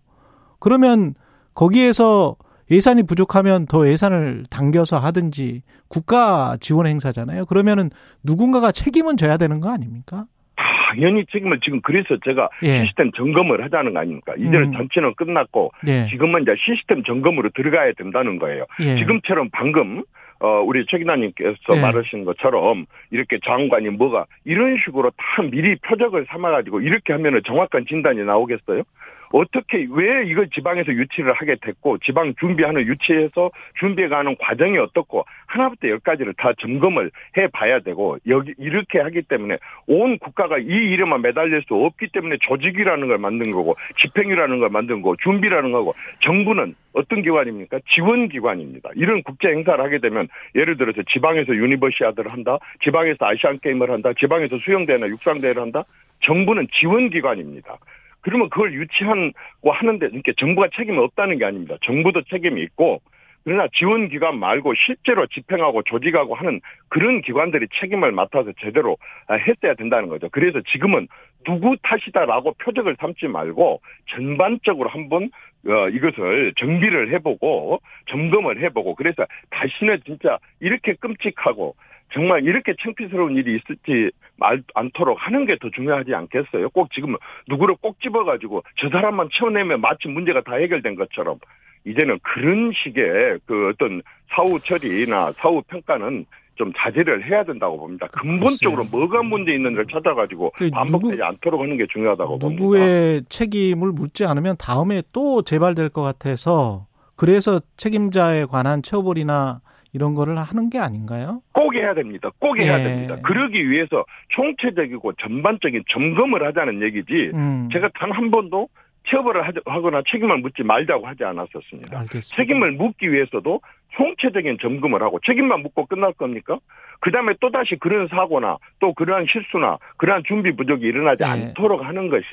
그러면 0.62 1.16
거기에서 1.56 2.38
예산이 2.72 3.04
부족하면 3.04 3.66
더 3.66 3.90
예산을 3.90 4.44
당겨서 4.50 5.00
하든지 5.00 5.64
국가 5.90 6.56
지원 6.62 6.88
행사잖아요. 6.88 7.46
그러면은 7.46 7.90
누군가가 8.24 8.72
책임은 8.72 9.18
져야 9.18 9.36
되는 9.36 9.60
거 9.60 9.70
아닙니까? 9.70 10.28
당연히 10.56 11.26
책임을 11.30 11.60
지금 11.60 11.82
그래서 11.82 12.18
제가 12.24 12.48
예. 12.64 12.86
시스템 12.86 13.12
점검을 13.12 13.66
하자는 13.66 13.94
거 13.94 14.00
아닙니까? 14.00 14.34
이제는 14.38 14.68
음. 14.68 14.74
전체는 14.74 15.14
끝났고 15.16 15.74
예. 15.88 16.08
지금은 16.10 16.44
이제 16.44 16.56
시스템 16.58 17.04
점검으로 17.04 17.50
들어가야 17.54 17.92
된다는 17.98 18.40
거예요. 18.40 18.66
예. 18.82 18.96
지금처럼 18.96 19.50
방금 19.52 20.04
어 20.40 20.62
우리 20.62 20.86
최 20.88 20.98
기자님께서 20.98 21.76
예. 21.76 21.82
말하신 21.82 22.24
것처럼 22.26 22.86
이렇게 23.12 23.40
장관이 23.46 23.90
뭐가 23.90 24.26
이런 24.46 24.78
식으로 24.84 25.12
다 25.18 25.42
미리 25.44 25.76
표적을 25.78 26.26
삼아가지고 26.30 26.82
이렇게 26.82 27.14
하면은 27.14 27.42
정확한 27.46 27.86
진단이 27.88 28.24
나오겠어요? 28.24 28.84
어떻게 29.32 29.88
왜 29.92 30.26
이걸 30.26 30.50
지방에서 30.50 30.92
유치를 30.92 31.34
하게 31.34 31.56
됐고 31.62 32.00
지방 32.00 32.34
준비하는 32.40 32.82
유치해서 32.88 33.52
준비해가는 33.80 34.36
과정이 34.40 34.78
어떻고 34.78 35.26
하나부터 35.48 35.90
열까지를 35.90 36.34
다 36.38 36.54
점검을 36.60 37.12
해봐야 37.38 37.80
되고 37.80 38.18
여기 38.28 38.54
이렇게 38.58 39.00
하기 39.00 39.24
때문에 39.24 39.58
온 39.88 40.18
국가가 40.18 40.58
이 40.58 40.66
이름만 40.66 41.22
매달릴 41.22 41.64
수 41.68 41.76
없기 41.76 42.08
때문에 42.12 42.38
조직이라는 42.42 43.08
걸 43.08 43.18
만든 43.18 43.52
거고 43.52 43.76
집행이라는 43.98 44.60
걸 44.60 44.70
만든 44.70 45.02
거고 45.02 45.16
준비라는 45.18 45.72
거고 45.72 45.94
정부는 46.22 46.76
어떤 46.94 47.22
기관입니까? 47.22 47.80
지원기관입니다. 47.88 48.90
이런 48.96 49.22
국제 49.24 49.50
행사를 49.50 49.84
하게 49.84 50.00
되면 50.00 50.28
예를 50.56 50.78
들어서 50.78 51.04
지방에서 51.08 51.56
유니버시아드를 51.56 52.32
한다, 52.32 52.58
지방에서 52.82 53.26
아시안 53.26 53.60
게임을 53.60 53.92
한다, 53.92 54.12
지방에서 54.18 54.58
수영대회나 54.58 55.08
육상대회를 55.08 55.62
한다. 55.62 55.84
정부는 56.22 56.68
지원기관입니다. 56.74 57.78
그러면 58.22 58.50
그걸 58.50 58.74
유치하고 58.74 59.72
하는데 59.72 60.06
이렇게 60.12 60.34
정부가 60.38 60.70
책임이 60.76 60.98
없다는 60.98 61.38
게 61.38 61.46
아닙니다. 61.46 61.76
정부도 61.82 62.24
책임이 62.24 62.62
있고 62.64 63.02
그러나 63.44 63.68
지원 63.74 64.10
기관 64.10 64.38
말고 64.38 64.74
실제로 64.76 65.26
집행하고 65.28 65.84
조직하고 65.84 66.36
하는 66.36 66.60
그런 66.90 67.22
기관들이 67.22 67.68
책임을 67.80 68.12
맡아서 68.12 68.52
제대로 68.60 68.98
했어야 69.32 69.76
된다는 69.76 70.10
거죠. 70.10 70.28
그래서 70.30 70.62
지금은 70.62 71.08
누구 71.46 71.78
탓이다라고 71.82 72.54
표적을 72.60 72.98
삼지 73.00 73.28
말고 73.28 73.82
전반적으로 74.10 74.90
한번 74.90 75.30
어, 75.68 75.90
이것을 75.90 76.54
정비를 76.58 77.12
해보고 77.14 77.82
점검을 78.08 78.62
해보고 78.64 78.96
그래서 78.96 79.26
다시는 79.50 80.02
진짜 80.06 80.38
이렇게 80.60 80.94
끔찍하고 80.94 81.76
정말 82.12 82.44
이렇게 82.44 82.74
창피스러운 82.82 83.36
일이 83.36 83.56
있을지 83.56 84.12
말 84.38 84.64
않도록 84.74 85.18
하는 85.20 85.46
게 85.46 85.56
더 85.58 85.70
중요하지 85.70 86.14
않겠어요? 86.16 86.70
꼭 86.70 86.92
지금 86.92 87.16
누구를 87.48 87.76
꼭 87.82 88.00
집어가지고 88.02 88.64
저 88.78 88.90
사람만 88.90 89.30
채워내면 89.34 89.82
마치 89.82 90.08
문제가 90.08 90.42
다 90.42 90.56
해결된 90.56 90.96
것처럼 90.96 91.38
이제는 91.86 92.20
그런 92.24 92.72
식의 92.74 93.40
그 93.46 93.70
어떤 93.70 94.02
사후 94.30 94.60
처리나 94.60 95.32
사후 95.34 95.62
평가는 95.68 96.26
좀 96.56 96.74
자제를 96.76 97.26
해야 97.26 97.44
된다고 97.46 97.78
봅니다. 97.80 98.08
근본적으로 98.08 98.84
글쎄요. 98.84 99.00
뭐가 99.00 99.24
문제 99.24 99.54
있는지를 99.54 99.86
찾아가지고 99.92 100.52
그 100.56 100.70
반복되지 100.70 101.12
누구- 101.18 101.24
않도록 101.24 101.62
하는 101.62 101.78
게 101.78 101.86
중요하다고 101.92 102.40
봅니다. 102.40 102.62
누구의 102.62 103.24
책임을 103.30 103.92
묻지 103.94 104.26
않으면 104.26 104.56
다음에 104.60 105.02
또 105.14 105.42
재발될 105.42 105.90
것 105.90 106.02
같아서 106.02 106.86
그래서 107.16 107.62
책임자에 107.78 108.46
관한 108.46 108.82
처벌이나 108.82 109.62
이런 109.94 110.14
거를 110.14 110.38
하는 110.38 110.70
게 110.70 110.78
아닌가요? 110.80 111.42
꼭 111.54 111.74
해야 111.76 111.94
됩니다. 111.94 112.30
꼭 112.40 112.58
해야 112.58 112.80
예. 112.80 112.84
됩니다. 112.84 113.18
그러기 113.24 113.70
위해서 113.70 114.06
총체적이고 114.30 115.14
전반적인 115.14 115.84
점검을 115.90 116.46
하자는 116.48 116.82
얘기지 116.84 117.32
음, 117.34 117.70
제가 117.72 117.90
단 118.00 118.12
한 118.12 118.32
번도 118.32 118.68
처벌을 119.08 119.44
하거나 119.66 120.02
책임을 120.08 120.40
묻지 120.40 120.62
말자고 120.62 121.08
하지 121.08 121.24
않았었습니다. 121.24 122.00
알겠습니다. 122.02 122.36
책임을 122.36 122.74
묻기 122.74 123.12
위해서도 123.12 123.62
총체적인 123.96 124.58
점검을 124.62 125.02
하고 125.02 125.20
책임만 125.26 125.62
묻고 125.62 125.86
끝날 125.88 126.14
겁니까? 126.14 126.60
그 127.00 127.10
다음에 127.12 127.34
또다시 127.40 127.76
그런 127.78 128.08
사고나 128.10 128.58
또 128.80 128.94
그러한 128.94 129.26
실수나 129.32 129.78
그러한 129.98 130.24
준비 130.28 130.56
부족이 130.56 130.86
일어나지 130.86 131.24
예. 131.24 131.28
않도록 131.28 131.84
하는 131.84 132.10
것이 132.10 132.28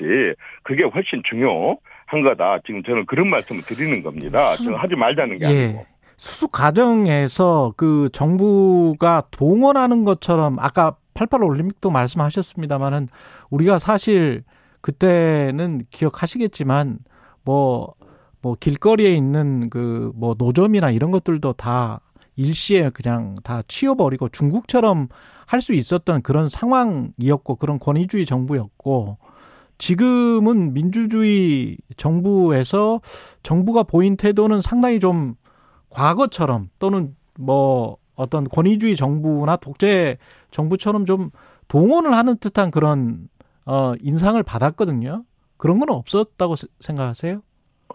그게 0.63 0.83
훨씬 0.83 1.23
중요한 1.27 1.77
거다. 2.23 2.59
지금 2.65 2.83
저는 2.83 3.05
그런 3.05 3.29
말씀을 3.29 3.61
드리는 3.63 4.03
겁니다. 4.03 4.51
수- 4.55 4.65
저는 4.65 4.77
하지 4.77 4.95
말자는 4.95 5.39
게 5.39 5.45
예. 5.45 5.63
아니고. 5.65 5.85
수습 6.17 6.51
과정에서 6.51 7.73
그 7.77 8.09
정부가 8.11 9.23
동원하는 9.31 10.03
것처럼 10.03 10.57
아까 10.59 10.95
88 11.13 11.43
올림픽도 11.43 11.89
말씀하셨습니다만은 11.91 13.07
우리가 13.49 13.79
사실 13.79 14.43
그때는 14.81 15.81
기억하시겠지만 15.89 16.99
뭐, 17.43 17.93
뭐 18.41 18.55
길거리에 18.59 19.13
있는 19.15 19.69
그 19.69 20.11
뭐 20.15 20.35
노점이나 20.37 20.91
이런 20.91 21.11
것들도 21.11 21.53
다 21.53 22.01
일시에 22.35 22.89
그냥 22.91 23.35
다 23.43 23.61
치워버리고 23.67 24.29
중국처럼 24.29 25.07
할 25.45 25.61
수 25.61 25.73
있었던 25.73 26.21
그런 26.23 26.49
상황이었고 26.49 27.55
그런 27.55 27.79
권위주의 27.79 28.25
정부였고 28.25 29.17
지금은 29.77 30.73
민주주의 30.73 31.77
정부에서 31.95 32.99
정부가 33.43 33.83
보인 33.83 34.17
태도는 34.17 34.61
상당히 34.61 34.99
좀 34.99 35.35
과거처럼 36.01 36.69
또는 36.77 37.15
뭐 37.39 37.97
어떤 38.15 38.43
권위주의 38.47 38.95
정부나 38.95 39.57
독재 39.57 40.17
정부처럼 40.51 41.05
좀 41.05 41.31
동원을 41.69 42.13
하는 42.13 42.37
듯한 42.37 42.69
그런 42.69 43.27
어 43.65 43.93
인상을 43.99 44.41
받았거든요. 44.43 45.23
그런 45.57 45.79
건 45.79 45.89
없었다고 45.89 46.55
세- 46.55 46.67
생각하세요? 46.79 47.41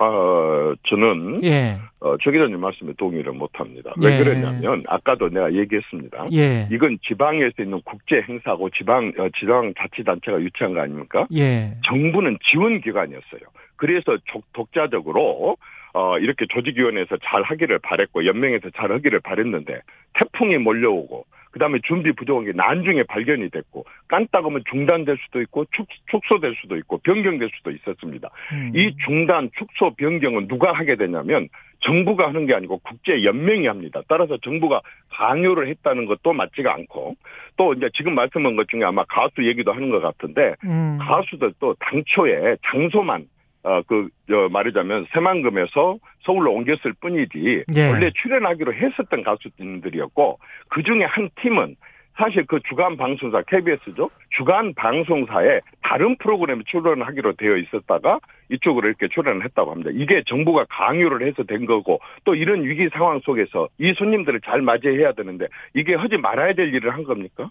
아, 0.00 0.74
저는 0.88 1.44
예. 1.44 1.78
어, 2.00 2.16
최 2.22 2.32
기자님 2.32 2.58
말씀에 2.60 2.92
동의를 2.98 3.32
못합니다. 3.32 3.92
왜 4.02 4.18
예. 4.18 4.24
그러냐면 4.24 4.82
아까도 4.88 5.28
내가 5.28 5.52
얘기했습니다. 5.52 6.26
예. 6.32 6.66
이건 6.72 6.98
지방에서 7.06 7.62
있는 7.62 7.80
국제 7.84 8.20
행사고 8.28 8.68
지방 8.70 9.12
어, 9.18 9.28
지방 9.38 9.72
자치단체가 9.78 10.40
유치한 10.40 10.74
거 10.74 10.80
아닙니까? 10.80 11.26
예. 11.34 11.76
정부는 11.86 12.38
지원 12.50 12.80
기관이었어요. 12.80 13.42
그래서 13.76 14.16
족- 14.32 14.50
독자적으로 14.52 15.56
어, 15.94 16.18
이렇게 16.18 16.46
조직위원회에서 16.46 17.18
잘 17.24 17.42
하기를 17.42 17.78
바랬고 17.80 18.24
연맹에서 18.26 18.70
잘 18.70 18.92
하기를 18.92 19.20
바랬는데 19.20 19.80
태풍이 20.14 20.58
몰려오고 20.58 21.26
그 21.52 21.58
다음에 21.58 21.78
준비 21.84 22.12
부족한 22.12 22.46
게 22.46 22.52
나중에 22.52 23.02
발견이 23.02 23.50
됐고 23.50 23.84
깐따가면 24.08 24.64
중단될 24.70 25.18
수도 25.24 25.42
있고 25.42 25.66
축, 25.72 25.86
축소될 26.10 26.56
수도 26.60 26.76
있고 26.78 26.98
변경될 26.98 27.50
수도 27.54 27.70
있었습니다. 27.70 28.30
음. 28.52 28.72
이 28.74 28.96
중단, 29.04 29.50
축소, 29.58 29.94
변경은 29.94 30.48
누가 30.48 30.72
하게 30.72 30.96
되냐면 30.96 31.48
정부가 31.80 32.28
하는 32.28 32.46
게 32.46 32.54
아니고 32.54 32.78
국제 32.78 33.22
연맹이 33.22 33.66
합니다. 33.66 34.00
따라서 34.08 34.38
정부가 34.38 34.80
강요를 35.10 35.68
했다는 35.68 36.06
것도 36.06 36.32
맞지가 36.32 36.72
않고 36.72 37.16
또 37.58 37.74
이제 37.74 37.90
지금 37.92 38.14
말씀한 38.14 38.56
것 38.56 38.68
중에 38.68 38.84
아마 38.84 39.04
가수 39.04 39.44
얘기도 39.44 39.72
하는 39.72 39.90
것 39.90 40.00
같은데 40.00 40.54
음. 40.64 40.98
가수들도 41.02 41.76
당초에 41.80 42.56
장소만 42.64 43.26
어그 43.62 44.08
말하자면 44.50 45.06
새만금에서 45.12 45.98
서울로 46.24 46.52
옮겼을 46.52 46.94
뿐이지 47.00 47.64
예. 47.76 47.90
원래 47.90 48.10
출연하기로 48.10 48.74
했었던 48.74 49.22
가수들이었고 49.22 50.38
그 50.68 50.82
중에 50.82 51.04
한 51.04 51.30
팀은 51.40 51.76
사실 52.16 52.44
그 52.46 52.60
주간 52.68 52.96
방송사 52.96 53.42
KBS죠 53.42 54.10
주간 54.30 54.74
방송사에 54.74 55.60
다른 55.82 56.16
프로그램에 56.16 56.62
출연하기로 56.66 57.34
되어 57.34 57.56
있었다가 57.56 58.20
이쪽으로 58.50 58.88
이렇게 58.88 59.08
출연을 59.08 59.44
했다고 59.44 59.70
합니다. 59.70 59.90
이게 59.94 60.22
정부가 60.26 60.66
강요를 60.68 61.26
해서 61.26 61.42
된 61.42 61.64
거고 61.64 62.00
또 62.24 62.34
이런 62.34 62.64
위기 62.64 62.88
상황 62.90 63.20
속에서 63.20 63.68
이 63.78 63.94
손님들을 63.94 64.40
잘 64.42 64.60
맞이해야 64.60 65.12
되는데 65.12 65.46
이게 65.74 65.94
하지 65.94 66.18
말아야 66.18 66.52
될 66.52 66.74
일을 66.74 66.92
한 66.92 67.04
겁니까? 67.04 67.50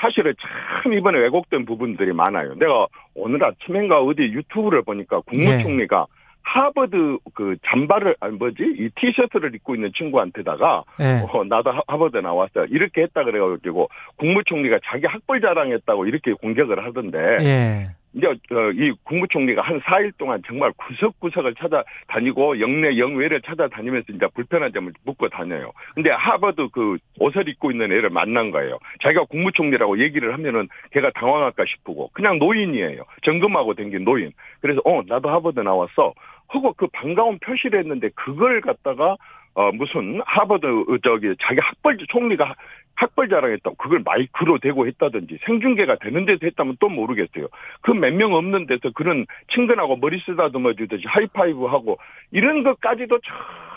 사실은 0.00 0.34
참 0.82 0.92
이번에 0.92 1.18
왜곡된 1.18 1.64
부분들이 1.66 2.12
많아요. 2.12 2.54
내가 2.54 2.86
오늘 3.14 3.44
아침인가 3.44 4.00
어디 4.00 4.22
유튜브를 4.22 4.82
보니까 4.82 5.20
국무총리가 5.20 6.06
하버드 6.42 7.18
그 7.34 7.56
잠바를 7.66 8.16
아니 8.18 8.34
뭐지 8.36 8.62
이 8.78 8.88
티셔츠를 8.96 9.54
입고 9.56 9.74
있는 9.74 9.92
친구한테다가 9.94 10.84
예. 11.00 11.22
어, 11.30 11.44
나도 11.44 11.70
하- 11.70 11.82
하버드 11.86 12.16
나왔어 12.16 12.64
이렇게 12.70 13.02
했다 13.02 13.24
그래가지고 13.24 13.88
국무총리가 14.16 14.78
자기 14.84 15.06
학벌 15.06 15.42
자랑했다고 15.42 16.06
이렇게 16.06 16.32
공격을 16.32 16.82
하던데 16.84 17.18
예. 17.42 17.88
이제 18.12 18.26
어, 18.26 18.70
이 18.74 18.92
국무총리가 19.04 19.62
한 19.62 19.80
4일 19.80 20.12
동안 20.18 20.42
정말 20.46 20.72
구석구석을 20.72 21.54
찾아다니고 21.54 22.60
영내 22.60 22.98
영외를 22.98 23.40
찾아다니면서 23.42 24.12
이제 24.12 24.26
불편한 24.34 24.72
점을 24.72 24.92
묻고 25.04 25.28
다녀요. 25.28 25.72
근데 25.94 26.10
하버드 26.10 26.68
그 26.72 26.98
옷을 27.18 27.48
입고 27.48 27.70
있는 27.70 27.92
애를 27.92 28.10
만난 28.10 28.50
거예요. 28.50 28.78
자기가 29.02 29.24
국무총리라고 29.24 30.00
얘기를 30.00 30.32
하면은 30.34 30.68
걔가 30.92 31.10
당황할까 31.10 31.64
싶고 31.66 32.10
그냥 32.12 32.38
노인이에요. 32.38 33.04
점검하고 33.22 33.74
댕긴 33.74 34.04
노인. 34.04 34.32
그래서 34.60 34.80
어 34.84 35.02
나도 35.06 35.28
하버드 35.30 35.60
나왔어. 35.60 36.12
하고 36.48 36.72
그 36.72 36.88
반가운 36.88 37.38
표시를 37.38 37.78
했는데 37.78 38.10
그걸 38.16 38.60
갖다가 38.60 39.16
어 39.54 39.72
무슨 39.72 40.20
하버드 40.24 40.66
어, 40.66 40.98
저기 41.02 41.34
자기 41.40 41.60
학벌 41.60 41.98
총리가 42.08 42.54
학벌 42.94 43.28
자랑 43.28 43.52
했다고 43.52 43.76
그걸 43.76 44.00
마이크로 44.04 44.58
대고 44.58 44.86
했다든지 44.86 45.38
생중계가 45.46 45.96
되는 45.96 46.24
데서 46.26 46.40
했다면 46.44 46.76
또 46.80 46.88
모르겠어요. 46.88 47.48
그 47.82 47.92
몇 47.92 48.12
명 48.14 48.34
없는 48.34 48.66
데서 48.66 48.90
그런 48.94 49.26
친근하고 49.52 49.96
머리 49.96 50.20
쓰다듬어 50.20 50.74
주듯이 50.74 51.04
하이파이브 51.06 51.64
하고 51.64 51.98
이런 52.30 52.62
것까지도 52.62 53.18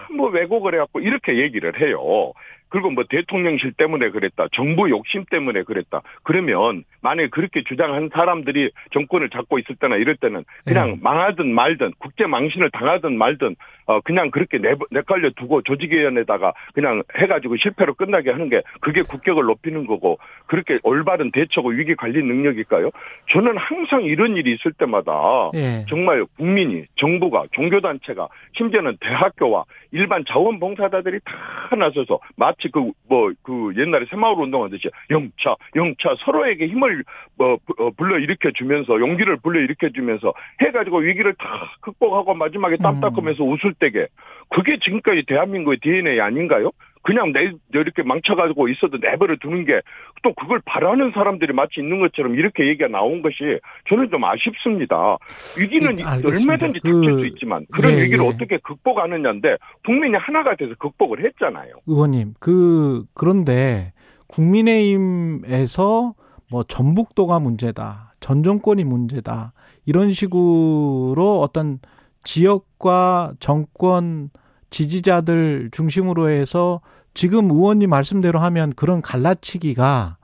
전부 0.10 0.26
왜곡을 0.28 0.74
해갖고 0.76 1.00
이렇게 1.00 1.38
얘기를 1.38 1.80
해요. 1.80 2.34
그리고 2.74 2.90
뭐 2.90 3.04
대통령실 3.08 3.74
때문에 3.74 4.10
그랬다. 4.10 4.48
정부 4.52 4.90
욕심 4.90 5.26
때문에 5.26 5.62
그랬다. 5.62 6.02
그러면 6.24 6.84
만약에 7.02 7.30
그렇게 7.30 7.64
주장한 7.64 8.10
사람들이 8.12 8.72
정권을 8.92 9.30
잡고 9.30 9.60
있을 9.60 9.76
때나 9.76 9.96
이럴 9.98 10.16
때는 10.16 10.44
그냥 10.66 10.94
네. 10.94 10.98
망하든 11.00 11.54
말든 11.54 11.94
국제 12.00 12.26
망신을 12.26 12.72
당하든 12.72 13.16
말든 13.16 13.56
어 13.86 14.00
그냥 14.02 14.32
그렇게 14.32 14.58
내, 14.58 14.74
내깔려 14.90 15.30
두고 15.36 15.62
조직위원회에다가 15.62 16.54
그냥 16.74 17.04
해가지고 17.16 17.58
실패로 17.58 17.94
끝나게 17.94 18.32
하는 18.32 18.50
게 18.50 18.64
그게 18.80 19.04
국격을 19.04 19.44
높이는 19.44 19.86
거고 19.86 20.18
그렇게 20.48 20.80
올바른 20.82 21.32
대처고 21.32 21.70
위기 21.70 21.94
관리 21.94 22.24
능력일까요? 22.24 22.90
저는 23.30 23.56
항상 23.58 24.04
이런 24.04 24.36
일이 24.36 24.52
있을 24.54 24.72
때마다 24.72 25.52
예. 25.54 25.86
정말 25.90 26.26
국민이 26.38 26.86
정부가 26.96 27.46
종교단체가 27.52 28.30
심지어는 28.58 28.98
대학교와 29.00 29.66
일반 29.92 30.26
자원봉사자들이 30.26 31.20
다 31.24 31.76
나서서 31.76 32.20
마치 32.36 32.62
그 32.72 32.93
뭐 33.09 33.34
그 33.43 33.74
옛날에 33.78 34.05
새마을 34.09 34.36
운동하듯이 34.39 34.89
영차 35.09 35.55
영차 35.76 36.16
서로에게 36.20 36.68
힘을 36.68 37.03
뭐 37.38 37.57
부- 37.66 37.76
어, 37.84 37.91
불러 37.91 38.18
일으켜 38.20 38.51
주면서 38.51 38.99
용기를 38.99 39.38
불러 39.38 39.59
일으켜 39.59 39.89
주면서 39.89 40.34
해가지고 40.61 40.99
위기를 40.99 41.34
다 41.36 41.72
극복하고 41.82 42.34
마지막에 42.34 42.78
땀 42.78 42.95
음. 42.95 43.01
닦으면서 43.01 43.43
웃을 43.43 43.74
때게 43.74 44.07
그게 44.49 44.78
지금까지 44.80 45.24
대한민국의 45.28 45.80
DNA 45.80 46.20
아닌가요? 46.20 46.72
그냥 47.04 47.32
내 47.34 47.51
이렇게 47.74 48.01
망쳐가지고 48.04 48.70
있어도 48.70 48.97
내버려 48.97 49.36
두는 49.41 49.66
게 49.66 49.82
또 50.24 50.34
그걸 50.34 50.62
바라는 50.66 51.12
사람들이 51.14 51.54
마치 51.54 51.82
있는 51.82 51.99
것처럼 51.99 52.36
이렇게 52.36 52.66
얘기가 52.68 52.88
나온 52.88 53.22
것이 53.22 53.60
저는 53.89 54.10
좀 54.10 54.24
아쉽습니다. 54.24 55.18
위기는 55.60 55.99
예, 55.99 56.04
알겠습니다. 56.04 56.54
얼마든지 56.54 56.80
그, 56.80 56.89
닥칠 56.91 57.14
수 57.20 57.26
있지만 57.28 57.66
그런 57.72 57.93
예, 57.93 58.04
위기를 58.04 58.24
예. 58.24 58.30
어떻게 58.30 58.58
극복하느냐인데 58.58 59.58
국민이 59.86 60.16
하나가 60.16 60.56
돼서 60.56 60.74
극복을 60.80 61.24
했잖아요. 61.26 61.76
의원님, 61.86 62.34
그, 62.39 63.06
그런데 63.14 63.91
국민의힘에서 64.28 66.16
뭐 66.49 66.64
전북도가 66.64 67.39
문제다, 67.39 68.14
전 68.22 68.43
정권이 68.43 68.86
문제다, 68.86 69.51
이런 69.86 70.12
식으로 70.12 71.41
어떤 71.41 71.80
지역과 72.24 73.34
정권 73.39 74.30
지지자들 74.74 75.70
중심으로 75.72 76.30
해서 76.30 76.82
지금 77.14 77.52
의원님 77.52 77.92
말씀대로 77.92 78.40
하면 78.40 78.74
그런 78.76 79.02
갈라치기가 79.04 80.18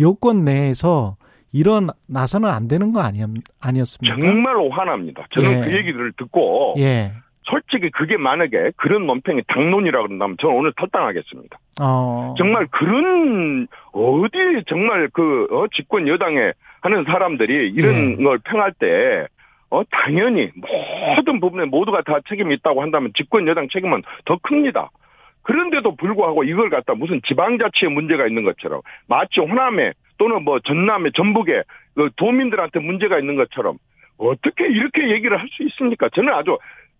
여권 0.00 0.44
내에서 0.44 1.16
일어나서는 1.52 2.48
안 2.48 2.68
되는 2.68 2.92
거 2.92 3.00
아니, 3.00 3.20
아니었습니까? 3.60 4.16
정말로 4.20 4.70
화납니다. 4.70 5.26
저는 5.30 5.50
예. 5.50 5.64
그 5.64 5.76
얘기를 5.76 6.12
듣고 6.16 6.74
예. 6.78 7.14
솔직히 7.42 7.90
그게 7.90 8.16
만약에 8.16 8.72
그런 8.76 9.06
논평이 9.06 9.42
당론이라 9.48 10.02
그런다면 10.02 10.36
저는 10.40 10.54
오늘 10.54 10.72
탈당하겠습니다. 10.76 11.58
어. 11.80 12.34
정말 12.38 12.66
그런 12.68 13.66
어디 13.92 14.62
정말 14.68 15.08
그 15.12 15.48
어, 15.50 15.66
집권 15.74 16.06
여당에 16.06 16.52
하는 16.80 17.04
사람들이 17.04 17.70
이런 17.70 18.20
예. 18.20 18.22
걸 18.22 18.38
평할 18.38 18.72
때 18.72 19.26
어, 19.70 19.82
당연히 19.90 20.50
모든 21.16 21.40
부분에 21.40 21.64
모두가 21.66 22.02
다 22.02 22.18
책임이 22.28 22.54
있다고 22.56 22.82
한다면 22.82 23.12
집권 23.16 23.46
여당 23.48 23.68
책임은 23.68 24.02
더 24.24 24.38
큽니다. 24.38 24.90
그런데도 25.42 25.96
불구하고 25.96 26.44
이걸 26.44 26.70
갖다 26.70 26.94
무슨 26.94 27.20
지방자치에 27.22 27.88
문제가 27.88 28.26
있는 28.26 28.42
것처럼 28.44 28.80
마치 29.06 29.40
호남에 29.40 29.92
또는 30.18 30.42
뭐 30.44 30.58
전남에 30.60 31.10
전북에 31.14 31.62
그 31.94 32.10
도민들한테 32.16 32.80
문제가 32.80 33.18
있는 33.18 33.36
것처럼 33.36 33.78
어떻게 34.18 34.66
이렇게 34.66 35.10
얘기를 35.10 35.38
할 35.38 35.46
수 35.48 35.62
있습니까? 35.64 36.08
저는 36.08 36.32
아주 36.32 36.58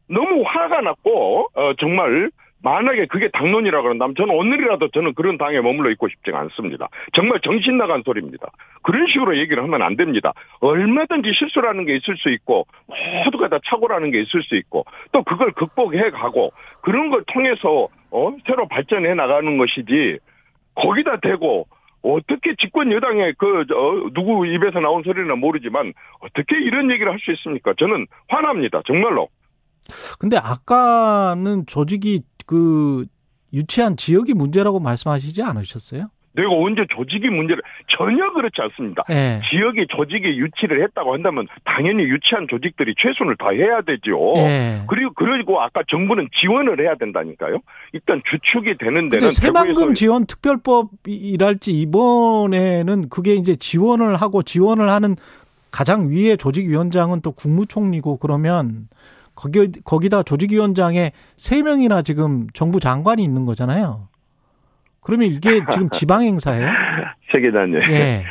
너무 0.09 0.43
화가 0.43 0.81
났고 0.83 1.49
어, 1.55 1.73
정말 1.75 2.31
만약에 2.67 3.07
그게 3.07 3.29
당론이라 3.29 3.81
그런다면 3.83 4.17
저는 4.17 4.35
오늘이라도 4.35 4.89
저는 4.89 5.15
그런 5.15 5.39
당에 5.39 5.61
머물러 5.61 5.89
있고 5.93 6.09
싶지가 6.09 6.37
않습니다. 6.41 6.89
정말 7.15 7.39
정신 7.41 7.79
나간 7.79 8.03
소리입니다. 8.05 8.49
그런 8.83 9.07
식으로 9.07 9.39
얘기를 9.39 9.63
하면 9.63 9.83
안 9.83 9.95
됩니다. 9.95 10.33
얼마든지 10.59 11.33
실수라는 11.33 11.87
게 11.87 11.95
있을 11.95 12.17
수 12.17 12.29
있고 12.31 12.67
모두가 13.25 13.49
다 13.49 13.61
착오라는 13.65 14.11
게 14.11 14.21
있을 14.21 14.43
수 14.43 14.57
있고 14.57 14.85
또 15.13 15.23
그걸 15.23 15.53
극복해 15.53 16.11
가고 16.11 16.53
그런 16.81 17.11
걸 17.11 17.23
통해서 17.33 17.87
어 18.11 18.37
새로 18.45 18.67
발전해 18.67 19.15
나가는 19.15 19.59
것이지 19.59 20.19
거기다 20.75 21.21
대고 21.21 21.69
어떻게 22.03 22.57
집권 22.57 22.91
여당의 22.91 23.35
그, 23.39 23.65
저, 23.69 24.11
누구 24.13 24.45
입에서 24.45 24.81
나온 24.81 25.05
소리는 25.05 25.39
모르지만 25.39 25.93
어떻게 26.19 26.59
이런 26.61 26.91
얘기를 26.91 27.13
할 27.13 27.21
수 27.21 27.31
있습니까? 27.31 27.75
저는 27.79 28.07
화납니다. 28.29 28.83
정말로. 28.87 29.29
근데 30.19 30.37
아까는 30.37 31.65
조직이 31.67 32.23
그 32.47 33.05
유치한 33.53 33.97
지역이 33.97 34.35
문제라고 34.35 34.81
말씀하시지 34.81 35.43
않으셨어요? 35.43 36.09
내가 36.33 36.51
언제 36.51 36.85
조직이 36.95 37.31
문제를 37.31 37.63
전혀 37.89 38.31
그렇지 38.35 38.61
않습니다. 38.61 39.03
예. 39.09 39.41
지역이 39.51 39.87
조직이 39.89 40.39
유치를 40.39 40.83
했다고 40.83 41.15
한다면 41.15 41.47
당연히 41.65 42.03
유치한 42.03 42.47
조직들이 42.51 42.95
최선을 42.99 43.37
다해야 43.39 43.81
되죠. 43.81 44.35
예. 44.37 44.83
그리고 44.87 45.13
그리고 45.15 45.63
아까 45.63 45.81
정부는 45.89 46.29
지원을 46.39 46.79
해야 46.79 46.95
된다니까요. 46.97 47.57
일단 47.95 48.21
주축이 48.31 48.77
되는 48.77 49.09
데는 49.09 49.29
대구에서- 49.31 49.95
지원 49.95 50.27
특별법이랄지 50.27 51.73
이번에는 51.73 53.09
그게 53.09 53.35
이제 53.35 53.55
지원을 53.55 54.17
하고 54.17 54.43
지원을 54.43 54.91
하는 54.91 55.17
가장 55.71 56.11
위의 56.11 56.37
조직위원장은 56.37 57.23
또 57.23 57.33
국무총리고 57.33 58.19
그러면 58.19 58.89
거기 59.37 59.71
거기다 59.85 60.25
조직위원장에 60.25 61.13
세 61.37 61.63
명이나 61.63 62.03
지금 62.03 62.49
정부 62.55 62.81
장관이 62.81 63.23
있는 63.23 63.45
거잖아요. 63.45 64.09
그러면 65.03 65.29
이게 65.29 65.61
지금 65.71 65.89
지방 65.91 66.23
행사예요? 66.25 66.67
세 67.31 67.41
계단님. 67.41 67.81
예. 67.83 68.25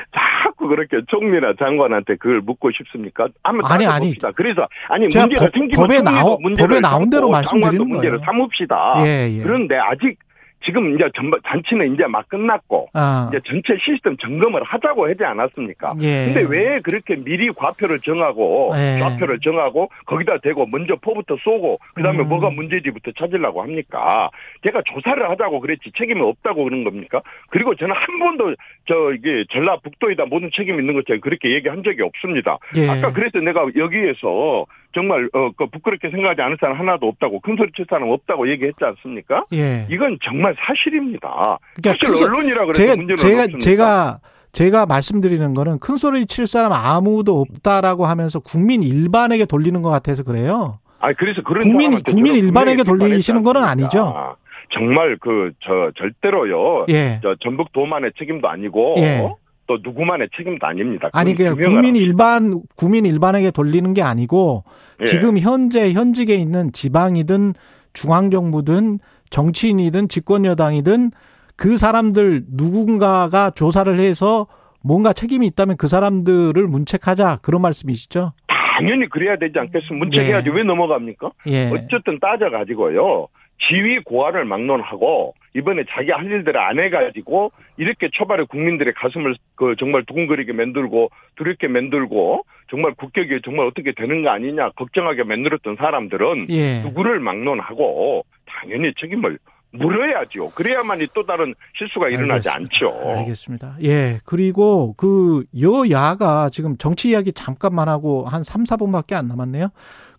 자꾸 0.44 0.68
그렇게 0.68 0.98
총리나 1.08 1.54
장관한테 1.60 2.16
그걸 2.16 2.42
묻고 2.42 2.72
싶습니까? 2.72 3.28
한번 3.44 3.72
아니, 3.72 3.86
따져봅시다. 3.86 4.32
그래서 4.32 4.68
아니 4.90 5.10
제가 5.10 5.28
문제가 5.28 5.46
법- 5.46 5.54
생기면 5.54 5.88
법에 5.88 6.02
나오- 6.02 6.38
문제를 6.42 6.68
법에 6.68 6.80
나온 6.82 7.10
대로 7.10 7.30
말씀드리는 7.30 7.88
문제를 7.88 8.18
거예요. 8.20 8.26
삼읍시다. 8.26 8.94
예, 9.06 9.30
예. 9.38 9.44
그런데 9.44 9.78
아직 9.78 10.18
지금 10.66 10.96
이제 10.96 11.10
전 11.16 11.32
잔치는 11.48 11.94
이제 11.94 12.06
막 12.08 12.28
끝났고 12.28 12.90
아. 12.94 13.30
이제 13.30 13.40
전체 13.46 13.78
시스템 13.80 14.18
점검을 14.18 14.64
하자고 14.64 15.08
하지 15.08 15.24
않았습니까? 15.24 15.94
예. 16.02 16.26
근데 16.26 16.46
왜 16.50 16.80
그렇게 16.82 17.16
미리 17.16 17.52
과표를 17.52 18.00
정하고 18.00 18.74
예. 18.76 19.00
좌표를 19.00 19.40
정하고 19.40 19.90
거기다 20.06 20.38
대고 20.40 20.66
먼저 20.68 20.96
포부터 20.96 21.38
쏘고 21.44 21.80
그다음에 21.96 22.20
음. 22.20 22.30
뭐가 22.30 22.50
문제지부터 22.50 23.12
찾으려고 23.18 23.62
합니까? 23.62 24.30
제가 24.64 24.82
조사를 24.86 25.30
하자고 25.30 25.60
그랬지 25.62 25.92
책임이 25.98 26.22
없다고 26.22 26.64
그런 26.64 26.84
겁니까? 26.84 27.22
그리고 27.50 27.76
저는 27.76 27.96
한 27.96 28.20
번도 28.20 28.56
저 28.88 29.14
이게 29.14 29.46
전라북도에다 29.50 30.26
모든 30.26 30.50
책임 30.54 30.80
있는 30.80 30.94
것처럼 30.94 31.22
그렇게 31.22 31.52
얘기한 31.52 31.84
적이 31.84 32.04
없습니다. 32.04 32.58
예. 32.78 32.90
아까 32.90 33.14
그래서 33.14 33.40
내가 33.40 33.66
여기에서 33.76 34.66
정말 34.94 35.28
어 35.34 35.46
그 35.58 35.68
부끄럽게 35.68 36.10
생각하지 36.10 36.42
않을 36.42 36.58
사람 36.60 36.80
하나도 36.80 37.08
없다고 37.08 37.40
큰 37.40 37.56
소리 37.56 37.72
칠 37.74 37.86
사람 37.90 38.10
없다고 38.10 38.50
얘기했지 38.50 38.84
않습니까? 38.84 39.46
예. 39.54 39.86
이건 39.90 40.18
정말 40.24 40.55
사실입니다. 40.66 41.58
그러니까 41.76 42.08
사실 42.08 42.26
언론이라 42.26 42.66
그래서 42.66 42.74
제가 42.82 42.96
문제는 42.96 43.18
제가 43.18 43.42
없습니다. 43.44 43.60
제가 43.66 44.20
제가 44.52 44.86
말씀드리는 44.86 45.54
거는 45.54 45.80
큰 45.80 45.98
소리 45.98 46.26
칠 46.26 46.48
사람 46.48 46.72
아무도 46.72 47.42
없다라고 47.42 48.06
하면서 48.06 48.40
국민 48.40 48.84
일반에게 48.84 49.46
돌리는 49.46 49.82
것 49.82 49.90
같아서 49.90 50.24
그래요. 50.24 50.80
아니 51.00 51.16
그래서 51.18 51.42
그런 51.44 51.62
국민- 51.64 52.02
국민 52.04 52.36
일반에게 52.36 52.84
돌리시는 52.84 53.40
않습니까? 53.40 53.70
아니죠? 53.70 54.36
정말 54.74 55.18
그 55.20 55.52
저 55.62 55.92
절대로요. 55.96 56.86
예. 56.90 57.20
저 57.22 57.36
전북 57.42 57.72
도만의 57.74 58.12
책임도 58.18 58.48
아니고 58.48 58.96
예. 59.00 59.30
또 59.68 59.78
누구만의 59.84 60.30
책임도 60.38 60.66
아닙니다. 60.66 61.10
아니 61.14 61.36
그 61.36 61.56
국민 61.56 61.96
일반 61.96 62.62
국민 62.76 63.06
일반에게 63.06 63.52
돌리는 63.52 63.94
게 63.94 64.02
아니고 64.02 64.64
예. 65.02 65.06
지금 65.06 65.38
현재 65.38 65.92
현직에 65.92 66.36
있는 66.36 66.72
지방이든 66.72 67.54
중앙 67.94 68.30
정부든 68.32 69.00
정치인이든 69.30 70.08
집권 70.10 70.46
여당이든 70.46 71.12
그 71.56 71.78
사람들 71.78 72.44
누군가가 72.50 73.52
조사를 73.52 73.98
해서 74.00 74.48
뭔가 74.84 75.14
책임이 75.14 75.48
있다면 75.48 75.78
그 75.78 75.88
사람들을 75.88 76.68
문책하자 76.68 77.40
그런 77.42 77.62
말씀이시죠? 77.62 78.34
당연히 78.48 79.08
그래야 79.10 79.38
되지 79.38 79.58
않겠습니까? 79.58 79.96
문책해야지 79.96 80.50
예. 80.50 80.54
왜 80.54 80.64
넘어갑니까? 80.64 81.32
예. 81.48 81.70
어쨌든 81.72 82.20
따져가지고요. 82.20 83.28
지위 83.70 84.00
고하를 84.00 84.44
막론하고 84.44 85.34
이번에 85.56 85.86
자기 85.90 86.12
할 86.12 86.26
일들을 86.26 86.60
안 86.60 86.78
해가지고 86.78 87.54
이렇게 87.78 88.10
초발에 88.12 88.44
국민들의 88.50 88.94
가슴을 88.94 89.36
그 89.56 89.76
정말 89.80 90.04
두근거리게 90.06 90.52
만들고 90.52 91.10
두렵게 91.38 91.70
만들고 91.70 92.46
정말 92.70 92.94
국격이 92.96 93.40
정말 93.46 93.66
어떻게 93.68 93.94
되는 93.94 94.24
거 94.24 94.30
아니냐 94.30 94.72
걱정하게 94.72 95.24
만들었던 95.24 95.78
사람들은 95.78 96.48
예. 96.50 96.82
누구를 96.82 97.22
막론하고 97.22 98.26
당연히 98.62 98.94
책임을 99.00 99.38
물어야죠. 99.72 100.52
그래야만이 100.52 101.08
또 101.14 101.26
다른 101.26 101.54
실수가 101.78 102.08
일어나지 102.10 102.50
알겠습니다. 102.50 102.88
않죠. 102.88 103.10
알겠습니다. 103.20 103.78
예. 103.84 104.20
그리고 104.24 104.94
그 104.98 105.44
여야가 105.60 106.50
지금 106.50 106.78
정치 106.78 107.10
이야기 107.10 107.34
잠깐만 107.34 107.90
하고 107.90 108.26
한 108.26 108.44
3, 108.44 108.64
4분밖에 108.64 109.14
안 109.14 109.28
남았네요. 109.28 109.70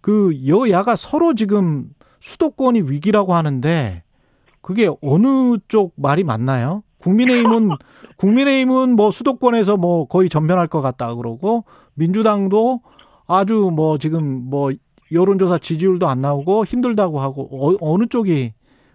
그 0.01 0.47
여야가 0.47 0.95
서로 0.97 1.35
지금 1.35 1.87
수도권이 2.21 2.83
위기라고 2.83 3.35
하는데 3.35 4.03
그게 4.61 4.91
어느 5.01 5.57
쪽 5.69 5.95
말이 5.97 6.23
맞나요? 6.25 6.83
국민의힘은 6.99 7.71
국민의힘은 8.19 8.97
뭐 8.97 9.11
수도권에서 9.11 9.77
뭐 9.77 10.07
거의 10.07 10.29
전면할 10.29 10.67
것 10.67 10.83
같다 10.83 11.15
그러고 11.15 11.65
민주당도 11.95 12.81
아주 13.27 13.71
뭐 13.75 13.99
지금 13.99 14.25
뭐 14.51 14.71
여론조사 15.13 15.59
지지율도 15.59 16.09
안 16.09 16.21
나오고 16.21 16.65
힘들다고 16.65 17.21
하고 17.21 17.49
어, 17.53 17.77
어느 17.81 18.07
쪽이 18.07 18.53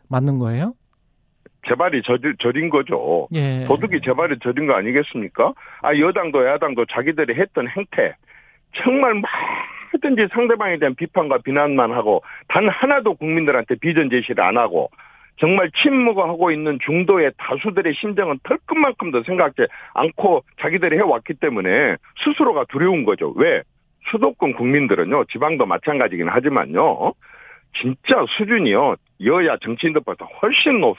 맞는 0.09 0.39
거예요? 0.39 0.73
재발이 1.67 2.01
저질, 2.03 2.35
저린 2.39 2.69
거죠. 2.69 3.27
예. 3.33 3.65
도둑이 3.67 4.01
재발이 4.01 4.39
저린 4.41 4.67
거 4.67 4.73
아니겠습니까? 4.73 5.53
아, 5.81 5.95
여당도 5.95 6.45
야당도 6.45 6.85
자기들이 6.85 7.35
했던 7.35 7.67
행태, 7.67 8.15
정말 8.75 9.21
뭐든지 9.91 10.27
상대방에 10.33 10.79
대한 10.79 10.95
비판과 10.95 11.39
비난만 11.39 11.91
하고, 11.91 12.23
단 12.47 12.67
하나도 12.67 13.13
국민들한테 13.15 13.75
비전 13.75 14.09
제시를 14.09 14.43
안 14.43 14.57
하고, 14.57 14.89
정말 15.37 15.71
침묵하고 15.81 16.51
있는 16.51 16.77
중도의 16.83 17.31
다수들의 17.37 17.93
심정은 17.93 18.39
털끝만큼도 18.43 19.23
생각지 19.23 19.63
않고 19.93 20.43
자기들이 20.59 20.97
해왔기 20.97 21.35
때문에 21.35 21.95
스스로가 22.23 22.65
두려운 22.69 23.05
거죠. 23.05 23.33
왜? 23.35 23.63
수도권 24.09 24.53
국민들은요, 24.53 25.25
지방도 25.25 25.65
마찬가지긴 25.65 26.29
하지만요, 26.29 27.13
진짜 27.73 28.25
수준이요, 28.37 28.95
여야 29.23 29.57
정치인들보다 29.57 30.25
훨씬 30.41 30.81
높, 30.81 30.97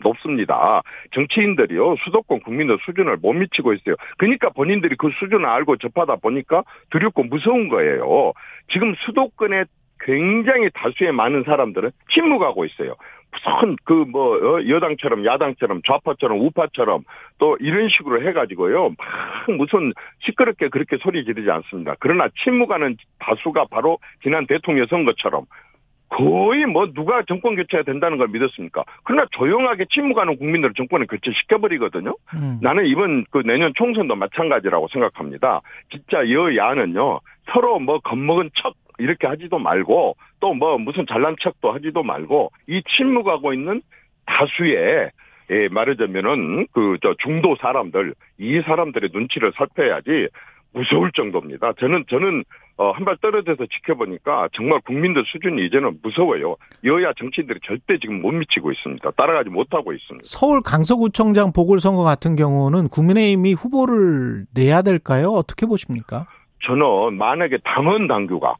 높습니다. 0.00 0.82
정치인들이요, 1.12 1.96
수도권 2.04 2.40
국민들 2.40 2.78
수준을 2.84 3.18
못 3.18 3.32
미치고 3.34 3.74
있어요. 3.74 3.94
그러니까 4.16 4.48
본인들이 4.50 4.96
그 4.96 5.10
수준을 5.20 5.46
알고 5.46 5.76
접하다 5.76 6.16
보니까 6.16 6.64
두렵고 6.90 7.24
무서운 7.24 7.68
거예요. 7.68 8.32
지금 8.70 8.94
수도권에 9.06 9.64
굉장히 10.00 10.68
다수의 10.74 11.12
많은 11.12 11.44
사람들은 11.44 11.90
침묵하고 12.10 12.64
있어요. 12.64 12.96
무슨 13.34 13.76
그뭐 13.84 14.68
여당처럼 14.68 15.24
야당처럼 15.24 15.82
좌파처럼 15.86 16.40
우파처럼 16.40 17.02
또 17.38 17.56
이런 17.60 17.88
식으로 17.88 18.26
해가지고요 18.26 18.90
막 18.90 19.56
무슨 19.56 19.92
시끄럽게 20.20 20.68
그렇게 20.68 20.96
소리 20.98 21.24
지르지 21.24 21.50
않습니다. 21.50 21.94
그러나 21.98 22.28
침묵하는 22.42 22.96
다수가 23.18 23.66
바로 23.70 23.98
지난 24.22 24.46
대통령 24.46 24.86
선거처럼 24.86 25.46
거의 26.08 26.64
뭐 26.66 26.92
누가 26.92 27.22
정권 27.26 27.56
교체가 27.56 27.82
된다는 27.82 28.18
걸 28.18 28.28
믿었습니까? 28.28 28.84
그러나 29.02 29.26
조용하게 29.32 29.86
침묵하는 29.90 30.36
국민들을 30.36 30.74
정권을 30.74 31.08
교체시켜버리거든요. 31.08 32.14
음. 32.34 32.58
나는 32.62 32.86
이번 32.86 33.24
그 33.30 33.42
내년 33.44 33.72
총선도 33.74 34.14
마찬가지라고 34.14 34.86
생각합니다. 34.88 35.60
진짜 35.90 36.28
여야는요 36.30 37.20
서로 37.52 37.80
뭐 37.80 37.98
겁먹은 37.98 38.50
척 38.54 38.74
이렇게 38.98 39.26
하지도 39.26 39.58
말고 39.58 40.16
또 40.40 40.54
뭐 40.54 40.78
무슨 40.78 41.06
잘난 41.06 41.34
척도 41.40 41.72
하지도 41.72 42.02
말고 42.02 42.50
이 42.68 42.82
침묵하고 42.96 43.52
있는 43.52 43.82
다수의 44.26 45.10
예, 45.50 45.68
말하자면은 45.68 46.68
그 46.72 46.96
저 47.02 47.14
중도 47.18 47.56
사람들 47.60 48.14
이 48.38 48.60
사람들의 48.64 49.10
눈치를 49.12 49.52
살펴야지 49.56 50.28
무서울 50.72 51.12
정도입니다. 51.12 51.72
저는 51.78 52.04
저는 52.08 52.44
어, 52.76 52.90
한 52.90 53.04
발 53.04 53.16
떨어져서 53.18 53.66
지켜보니까 53.66 54.48
정말 54.52 54.80
국민들 54.80 55.22
수준이 55.26 55.64
이제는 55.66 55.98
무서워요. 56.02 56.56
여야 56.82 57.12
정치인들이 57.12 57.60
절대 57.64 57.98
지금 57.98 58.20
못 58.22 58.32
미치고 58.32 58.72
있습니다. 58.72 59.08
따라가지 59.12 59.50
못하고 59.50 59.92
있습니다. 59.92 60.22
서울 60.24 60.60
강서구청장 60.62 61.52
보궐선거 61.52 62.02
같은 62.02 62.34
경우는 62.34 62.88
국민의힘이 62.88 63.52
후보를 63.52 64.46
내야 64.54 64.82
될까요? 64.82 65.28
어떻게 65.28 65.66
보십니까? 65.66 66.26
저는 66.64 67.16
만약에 67.18 67.58
당헌 67.62 68.08
당규가 68.08 68.56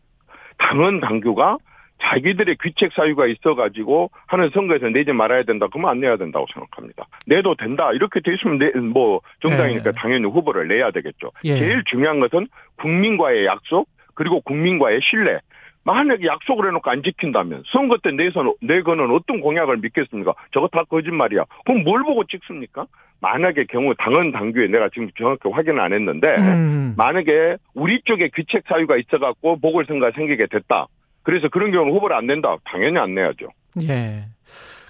당헌 0.59 1.01
당규가 1.01 1.59
자기들의 2.03 2.57
귀책 2.63 2.93
사유가 2.93 3.27
있어가지고 3.27 4.11
하는 4.27 4.51
선거에서 4.53 4.89
내지 4.89 5.13
말아야 5.13 5.45
된다. 5.45 5.69
그러면 5.71 5.91
안 5.91 6.01
내야 6.01 6.17
된다고 6.17 6.47
생각합니다. 6.53 7.07
내도 7.27 7.55
된다. 7.55 7.93
이렇게 7.93 8.21
돼 8.21 8.35
있으면 8.35 8.59
내, 8.59 8.71
뭐 8.79 9.21
정당이니까 9.41 9.93
네. 9.93 9.99
당연히 9.99 10.27
후보를 10.27 10.69
내야 10.69 10.91
되겠죠. 10.91 11.31
예. 11.45 11.57
제일 11.57 11.83
중요한 11.87 12.21
것은 12.21 12.49
국민과의 12.77 13.47
약속 13.47 13.89
그리고 14.15 14.41
국민과의 14.41 15.01
신뢰. 15.03 15.41
만약에 15.85 16.27
약속을 16.27 16.69
해놓고 16.69 16.91
안 16.91 17.03
지킨다면 17.03 17.63
선거 17.67 17.99
때 17.99 18.11
내선 18.11 18.53
내거는 18.63 19.11
어떤 19.11 19.41
공약을 19.41 19.79
믿겠습니까? 19.79 20.35
저거 20.53 20.69
다 20.69 20.85
거짓말이야. 20.85 21.45
그럼 21.65 21.85
뭘 21.85 22.03
보고 22.03 22.25
찍습니까? 22.25 22.87
만약에 23.21 23.67
경우 23.71 23.95
당헌 23.97 24.33
당규에 24.33 24.67
내가 24.69 24.89
지금 24.93 25.11
정확히 25.17 25.49
확인을 25.49 25.81
안 25.81 25.93
했는데 25.93 26.29
음. 26.37 26.95
만약에 26.97 27.57
우리 27.75 28.01
쪽에 28.05 28.31
귀책 28.35 28.65
사유가 28.69 28.97
있어갖고 28.97 29.61
보궐선거가 29.61 30.13
생기게 30.15 30.47
됐다. 30.51 30.87
그래서 31.23 31.49
그런 31.49 31.71
경우는 31.71 31.95
후보를 31.95 32.17
안 32.17 32.27
낸다. 32.27 32.57
당연히 32.65 32.99
안 32.99 33.15
내야죠. 33.15 33.49
예. 33.83 34.27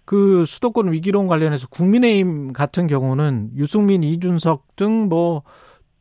그 0.05 0.45
수도권 0.45 0.93
위기론 0.93 1.27
관련해서 1.29 1.69
국민의힘 1.69 2.53
같은 2.53 2.87
경우는 2.87 3.51
유승민, 3.57 4.03
이준석 4.03 4.77
등 4.77 5.09
뭐 5.09 5.43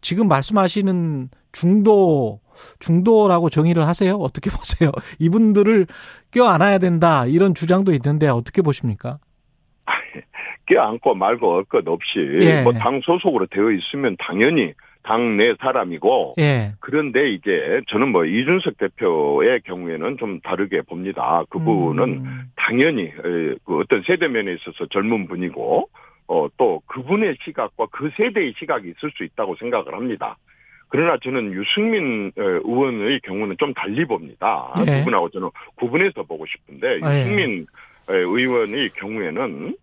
지금 0.02 0.28
말씀하시는 0.28 1.30
중도 1.54 2.42
중도라고 2.80 3.50
정의를 3.50 3.88
하세요? 3.88 4.16
어떻게 4.16 4.50
보세요? 4.56 4.92
이분들을 5.20 5.88
껴안아야 6.32 6.78
된다 6.80 7.26
이런 7.26 7.54
주장도 7.54 7.94
있는데 7.94 8.28
어떻게 8.28 8.62
보십니까? 8.62 9.20
껴안고 10.66 11.14
말고 11.16 11.56
할 11.56 11.64
것 11.66 11.88
없이 11.88 12.20
예. 12.42 12.64
뭐당 12.64 13.02
소속으로 13.04 13.48
되어 13.48 13.72
있으면 13.72 14.16
당연히 14.18 14.74
당내 15.04 15.56
사람이고 15.60 16.36
예. 16.40 16.72
그런데 16.80 17.32
이제 17.32 17.82
저는 17.88 18.10
뭐 18.14 18.24
이준석 18.24 18.78
대표의 18.78 19.62
경우에는 19.66 20.18
좀 20.18 20.40
다르게 20.40 20.82
봅니다. 20.82 21.44
그분은 21.50 22.04
음. 22.04 22.44
당연히 22.56 23.04
에, 23.08 23.12
그 23.66 23.80
어떤 23.80 24.02
세대면에 24.04 24.54
있어서 24.54 24.86
젊은 24.90 25.28
분이고 25.28 25.90
어, 26.30 26.48
또 26.56 26.82
그분의 26.88 27.36
시각과 27.44 27.88
그 27.92 28.10
세대의 28.16 28.54
시각이 28.58 28.88
있을 28.88 29.12
수 29.18 29.26
있다고 29.26 29.58
생각을 29.58 29.94
합니다. 29.94 30.38
그러나 30.94 31.18
저는 31.24 31.54
유승민 31.54 32.32
어, 32.38 32.42
의원의 32.44 33.22
경우는 33.22 33.56
좀 33.58 33.74
달리 33.74 34.06
봅니다. 34.06 34.72
예. 34.88 35.00
두 35.00 35.06
분하고 35.06 35.28
저는 35.30 35.50
구분해서 35.74 36.22
보고 36.22 36.46
싶은데 36.46 37.00
아, 37.02 37.16
예. 37.16 37.22
유승민 37.22 37.66
에, 38.12 38.14
의원의 38.14 38.90
경우에는 38.90 39.76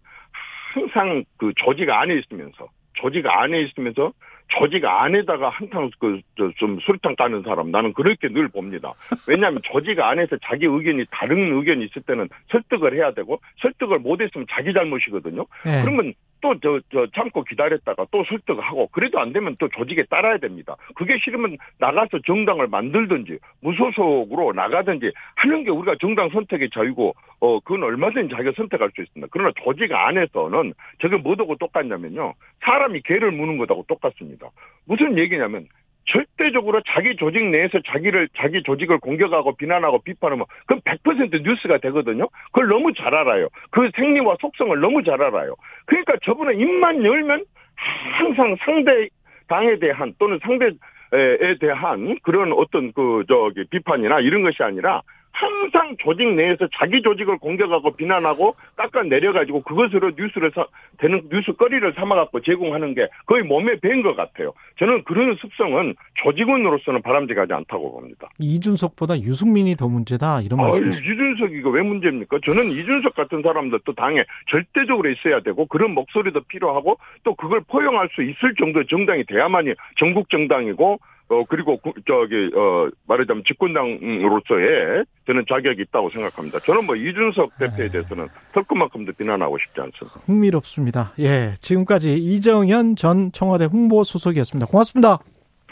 항상 0.73 1.25
그 1.37 1.53
조직 1.57 1.91
안에 1.91 2.15
있으면서 2.15 2.69
조직 2.93 3.27
안에 3.27 3.61
있으면서 3.63 4.13
조직 4.47 4.85
안에다가 4.85 5.49
한탕 5.49 5.91
그좀 5.99 6.79
수류탄 6.79 7.17
까는 7.17 7.43
사람 7.43 7.73
나는 7.73 7.93
그렇게 7.93 8.29
늘 8.29 8.47
봅니다. 8.47 8.93
왜냐하면 9.27 9.63
조직 9.65 9.99
안에서 9.99 10.37
자기 10.45 10.67
의견이 10.67 11.07
다른 11.11 11.57
의견이 11.57 11.87
있을 11.87 12.03
때는 12.03 12.29
설득을 12.53 12.95
해야 12.95 13.13
되고 13.13 13.41
설득을 13.61 13.99
못했으면 13.99 14.47
자기 14.49 14.73
잘못이거든요. 14.73 15.45
예. 15.67 15.83
그러면 15.83 16.15
또저 16.41 16.81
저 16.93 17.07
참고 17.15 17.45
기다렸다가 17.45 18.07
또 18.11 18.25
설득을 18.25 18.63
하고 18.63 18.89
그래도 18.93 19.21
안 19.21 19.33
되면 19.33 19.57
또 19.59 19.69
조직에 19.69 20.05
따라야 20.05 20.39
됩니다. 20.39 20.77
그게 20.95 21.19
싫으면 21.19 21.57
나가서 21.79 22.21
정당을 22.27 22.69
만들든지 22.69 23.39
무소속으로 23.61 24.53
나가든지 24.53 25.13
하는 25.37 25.65
게 25.65 25.71
우리가 25.71 25.97
정당 26.01 26.29
선택의 26.31 26.71
자유고 26.71 27.15
어 27.41 27.61
그건 27.61 27.83
얼마든지 27.85 28.35
자기가 28.35 28.53
선택할 28.57 28.91
수 28.95 29.03
있습니다. 29.03 29.29
그러나 29.31 29.53
조직 29.63 29.93
안에서는 29.93 30.75
저게 31.01 31.17
뭐하고 31.17 31.57
똑같냐면요. 31.57 32.35
사람이 32.61 33.03
개를 33.03 33.31
무는 33.33 33.59
것하고 33.59 33.85
똑같습니다. 33.89 34.51
무슨 34.85 35.19
얘기냐면 35.19 35.67
절대적으로 36.11 36.83
자기 36.87 37.17
조직 37.17 37.45
내에서 37.51 37.79
자기를 37.87 38.29
자기 38.37 38.63
조직을 38.63 38.99
공격하고 38.99 39.57
비난하고 39.57 40.03
비판하면 40.03 40.47
그건 40.67 40.81
100% 40.83 41.43
뉴스가 41.43 41.79
되거든요. 41.79 42.29
그걸 42.47 42.69
너무 42.69 42.93
잘 42.93 43.15
알아요. 43.15 43.49
그 43.71 43.91
생리와 43.95 44.37
속성을 44.41 44.79
너무 44.81 45.03
잘 45.03 45.23
알아요. 45.23 45.55
그러니까 45.87 46.15
저분은 46.23 46.59
입만 46.59 47.05
열면 47.05 47.45
항상 47.75 48.57
상대 48.61 49.09
당에 49.49 49.79
대한 49.79 50.15
또는 50.19 50.39
상대에 50.43 51.59
대한 51.61 52.19
그런 52.23 52.53
어떤 52.53 52.93
그 52.93 53.25
저기 53.29 53.65
비판이나 53.71 54.21
이런 54.21 54.43
것이 54.43 54.63
아니라 54.63 55.03
항상 55.33 55.97
조직 55.99 56.29
내에서 56.35 56.69
자기 56.77 57.03
조직을 57.03 57.39
공격하고 57.39 57.93
비난하고 57.93 58.55
깎아 58.77 59.05
내려가지고 59.05 59.63
그것으로 59.63 60.13
뉴스를 60.17 60.51
사, 60.55 60.67
되는 60.99 61.23
뉴스거리를 61.31 61.93
삼아갖고 61.95 62.41
제공하는 62.41 62.95
게 62.95 63.09
거의 63.27 63.43
몸에 63.43 63.79
밴 63.81 64.01
것 64.01 64.17
같아요. 64.17 64.55
저는 64.79 65.05
그런 65.05 65.37
습성은 65.37 65.95
조직원으로서는 66.23 67.03
바람직하지 67.03 67.53
않다고 67.53 67.93
봅니다. 67.93 68.29
이준석보다 68.39 69.21
유승민이 69.21 69.77
더 69.77 69.89
문제다 69.89 70.41
이런 70.41 70.59
말씀이시죠? 70.61 71.05
이준석 71.13 71.53
이거 71.53 71.69
왜 71.71 71.83
문제입니까? 71.83 72.39
저는 72.45 72.71
이준석 72.71 73.15
같은 73.15 73.43
사람들도 73.43 73.93
당에 73.95 74.25
절대적으로 74.51 75.11
있어야 75.11 75.41
되고 75.41 75.67
그런 75.67 75.93
목소리도 75.93 76.41
필요하고 76.49 76.99
또 77.25 77.35
그걸 77.35 77.61
포용할 77.69 78.09
수 78.15 78.23
있을 78.23 78.55
정도의 78.59 78.87
정당이 78.89 79.25
돼야만이 79.25 79.75
전국 79.99 80.31
정당이고 80.31 80.99
어 81.31 81.45
그리고 81.49 81.77
구, 81.77 81.93
저기 82.07 82.51
어 82.57 82.91
말하자면 83.07 83.45
집권당으로서의 83.47 85.05
저는 85.27 85.45
자격이 85.49 85.83
있다고 85.83 86.11
생각합니다. 86.11 86.59
저는 86.59 86.85
뭐 86.87 86.97
이준석 86.97 87.57
대표에 87.59 87.87
네. 87.87 87.89
대해서는 87.89 88.27
털끝만큼도 88.53 89.13
비난하고 89.13 89.57
싶지 89.59 89.81
않습니다. 89.81 90.21
흥미롭습니다. 90.27 91.13
예, 91.21 91.55
지금까지 91.61 92.15
이정현 92.17 92.97
전 92.97 93.31
청와대 93.31 93.67
홍보수석이었습니다. 93.67 94.67
고맙습니다. 94.67 95.19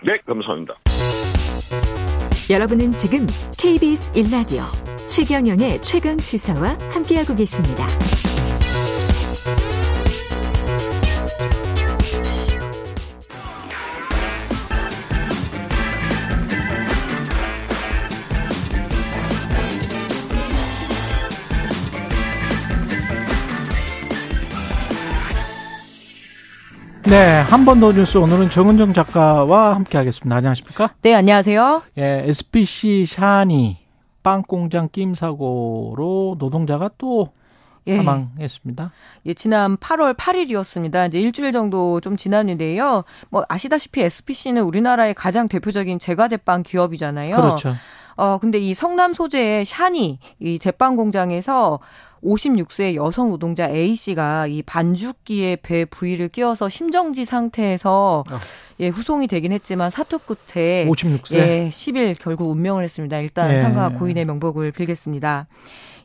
네, 0.04 0.14
감사합니다. 0.24 0.74
여러분은 2.50 2.92
지금 2.92 3.26
KBS 3.59 4.12
1라디오 4.12 4.62
최경영의 5.09 5.82
최강 5.82 6.18
시사와 6.18 6.78
함께하고 6.92 7.34
계십니다. 7.34 7.84
네, 27.09 27.40
한 27.40 27.64
번 27.64 27.80
더 27.80 27.92
뉴스 27.92 28.18
오늘은 28.18 28.50
정은정 28.50 28.92
작가와 28.92 29.74
함께 29.74 29.96
하겠습니다. 29.96 30.36
안녕하십니까? 30.36 30.90
네, 31.02 31.14
안녕하세요. 31.14 31.82
예, 31.96 32.24
SPC 32.26 33.06
샤니 33.06 33.78
빵 34.22 34.42
공장 34.42 34.88
끼임 34.90 35.14
사고로 35.14 36.36
노동자가 36.38 36.90
또 36.98 37.30
예. 37.86 37.96
사망했습니다. 37.96 38.92
예, 39.26 39.34
지난 39.34 39.76
8월 39.78 40.16
8일이었습니다. 40.16 41.09
이제 41.09 41.20
일주일 41.20 41.52
정도 41.52 42.00
좀 42.00 42.16
지났는데요. 42.18 43.04
뭐 43.30 43.44
아시다시피 43.48 44.02
SPC는 44.02 44.62
우리나라의 44.62 45.14
가장 45.14 45.48
대표적인 45.48 45.98
제과제빵 45.98 46.62
기업이잖아요. 46.64 47.36
그렇죠. 47.36 47.74
어, 48.16 48.36
근데 48.38 48.59
이 48.59 48.74
성남 48.74 49.14
소재의 49.14 49.64
샤니 49.64 50.18
이 50.40 50.59
제빵 50.59 50.96
공장에서 50.96 51.78
56세 52.22 52.94
여성 52.94 53.30
노동자 53.30 53.68
A 53.68 53.94
씨가 53.94 54.46
이 54.46 54.62
반죽기에 54.62 55.56
배 55.56 55.84
부위를 55.84 56.28
끼워서 56.28 56.68
심정지 56.68 57.24
상태에서 57.24 58.24
아. 58.28 58.38
예, 58.80 58.88
후송이 58.88 59.26
되긴 59.26 59.52
했지만 59.52 59.90
사투 59.90 60.18
끝에 60.20 60.86
56세. 60.86 61.36
예, 61.36 61.68
10일 61.70 62.16
결국 62.18 62.50
운명을 62.50 62.84
했습니다. 62.84 63.18
일단 63.18 63.52
예. 63.52 63.62
상가 63.62 63.88
고인의 63.90 64.24
명복을 64.24 64.72
빌겠습니다. 64.72 65.46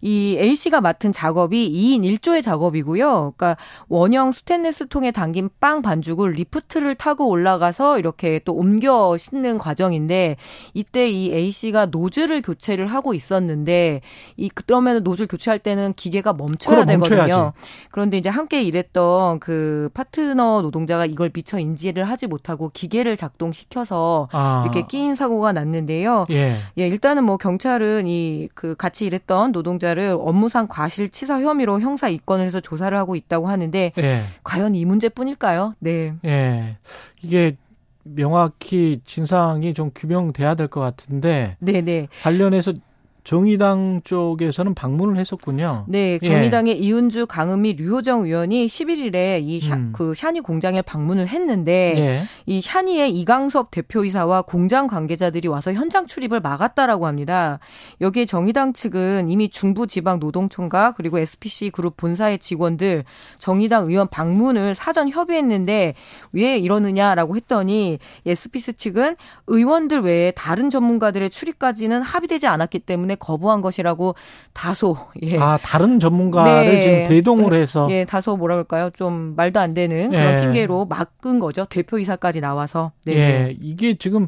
이 0.06 0.38
A 0.38 0.54
씨가 0.54 0.82
맡은 0.82 1.12
작업이 1.14 1.72
2인 1.72 2.02
1조의 2.20 2.44
작업이고요. 2.44 3.34
그러니까 3.38 3.56
원형 3.88 4.34
스테인레스 4.34 4.88
통에 4.90 5.12
담긴 5.12 5.50
빵 5.62 5.82
반죽을 5.82 6.32
리프트를 6.34 6.96
타고 6.96 7.30
올라가서 7.30 8.00
이렇게 8.00 8.40
또 8.44 8.54
옮겨 8.54 9.16
싣는 9.18 9.58
과정인데 9.58 10.36
이때 10.74 11.10
이 11.10 11.32
A 11.34 11.52
씨가 11.52 11.86
노즐을 11.88 12.42
교체를 12.42 12.88
하고 12.88 13.14
있었는데 13.14 14.02
이 14.36 14.50
그러면 14.50 15.04
노즐 15.04 15.26
교체할 15.28 15.60
때는 15.60 15.94
기계가 15.94 16.34
멈춰야 16.34 16.84
그럼 16.84 17.00
멈춰야지. 17.00 17.28
되거든요. 17.32 17.54
그런데 17.92 18.18
이제 18.18 18.28
함께 18.30 18.62
일했던 18.64 19.40
그 19.40 19.90
파트너 19.94 20.62
노동자가 20.64 21.06
이걸 21.06 21.32
미처 21.34 21.60
인지를 21.60 22.04
하지 22.04 22.28
못하고 22.28 22.70
기계를 22.74 23.16
작동시켜서 23.16 24.28
아, 24.32 24.64
이렇게 24.66 24.86
끼임 24.88 25.16
사고가 25.16 25.54
났는데요. 25.54 26.26
예. 26.32 26.58
예, 26.78 26.88
일단은 26.88 27.24
뭐 27.24 27.38
경찰은 27.38 28.08
이 28.08 28.34
그 28.56 28.76
같이 28.76 29.06
일했던 29.06 29.52
노동자 29.52 29.93
를 29.94 30.18
업무상 30.20 30.68
과실치사 30.68 31.42
혐의로 31.42 31.80
형사 31.80 32.10
입건을 32.10 32.46
해서 32.46 32.60
조사를 32.60 32.98
하고 32.98 33.16
있다고 33.16 33.48
하는데 33.48 33.92
예. 33.98 34.22
과연 34.44 34.76
이 34.76 34.86
문제뿐일까요? 34.86 35.76
네. 35.80 36.14
예. 36.26 36.78
이게 37.22 37.58
명확히 38.04 39.02
진상이 39.06 39.74
좀 39.74 39.92
규명돼야 39.96 40.56
될 40.56 40.68
것 40.68 40.80
같은데 40.82 41.56
네, 41.60 41.82
네. 41.82 42.08
관련해서 42.24 42.74
정의당 43.24 44.02
쪽에서는 44.04 44.74
방문을 44.74 45.18
했었군요. 45.18 45.86
네, 45.88 46.20
예. 46.22 46.28
정의당의 46.28 46.78
이은주 46.80 47.26
강은미 47.28 47.74
류호정 47.74 48.26
의원이 48.26 48.66
11일에 48.66 49.42
이 49.42 49.62
샤, 49.62 49.76
음. 49.76 49.94
그 49.96 50.14
샤니 50.14 50.42
공장에 50.42 50.82
방문을 50.82 51.28
했는데 51.28 51.94
예. 51.96 52.24
이 52.46 52.60
샤니의 52.60 53.12
이강섭 53.18 53.72
대표이사와 53.72 54.42
공장 54.42 54.88
관계자들이 54.88 55.48
와서 55.48 55.72
현장 55.72 56.06
출입을 56.06 56.42
막았다라고 56.42 57.08
합니다. 57.08 57.60
여기에 58.02 58.26
정의당 58.26 58.74
측은 58.74 59.30
이미 59.30 59.50
중부지방노동청과 59.50 60.94
그리고 60.98 61.18
SPC 61.18 61.70
그룹 61.70 61.96
본사의 61.96 62.40
직원들 62.40 63.06
정의당 63.40 63.88
의원 63.90 64.10
방문을 64.10 64.76
사전 64.76 65.10
협의했는데 65.10 65.94
왜 66.34 66.58
이러느냐라고 66.58 67.38
했더니 67.38 68.00
SPC 68.26 68.74
측은 68.74 69.16
의원들 69.48 70.02
외에 70.02 70.32
다른 70.32 70.70
전문가들의 70.70 71.30
출입까지는 71.30 72.02
합의되지 72.02 72.48
않았기 72.48 72.80
때문에 72.80 73.13
거부한 73.16 73.62
것이라고 73.62 74.16
다소 74.54 74.98
예. 75.22 75.38
아, 75.38 75.58
다른 75.62 76.00
전문가를 76.00 76.76
네. 76.76 76.82
지금 76.82 77.08
대동을 77.08 77.54
해서 77.54 77.88
예, 77.90 78.06
다소 78.06 78.38
뭐라 78.38 78.56
그럴까요? 78.56 78.90
좀 78.92 79.34
말도 79.36 79.60
안 79.60 79.74
되는 79.74 80.10
그런 80.10 80.38
예. 80.38 80.42
핑계로 80.42 80.86
막은 80.86 81.40
거죠. 81.40 81.66
대표이사까지 81.66 82.42
나와서. 82.42 82.92
네. 83.06 83.14
예, 83.14 83.58
이게 83.62 83.96
지금 83.96 84.28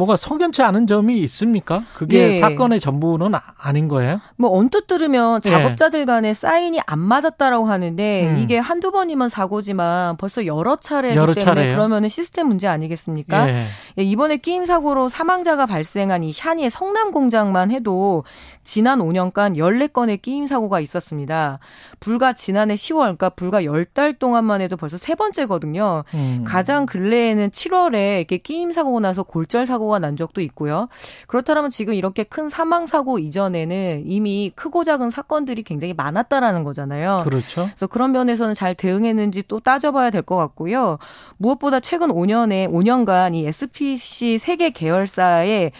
뭐가 0.00 0.16
석연치 0.16 0.62
않은 0.62 0.86
점이 0.86 1.18
있습니까? 1.24 1.82
그게 1.94 2.36
예. 2.36 2.40
사건의 2.40 2.80
전부는 2.80 3.34
아- 3.34 3.42
아닌 3.58 3.86
거예요? 3.86 4.20
뭐 4.36 4.56
언뜻 4.56 4.86
들으면 4.86 5.40
예. 5.44 5.50
작업자들 5.50 6.06
간에 6.06 6.32
사인이 6.32 6.80
안 6.86 6.98
맞았다라고 6.98 7.66
하는데 7.66 8.28
음. 8.30 8.38
이게 8.38 8.56
한두 8.58 8.90
번이면 8.92 9.28
사고지만 9.28 10.16
벌써 10.16 10.46
여러 10.46 10.76
차례이기 10.76 11.18
여러 11.18 11.34
때문에 11.34 11.44
차례예요? 11.44 11.76
그러면은 11.76 12.08
시스템 12.08 12.48
문제 12.48 12.66
아니겠습니까? 12.66 13.48
예. 13.50 13.66
예, 13.98 14.02
이번에 14.02 14.38
끼임 14.38 14.64
사고로 14.64 15.10
사망자가 15.10 15.66
발생한 15.66 16.24
이 16.24 16.32
샤니의 16.32 16.70
성남 16.70 17.10
공장만 17.12 17.70
해도 17.70 18.24
지난 18.62 19.00
5년간 19.00 19.56
14건의 19.56 20.20
끼임 20.22 20.46
사고가 20.46 20.80
있었습니다. 20.80 21.58
불과 21.98 22.32
지난해 22.32 22.74
10월, 22.74 23.00
그러니까 23.02 23.30
불과 23.30 23.62
10달 23.62 24.18
동안만 24.18 24.60
해도 24.60 24.76
벌써 24.76 24.96
세 24.96 25.14
번째거든요. 25.14 26.04
음. 26.14 26.44
가장 26.46 26.86
근래에는 26.86 27.50
7월에 27.50 28.18
이렇게 28.18 28.38
끼임 28.38 28.72
사고가 28.72 29.00
나서 29.00 29.22
골절 29.22 29.66
사고가 29.66 29.98
난 29.98 30.16
적도 30.16 30.40
있고요. 30.42 30.88
그렇다면 31.26 31.70
지금 31.70 31.94
이렇게 31.94 32.22
큰 32.22 32.48
사망 32.48 32.86
사고 32.86 33.18
이전에는 33.18 34.04
이미 34.06 34.52
크고 34.54 34.84
작은 34.84 35.10
사건들이 35.10 35.62
굉장히 35.62 35.92
많았다라는 35.94 36.62
거잖아요. 36.64 37.22
그렇죠. 37.24 37.66
그래서 37.70 37.86
그런 37.86 38.12
면에서는 38.12 38.54
잘 38.54 38.74
대응했는지 38.74 39.42
또 39.48 39.60
따져봐야 39.60 40.10
될 40.10 40.20
것 40.20 40.36
같고요. 40.36 40.98
무엇보다 41.38 41.80
최근 41.80 42.08
5년에 42.10 42.70
5년간 42.70 43.34
이 43.34 43.46
SPC 43.46 44.38
세계 44.38 44.68
계열사의 44.70 45.72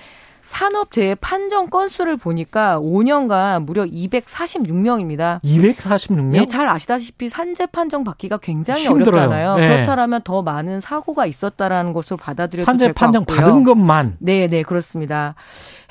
산업재해 0.51 1.15
판정 1.15 1.71
건수를 1.71 2.17
보니까 2.17 2.81
5년간 2.81 3.65
무려 3.65 3.85
246명입니다. 3.85 5.41
246명? 5.45 6.35
예, 6.35 6.47
잘 6.47 6.69
아시다시피 6.69 7.29
산재 7.29 7.67
판정 7.67 8.03
받기가 8.03 8.39
굉장히 8.39 8.85
힘들어요. 8.87 9.29
어렵잖아요. 9.29 9.57
네. 9.57 9.85
그렇다면 9.85 10.21
더 10.25 10.43
많은 10.43 10.81
사고가 10.81 11.27
있었다라는 11.27 11.93
것으로 11.93 12.17
받아들여도 12.17 12.65
산재 12.65 12.93
판정. 12.93 13.25
받은 13.25 13.63
것만 13.63 14.17
네, 14.19 14.49
네, 14.49 14.65
그렇습니다. 14.65 15.37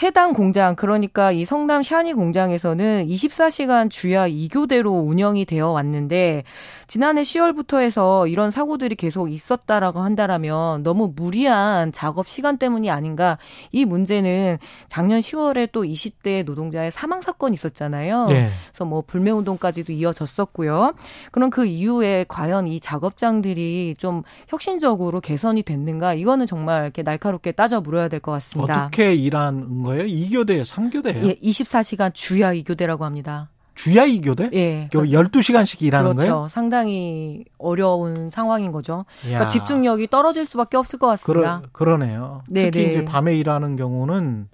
해당 0.01 0.31
공장, 0.31 0.75
그러니까 0.75 1.33
이 1.33 1.43
성남 1.43 1.83
샤니 1.83 2.13
공장에서는 2.13 3.07
24시간 3.07 3.89
주야 3.89 4.29
2교대로 4.29 5.05
운영이 5.05 5.43
되어 5.43 5.71
왔는데, 5.71 6.43
지난해 6.87 7.21
10월부터 7.21 7.81
해서 7.81 8.25
이런 8.27 8.49
사고들이 8.49 8.95
계속 8.95 9.29
있었다라고 9.29 9.99
한다라면 9.99 10.83
너무 10.83 11.11
무리한 11.13 11.91
작업 11.91 12.27
시간 12.27 12.57
때문이 12.57 12.89
아닌가. 12.89 13.37
이 13.73 13.83
문제는 13.83 14.57
작년 14.87 15.19
10월에 15.19 15.69
또 15.73 15.83
20대 15.83 16.45
노동자의 16.45 16.91
사망 16.91 17.19
사건이 17.19 17.53
있었잖아요. 17.53 18.27
예. 18.29 18.51
그래서 18.69 18.85
뭐 18.85 19.03
불매 19.05 19.31
운동까지도 19.31 19.91
이어졌었고요. 19.91 20.93
그럼 21.31 21.49
그 21.49 21.65
이후에 21.65 22.25
과연 22.29 22.67
이 22.67 22.79
작업장들이 22.79 23.95
좀 23.97 24.23
혁신적으로 24.47 25.19
개선이 25.19 25.63
됐는가? 25.63 26.13
이거는 26.13 26.47
정말 26.47 26.83
이렇게 26.83 27.03
날카롭게 27.03 27.51
따져 27.51 27.81
물어야 27.81 28.07
될 28.07 28.19
것 28.19 28.31
같습니다. 28.33 28.85
어떻게 28.85 29.13
일하는 29.13 29.88
거예요? 29.89 30.03
2교대예요? 30.05 30.63
3교대예요? 30.63 31.25
예, 31.25 31.35
24시간 31.35 32.13
주야 32.13 32.53
이교대라고 32.53 33.05
합니다. 33.05 33.49
주야 33.75 34.03
이교대? 34.03 34.49
예. 34.53 34.89
12시간씩 34.91 35.81
일하는 35.81 36.15
그렇죠. 36.15 36.33
거예요? 36.33 36.47
상당히 36.49 37.45
어려운 37.57 38.29
상황인 38.29 38.73
거죠. 38.73 39.05
그러니까 39.21 39.45
야. 39.45 39.49
집중력이 39.49 40.07
떨어질 40.07 40.45
수밖에 40.45 40.75
없을 40.75 40.99
것 40.99 41.07
같습니다. 41.07 41.61
그러, 41.71 41.95
그러네요. 41.95 42.43
네, 42.49 42.71
특히 42.71 42.87
네. 42.87 42.91
이제 42.91 43.05
밤에 43.05 43.37
일하는 43.37 43.77
경우는 43.77 44.49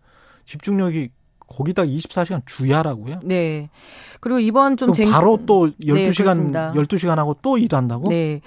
집중력이 0.45 1.09
거기다 1.47 1.83
24시간 1.83 2.41
주야라고요? 2.45 3.19
네. 3.23 3.69
그리고 4.19 4.39
이번 4.39 4.77
좀 4.77 4.93
쟁... 4.93 5.09
바로 5.09 5.39
또 5.45 5.67
네, 5.67 5.87
12시간 5.87 6.23
그렇습니다. 6.23 6.73
12시간 6.73 7.15
하고 7.15 7.35
또 7.41 7.57
일한다고? 7.57 8.09
네. 8.09 8.41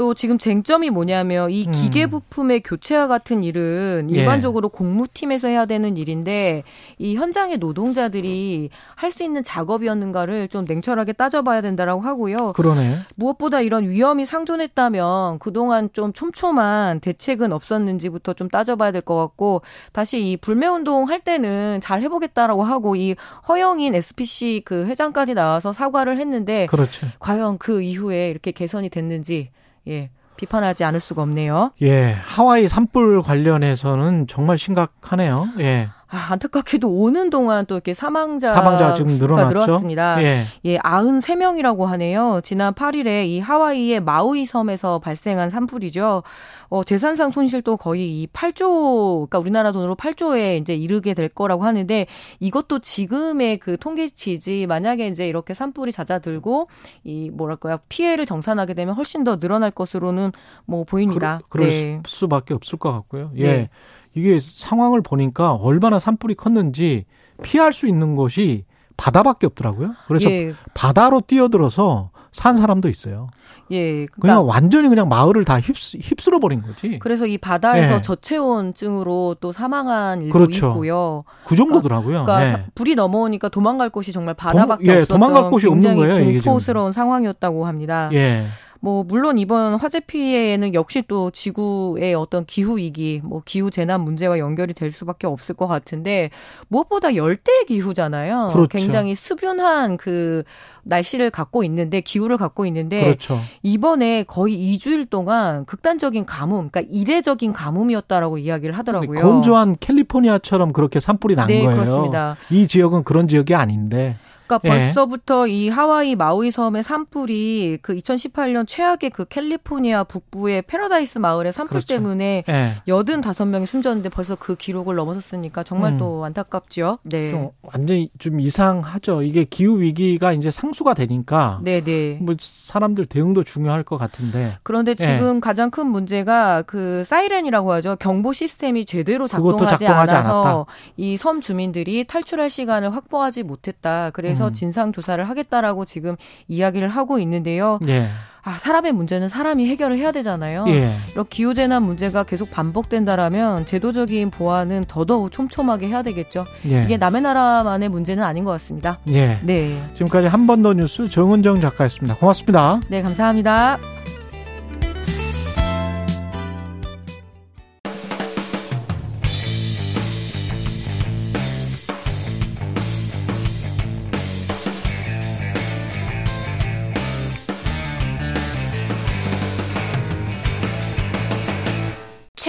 또 0.00 0.14
지금 0.14 0.38
쟁점이 0.38 0.88
뭐냐면 0.88 1.50
이 1.50 1.66
음. 1.66 1.72
기계 1.72 2.06
부품의 2.06 2.60
교체와 2.62 3.06
같은 3.06 3.44
일은 3.44 4.08
예. 4.10 4.14
일반적으로 4.20 4.70
공무팀에서 4.70 5.48
해야 5.48 5.66
되는 5.66 5.98
일인데 5.98 6.62
이 6.96 7.16
현장의 7.16 7.58
노동자들이 7.58 8.70
할 8.94 9.10
수 9.10 9.22
있는 9.24 9.42
작업이었는가를 9.42 10.48
좀 10.48 10.64
냉철하게 10.66 11.12
따져봐야 11.12 11.60
된다라고 11.60 12.00
하고요. 12.00 12.54
그러네. 12.54 13.00
무엇보다 13.16 13.60
이런 13.60 13.90
위험이 13.90 14.24
상존했다면 14.24 15.38
그동안 15.40 15.90
좀 15.92 16.14
촘촘한 16.14 17.00
대책은 17.00 17.52
없었는지부터 17.52 18.32
좀 18.32 18.48
따져봐야 18.48 18.92
될 18.92 19.02
것 19.02 19.16
같고 19.16 19.60
다시 19.92 20.30
이 20.30 20.36
불매운동 20.38 21.10
할 21.10 21.20
때는 21.20 21.80
잘 21.82 22.00
해보겠다라고 22.00 22.62
하고 22.62 22.96
이 22.96 23.16
허영인 23.48 23.94
SPC 23.94 24.62
그 24.64 24.86
회장까지 24.86 25.34
나와서 25.34 25.72
사과를 25.74 26.18
했는데 26.18 26.64
그렇죠. 26.66 27.06
과연 27.18 27.58
그 27.58 27.82
이후에 27.82 28.30
이렇게 28.30 28.50
개선이 28.52 28.88
됐는지 28.88 29.50
예 29.88 30.10
비판하지 30.36 30.84
않을 30.84 31.00
수가 31.00 31.22
없네요. 31.22 31.72
예, 31.82 32.16
하와이 32.22 32.66
산불 32.66 33.22
관련해서는 33.22 34.26
정말 34.26 34.56
심각하네요. 34.56 35.48
예. 35.58 35.90
아, 36.10 36.32
안타깝게도 36.32 36.88
오는 36.90 37.30
동안 37.30 37.66
또 37.66 37.76
이렇게 37.76 37.94
사망자 37.94 38.52
사망자가 38.52 38.94
지금. 38.94 39.16
늘었습니다. 39.48 40.22
예. 40.22 40.44
예, 40.64 40.78
93명이라고 40.78 41.86
하네요. 41.86 42.40
지난 42.42 42.74
8일에 42.74 43.26
이 43.28 43.38
하와이의 43.38 44.00
마우이 44.00 44.44
섬에서 44.44 44.98
발생한 44.98 45.50
산불이죠. 45.50 46.24
어, 46.68 46.84
재산상 46.84 47.30
손실도 47.30 47.76
거의 47.76 48.22
이 48.22 48.26
8조, 48.32 49.28
그러니까 49.28 49.38
우리나라 49.38 49.70
돈으로 49.72 49.94
8조에 49.94 50.60
이제 50.60 50.74
이르게 50.74 51.14
될 51.14 51.28
거라고 51.28 51.64
하는데 51.64 52.06
이것도 52.40 52.80
지금의 52.80 53.58
그 53.58 53.76
통계치지 53.78 54.66
만약에 54.66 55.06
이제 55.06 55.28
이렇게 55.28 55.54
산불이 55.54 55.92
잦아들고 55.92 56.68
이 57.04 57.30
뭐랄까요 57.30 57.78
피해를 57.88 58.26
정산하게 58.26 58.74
되면 58.74 58.94
훨씬 58.94 59.22
더 59.22 59.38
늘어날 59.38 59.70
것으로는 59.70 60.32
뭐 60.66 60.82
보입니다. 60.84 61.40
그럴 61.48 61.68
네. 61.68 62.02
수밖에 62.06 62.54
없을 62.54 62.78
것 62.78 62.92
같고요. 62.92 63.30
예. 63.36 63.44
네. 63.44 63.70
이게 64.14 64.38
상황을 64.42 65.02
보니까 65.02 65.52
얼마나 65.54 65.98
산불이 65.98 66.34
컸는지 66.34 67.04
피할 67.42 67.72
수 67.72 67.86
있는 67.86 68.16
곳이 68.16 68.64
바다밖에 68.96 69.46
없더라고요. 69.46 69.92
그래서 70.06 70.30
예, 70.30 70.52
바다로 70.74 71.22
뛰어들어서 71.22 72.10
산 72.32 72.56
사람도 72.56 72.88
있어요. 72.88 73.28
예. 73.70 74.06
그냥 74.06 74.08
그러니까 74.20 74.42
완전히 74.42 74.88
그냥 74.88 75.08
마을을 75.08 75.44
다 75.44 75.58
휩쓰, 75.58 75.96
휩쓸어 75.98 76.38
버린 76.38 76.60
거지. 76.60 76.98
그래서 76.98 77.26
이 77.26 77.38
바다에서 77.38 77.94
예. 77.96 78.02
저체온증으로 78.02 79.36
또 79.40 79.52
사망한 79.52 80.22
일도 80.22 80.32
그렇죠. 80.32 80.68
있고요. 80.68 81.24
그 81.46 81.56
정도더라고요. 81.56 82.24
그러니까 82.24 82.42
예. 82.46 82.52
사- 82.52 82.64
불이 82.74 82.94
넘어오니까 82.94 83.48
도망갈 83.48 83.90
곳이 83.90 84.12
정말 84.12 84.34
바다밖에 84.34 84.86
예, 84.86 84.92
없었던 85.02 85.18
도망갈 85.20 85.50
곳이 85.50 85.66
없는 85.68 85.82
굉장히 85.96 86.08
거예요. 86.24 86.32
공포스러운 86.42 86.92
상황이었다고 86.92 87.66
합니다. 87.66 88.10
예. 88.12 88.42
뭐 88.80 89.04
물론 89.04 89.38
이번 89.38 89.74
화재 89.74 90.00
피해에는 90.00 90.72
역시 90.72 91.02
또 91.06 91.30
지구의 91.30 92.14
어떤 92.14 92.46
기후 92.46 92.78
위기, 92.78 93.20
뭐 93.22 93.42
기후 93.44 93.70
재난 93.70 94.00
문제와 94.00 94.38
연결이 94.38 94.72
될 94.72 94.90
수밖에 94.90 95.26
없을 95.26 95.54
것 95.54 95.66
같은데 95.66 96.30
무엇보다 96.68 97.14
열대 97.14 97.64
기후잖아요. 97.68 98.48
그렇죠. 98.52 98.68
굉장히 98.68 99.14
수변한 99.14 99.98
그 99.98 100.44
날씨를 100.82 101.30
갖고 101.30 101.62
있는데 101.64 102.00
기후를 102.00 102.38
갖고 102.38 102.64
있는데 102.66 103.02
그렇죠. 103.02 103.38
이번에 103.62 104.22
거의 104.22 104.56
2주일 104.56 105.10
동안 105.10 105.66
극단적인 105.66 106.24
가뭄, 106.24 106.70
그러니까 106.70 106.80
이례적인 106.90 107.52
가뭄이었다라고 107.52 108.38
이야기를 108.38 108.76
하더라고요. 108.78 109.20
건조한 109.20 109.76
캘리포니아처럼 109.78 110.72
그렇게 110.72 111.00
산불이 111.00 111.34
난 111.34 111.48
네, 111.48 111.62
거예요. 111.62 111.80
그렇습니다. 111.80 112.36
이 112.50 112.66
지역은 112.66 113.04
그런 113.04 113.28
지역이 113.28 113.54
아닌데. 113.54 114.16
그러니까 114.58 114.60
예. 114.64 114.68
벌써부터 114.68 115.46
이 115.46 115.68
하와이 115.68 116.16
마우이 116.16 116.50
섬의 116.50 116.82
산불이 116.82 117.78
그 117.82 117.94
2018년 117.94 118.66
최악의 118.66 119.10
그 119.10 119.24
캘리포니아 119.26 120.02
북부의 120.04 120.62
패러다이스 120.62 121.18
마을의 121.18 121.52
산불 121.52 121.68
그렇죠. 121.70 121.86
때문에 121.86 122.44
예. 122.48 122.74
85명이 122.86 123.66
숨졌는데 123.66 124.08
벌써 124.08 124.34
그 124.34 124.56
기록을 124.56 124.96
넘어섰으니까 124.96 125.62
정말 125.62 125.92
음. 125.92 125.98
또 125.98 126.24
안타깝죠. 126.24 126.98
네. 127.04 127.30
좀 127.30 127.50
완전히 127.62 128.10
좀 128.18 128.40
이상하죠. 128.40 129.22
이게 129.22 129.44
기후 129.44 129.80
위기가 129.80 130.32
이제 130.32 130.50
상수가 130.50 130.94
되니까 130.94 131.60
네, 131.62 131.80
네. 131.82 132.18
뭐 132.20 132.34
사람들 132.40 133.06
대응도 133.06 133.44
중요할 133.44 133.82
것 133.84 133.98
같은데 133.98 134.58
그런데 134.62 134.92
예. 134.92 134.94
지금 134.96 135.40
가장 135.40 135.70
큰 135.70 135.86
문제가 135.86 136.62
그 136.62 137.04
사이렌이라고 137.06 137.72
하죠. 137.74 137.96
경보 137.96 138.32
시스템이 138.32 138.84
제대로 138.84 139.28
작동하지, 139.28 139.84
작동하지 139.84 140.14
않아서. 140.14 140.66
이 140.96 141.16
섬 141.20 141.42
주민들이 141.42 142.04
탈출할 142.04 142.48
시간을 142.48 142.94
확보하지 142.94 143.42
못했다. 143.42 144.08
그래서 144.10 144.39
음. 144.48 144.52
진상 144.52 144.92
조사를 144.92 145.22
하겠다라고 145.28 145.84
지금 145.84 146.16
이야기를 146.48 146.88
하고 146.88 147.18
있는데요. 147.18 147.78
예. 147.88 148.06
아, 148.42 148.52
사람의 148.58 148.92
문제는 148.92 149.28
사람이 149.28 149.66
해결을 149.68 149.98
해야 149.98 150.12
되잖아요. 150.12 150.64
예. 150.68 150.96
이런 151.12 151.26
기후 151.28 151.52
재난 151.54 151.82
문제가 151.82 152.22
계속 152.22 152.50
반복된다라면 152.50 153.66
제도적인 153.66 154.30
보완은 154.30 154.84
더더욱 154.88 155.30
촘촘하게 155.30 155.88
해야 155.88 156.02
되겠죠. 156.02 156.46
예. 156.70 156.82
이게 156.84 156.96
남의 156.96 157.20
나라만의 157.20 157.90
문제는 157.90 158.22
아닌 158.24 158.44
것 158.44 158.50
같습니다. 158.52 158.98
예. 159.08 159.38
네. 159.42 159.78
지금까지 159.94 160.26
한 160.28 160.46
번 160.46 160.62
더 160.62 160.72
뉴스 160.72 161.06
정은정 161.06 161.60
작가였습니다. 161.60 162.16
고맙습니다. 162.16 162.80
네, 162.88 163.02
감사합니다. 163.02 163.78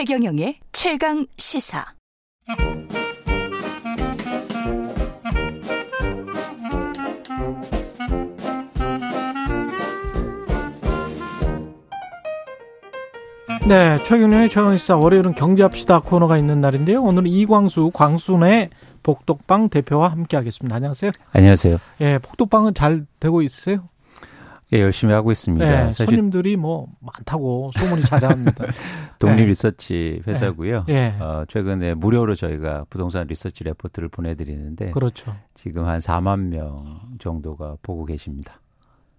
최경영의 0.01 0.55
최강 0.71 1.27
시사. 1.37 1.85
네, 13.67 14.03
최경련의 14.05 14.49
최강시사 14.49 14.97
월요일은 14.97 15.35
경제합시다 15.35 15.99
코너가 15.99 16.39
있는 16.39 16.61
날인데요. 16.61 17.03
오늘은 17.03 17.27
이광수 17.27 17.91
광순의 17.93 18.71
복덕방 19.03 19.69
대표와 19.69 20.07
함께하겠습니다. 20.07 20.77
안녕하세요. 20.77 21.11
안녕하세요. 21.31 21.77
예, 22.01 22.17
복덕방은 22.17 22.73
잘 22.73 23.05
되고 23.19 23.43
있으세요? 23.43 23.87
예, 24.73 24.81
열심히 24.81 25.13
하고 25.13 25.31
있습니다. 25.31 25.65
네, 25.65 25.77
사실 25.87 26.05
손님들이 26.05 26.55
뭐 26.55 26.87
많다고 27.01 27.71
소문이 27.77 28.03
자자합니다. 28.03 28.65
독립 29.19 29.37
네. 29.37 29.45
리서치 29.47 30.21
회사고요. 30.25 30.85
예. 30.89 31.13
어, 31.19 31.43
최근에 31.47 31.93
무료로 31.95 32.35
저희가 32.35 32.85
부동산 32.89 33.27
리서치 33.27 33.63
레포트를 33.65 34.07
보내드리는데 34.09 34.91
그렇죠. 34.91 35.35
지금 35.53 35.85
한 35.85 35.99
4만 35.99 36.47
명 36.47 36.85
정도가 37.19 37.75
보고 37.83 38.05
계십니다. 38.05 38.61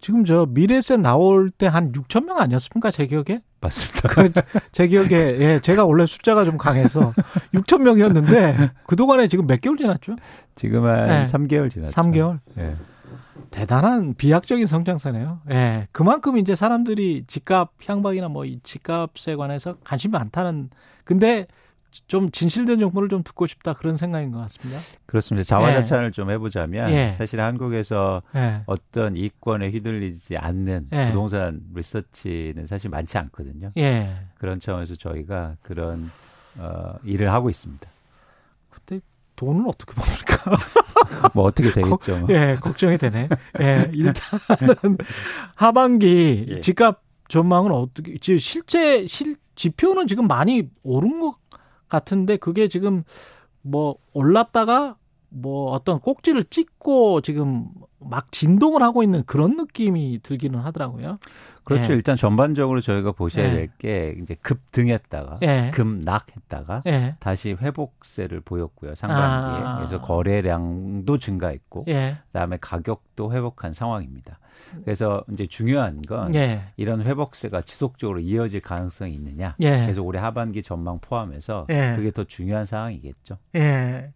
지금 0.00 0.24
저 0.24 0.46
미래세 0.50 0.96
나올 0.96 1.50
때 1.50 1.66
한 1.68 1.92
6천 1.92 2.24
명 2.24 2.38
아니었습니까? 2.38 2.90
제 2.90 3.06
기억에? 3.06 3.40
맞습니다. 3.60 4.08
그, 4.08 4.32
제 4.72 4.88
기억에 4.88 5.10
예, 5.12 5.60
제가 5.62 5.84
원래 5.84 6.06
숫자가 6.06 6.44
좀 6.44 6.56
강해서 6.58 7.12
6천 7.54 7.82
명이었는데 7.82 8.70
그 8.86 8.96
동안에 8.96 9.28
지금 9.28 9.46
몇 9.46 9.60
개월 9.60 9.76
지났죠? 9.76 10.16
지금 10.56 10.86
한 10.86 11.06
네. 11.06 11.22
3개월 11.22 11.70
지났죠. 11.70 11.92
3개월. 11.94 12.40
예. 12.58 12.74
대단한 13.52 14.14
비약적인 14.14 14.66
성장세네요. 14.66 15.40
예. 15.50 15.86
그만큼 15.92 16.38
이제 16.38 16.54
사람들이 16.56 17.24
집값 17.26 17.70
향방이나 17.86 18.28
뭐 18.28 18.44
이 18.44 18.58
집값에 18.64 19.36
관해서 19.36 19.76
관심이 19.84 20.10
많다는 20.12 20.70
근데 21.04 21.46
좀 22.06 22.30
진실된 22.30 22.80
정보를 22.80 23.10
좀 23.10 23.22
듣고 23.22 23.46
싶다 23.46 23.74
그런 23.74 23.96
생각인 23.98 24.32
것 24.32 24.38
같습니다. 24.40 24.80
그렇습니다. 25.06 25.44
자화자찬을 25.46 26.10
좀 26.12 26.30
해보자면 26.30 26.90
예. 26.90 27.12
사실 27.18 27.40
한국에서 27.40 28.22
예. 28.34 28.62
어떤 28.66 29.14
이권에 29.14 29.68
휘둘리지 29.70 30.38
않는 30.38 30.88
예. 30.92 31.08
부동산 31.08 31.60
리서치는 31.74 32.64
사실 32.66 32.88
많지 32.90 33.18
않거든요. 33.18 33.72
예. 33.76 34.16
그런 34.38 34.58
차원에서 34.58 34.96
저희가 34.96 35.56
그런 35.62 36.10
어, 36.58 36.94
일을 37.04 37.30
하고 37.32 37.50
있습니다. 37.50 37.86
그때 38.70 39.00
돈은 39.36 39.66
어떻게 39.66 39.94
벌까? 39.94 40.56
뭐 41.34 41.44
어떻게 41.44 41.70
되겠죠. 41.72 42.18
뭐. 42.20 42.28
예, 42.30 42.56
걱정이 42.60 42.98
되네. 42.98 43.28
예, 43.60 43.90
일단은 43.92 44.98
하반기 45.56 46.46
예. 46.48 46.60
집값 46.60 47.02
전망은 47.28 47.72
어떻게, 47.72 48.18
지금 48.18 48.38
실제, 48.38 49.06
실, 49.06 49.36
지표는 49.54 50.06
지금 50.06 50.26
많이 50.26 50.68
오른 50.82 51.20
것 51.20 51.36
같은데 51.88 52.36
그게 52.36 52.68
지금 52.68 53.04
뭐 53.62 53.96
올랐다가 54.12 54.96
뭐 55.32 55.70
어떤 55.70 55.98
꼭지를 56.00 56.44
찍고 56.44 57.22
지금 57.22 57.66
막 57.98 58.30
진동을 58.32 58.82
하고 58.82 59.02
있는 59.02 59.22
그런 59.24 59.56
느낌이 59.56 60.20
들기는 60.22 60.58
하더라고요. 60.58 61.18
그렇죠. 61.64 61.92
예. 61.92 61.96
일단 61.96 62.16
전반적으로 62.16 62.80
저희가 62.80 63.12
보셔야 63.12 63.46
예. 63.48 63.52
될게 63.52 64.16
이제 64.20 64.34
급등했다가 64.34 65.38
예. 65.42 65.70
급락했다가 65.72 66.82
예. 66.86 67.16
다시 67.20 67.52
회복세를 67.52 68.40
보였고요. 68.40 68.94
상반기에. 68.96 69.64
아. 69.64 69.76
그래서 69.76 70.00
거래량도 70.00 71.18
증가했고 71.18 71.84
예. 71.88 72.16
그다음에 72.26 72.58
가격도 72.60 73.32
회복한 73.32 73.74
상황입니다. 73.74 74.40
그래서 74.84 75.24
이제 75.32 75.46
중요한 75.46 76.02
건 76.02 76.34
예. 76.34 76.62
이런 76.76 77.02
회복세가 77.02 77.62
지속적으로 77.62 78.18
이어질 78.18 78.60
가능성이 78.60 79.14
있느냐. 79.14 79.54
예. 79.60 79.82
그래서 79.82 80.02
올해 80.02 80.18
하반기 80.18 80.62
전망 80.62 80.98
포함해서 81.00 81.66
예. 81.70 81.94
그게 81.96 82.10
더 82.10 82.24
중요한 82.24 82.66
상황이겠죠. 82.66 83.38
예. 83.54 84.12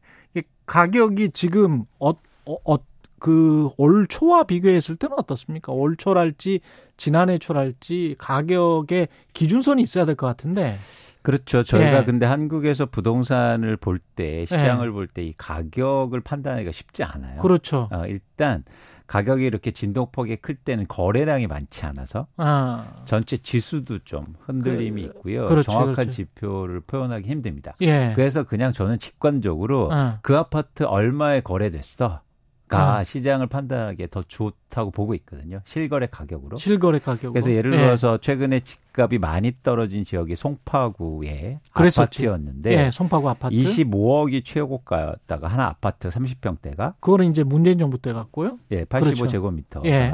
가격이 0.66 1.30
지금 1.32 1.84
어, 1.98 2.10
어, 2.44 2.56
어, 2.64 2.76
그올 3.18 4.06
초와 4.08 4.44
비교했을 4.44 4.96
때는 4.96 5.16
어떻습니까? 5.18 5.72
올 5.72 5.96
초랄지 5.96 6.60
지난해 6.96 7.38
초랄지 7.38 8.16
가격의 8.18 9.08
기준선이 9.32 9.82
있어야 9.82 10.04
될 10.04 10.16
것 10.16 10.26
같은데. 10.26 10.74
그렇죠. 11.22 11.64
저희가 11.64 11.98
예. 12.00 12.04
근데 12.04 12.24
한국에서 12.26 12.86
부동산을 12.86 13.76
볼 13.78 13.98
때 14.14 14.44
시장을 14.46 14.92
볼때 14.92 15.22
이 15.24 15.34
가격을 15.36 16.20
판단하기가 16.20 16.70
쉽지 16.72 17.02
않아요. 17.04 17.42
그렇죠. 17.42 17.88
어, 17.90 18.04
일단 18.06 18.62
가격이 19.07 19.44
이렇게 19.44 19.70
진동폭이 19.70 20.36
클 20.36 20.57
때는 20.57 20.86
거래량이 20.88 21.46
많지 21.46 21.86
않아서 21.86 22.26
아. 22.36 23.02
전체 23.04 23.36
지수도 23.36 24.00
좀 24.00 24.34
흔들림이 24.40 25.02
그, 25.02 25.09
있고요. 25.09 25.46
그렇죠, 25.46 25.70
정확한 25.70 25.94
그렇죠. 25.94 26.11
지표를 26.11 26.80
표현하기 26.80 27.28
힘듭니다. 27.28 27.76
예. 27.82 28.12
그래서 28.16 28.42
그냥 28.42 28.72
저는 28.72 28.98
직관적으로 28.98 29.90
어. 29.92 30.18
그 30.22 30.36
아파트 30.36 30.82
얼마에 30.82 31.40
거래됐어. 31.40 32.20
가 32.68 32.96
아. 32.96 33.04
시장을 33.04 33.46
판단하기에 33.46 34.08
더 34.10 34.24
좋다고 34.26 34.90
보고 34.90 35.14
있거든요. 35.14 35.60
실거래 35.64 36.06
가격으로. 36.10 36.56
실거래 36.56 36.98
가격으로. 36.98 37.32
그래서 37.32 37.52
예를 37.52 37.72
예. 37.74 37.78
들어서 37.78 38.18
최근에 38.18 38.60
집값이 38.60 39.18
많이 39.18 39.52
떨어진 39.62 40.02
지역이 40.02 40.34
송파구의 40.34 41.60
그랬었지. 41.72 42.00
아파트였는데 42.00 42.72
예, 42.86 42.90
송파구 42.90 43.28
아파트. 43.30 43.54
25억이 43.54 44.44
최고가였다가 44.44 45.46
하나 45.48 45.66
아파트 45.66 46.08
30평대가 46.08 46.94
그거는 47.00 47.30
이제 47.30 47.44
문재인 47.44 47.78
정부 47.78 47.98
때 47.98 48.12
갔고요. 48.12 48.58
예, 48.72 48.84
그렇죠. 48.84 49.24
85제곱미터가 49.26 49.84
예. 49.86 50.12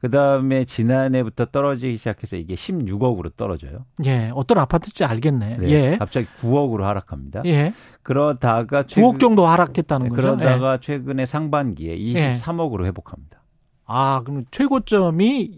그다음에 0.00 0.64
지난해부터 0.64 1.46
떨어지기 1.46 1.96
시작해서 1.96 2.36
이게 2.36 2.54
16억으로 2.54 3.34
떨어져요. 3.36 3.84
예, 4.04 4.30
어떤 4.34 4.58
아파트인지 4.58 5.04
알겠네. 5.04 5.56
네, 5.58 5.70
예. 5.70 5.96
갑자기 5.98 6.28
9억으로 6.40 6.82
하락합니다. 6.82 7.42
예. 7.46 7.72
그러다가 8.02 8.84
9억 8.84 9.18
정도 9.18 9.46
하락했다는 9.46 10.08
네, 10.08 10.14
거죠. 10.14 10.28
예. 10.28 10.36
그러다가 10.36 10.78
최근에 10.78 11.26
상반기에 11.26 11.96
23억으로 11.98 12.84
회복합니다. 12.86 13.42
아, 13.86 14.22
그럼 14.24 14.44
최고점이 14.50 15.56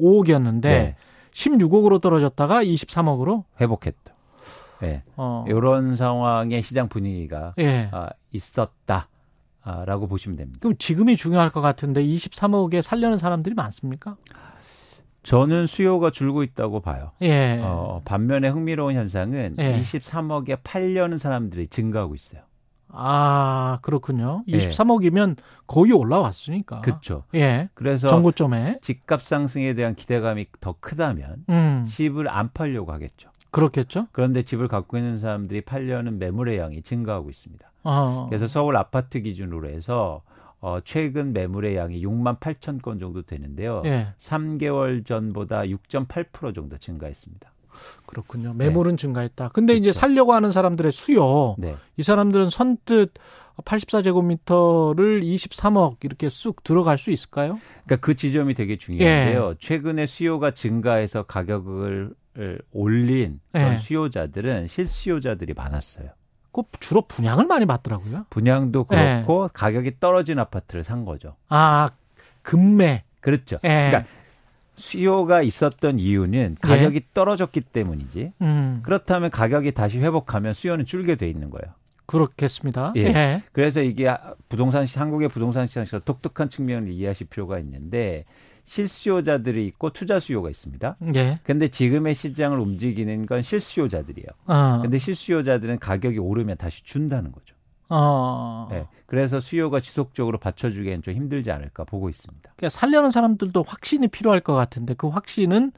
25억이었는데 0.00 0.62
네. 0.62 0.96
16억으로 1.32 2.00
떨어졌다가 2.00 2.64
23억으로 2.64 3.44
회복했죠. 3.60 4.14
예. 4.82 5.02
어. 5.16 5.44
이런 5.46 5.96
상황의 5.96 6.62
시장 6.62 6.88
분위기가 6.88 7.54
예. 7.58 7.88
아, 7.92 8.10
있었다 8.32 9.08
라고 9.64 10.06
보시면 10.06 10.36
됩니다. 10.36 10.58
그럼 10.60 10.76
지금이 10.78 11.16
중요할 11.16 11.50
것 11.50 11.60
같은데 11.60 12.04
23억에 12.04 12.82
살려는 12.82 13.18
사람들이 13.18 13.54
많습니까? 13.54 14.16
저는 15.22 15.66
수요가 15.66 16.10
줄고 16.10 16.42
있다고 16.42 16.80
봐요. 16.80 17.12
예. 17.22 17.58
어, 17.62 18.02
반면에 18.04 18.48
흥미로운 18.48 18.94
현상은 18.94 19.56
예. 19.58 19.78
23억에 19.78 20.58
팔려는 20.62 21.16
사람들이 21.16 21.66
증가하고 21.66 22.14
있어요. 22.14 22.42
아, 22.88 23.78
그렇군요. 23.82 24.44
예. 24.48 24.68
23억이면 24.68 25.36
거의 25.66 25.92
올라왔으니까. 25.92 26.82
그렇죠. 26.82 27.24
예. 27.34 27.70
그래서 27.74 28.08
정고점에. 28.08 28.78
집값 28.82 29.22
상승에 29.24 29.72
대한 29.74 29.94
기대감이 29.94 30.46
더 30.60 30.76
크다면 30.78 31.44
음. 31.48 31.84
집을 31.86 32.28
안 32.28 32.52
팔려고 32.52 32.92
하겠죠. 32.92 33.30
그렇겠죠? 33.50 34.08
그런데 34.12 34.42
집을 34.42 34.68
갖고 34.68 34.98
있는 34.98 35.18
사람들이 35.18 35.62
팔려는 35.62 36.18
매물의 36.18 36.58
양이 36.58 36.82
증가하고 36.82 37.30
있습니다. 37.30 37.70
어. 37.84 38.26
그래서 38.28 38.46
서울 38.46 38.76
아파트 38.76 39.20
기준으로 39.20 39.68
해서 39.68 40.22
어, 40.60 40.78
최근 40.82 41.32
매물의 41.32 41.76
양이 41.76 42.02
6만 42.04 42.40
8천 42.40 42.80
건 42.80 42.98
정도 42.98 43.22
되는데요. 43.22 43.82
예. 43.84 44.08
3개월 44.18 45.04
전보다 45.04 45.62
6.8% 45.62 46.54
정도 46.54 46.78
증가했습니다. 46.78 47.52
그렇군요. 48.06 48.54
매물은 48.54 48.96
증가했다. 48.96 49.48
근데 49.48 49.74
이제 49.74 49.92
살려고 49.92 50.32
하는 50.32 50.52
사람들의 50.52 50.90
수요. 50.92 51.56
네. 51.58 51.76
이 51.96 52.02
사람들은 52.02 52.48
선뜻 52.48 53.12
84제곱미터를 53.62 55.22
23억 55.22 55.96
이렇게 56.02 56.28
쑥 56.28 56.64
들어갈 56.64 56.98
수 56.98 57.10
있을까요? 57.10 57.58
그러니까 57.84 57.96
그 57.96 58.14
지점이 58.14 58.54
되게 58.54 58.76
중요한데요. 58.76 59.50
예. 59.50 59.54
최근에 59.58 60.06
수요가 60.06 60.52
증가해서 60.52 61.24
가격을 61.24 62.14
올린 62.72 63.40
예. 63.54 63.76
수요자들은 63.76 64.66
실수요자들이 64.66 65.54
많았어요. 65.54 66.08
그 66.54 66.62
주로 66.78 67.02
분양을 67.02 67.46
많이 67.46 67.66
받더라고요. 67.66 68.26
분양도 68.30 68.86
예. 68.92 68.96
그렇고 68.96 69.48
가격이 69.52 69.98
떨어진 69.98 70.38
아파트를 70.38 70.84
산 70.84 71.04
거죠. 71.04 71.34
아, 71.48 71.90
금매. 72.42 73.02
그렇죠. 73.20 73.56
예. 73.64 73.90
그러니까 73.90 74.04
수요가 74.76 75.42
있었던 75.42 75.98
이유는 75.98 76.58
가격이 76.60 77.06
떨어졌기 77.12 77.60
때문이지. 77.60 78.32
음, 78.40 78.80
그렇다면 78.84 79.30
가격이 79.30 79.72
다시 79.72 79.98
회복하면 79.98 80.52
수요는 80.52 80.84
줄게 80.84 81.16
돼 81.16 81.28
있는 81.28 81.50
거예요. 81.50 81.74
그렇겠습니다. 82.06 82.92
예. 82.96 83.00
예. 83.00 83.42
그래서 83.52 83.82
이게 83.82 84.14
부동산 84.48 84.86
시 84.86 84.98
한국의 84.98 85.30
부동산 85.30 85.66
시장에서 85.66 85.98
독특한 86.00 86.50
측면을 86.50 86.92
이해하실 86.92 87.28
필요가 87.28 87.58
있는데 87.58 88.24
실수요자들이 88.64 89.66
있고 89.66 89.90
투자 89.90 90.18
수요가 90.20 90.50
있습니다. 90.50 90.96
예. 91.14 91.38
근데 91.42 91.68
지금의 91.68 92.14
시장을 92.14 92.58
움직이는 92.58 93.26
건 93.26 93.42
실수요자들이에요. 93.42 94.28
어. 94.46 94.80
근데 94.82 94.98
실수요자들은 94.98 95.78
가격이 95.78 96.18
오르면 96.18 96.56
다시 96.56 96.82
준다는 96.82 97.32
거죠. 97.32 97.54
어. 97.88 98.68
네. 98.70 98.86
그래서 99.06 99.40
수요가 99.40 99.80
지속적으로 99.80 100.38
받쳐주기엔 100.38 101.02
좀 101.02 101.14
힘들지 101.14 101.50
않을까 101.50 101.84
보고 101.84 102.08
있습니다. 102.08 102.52
그러니까 102.56 102.68
살려는 102.70 103.10
사람들도 103.10 103.62
확신이 103.66 104.08
필요할 104.08 104.40
것 104.40 104.54
같은데 104.54 104.94
그 104.94 105.08
확신은 105.08 105.72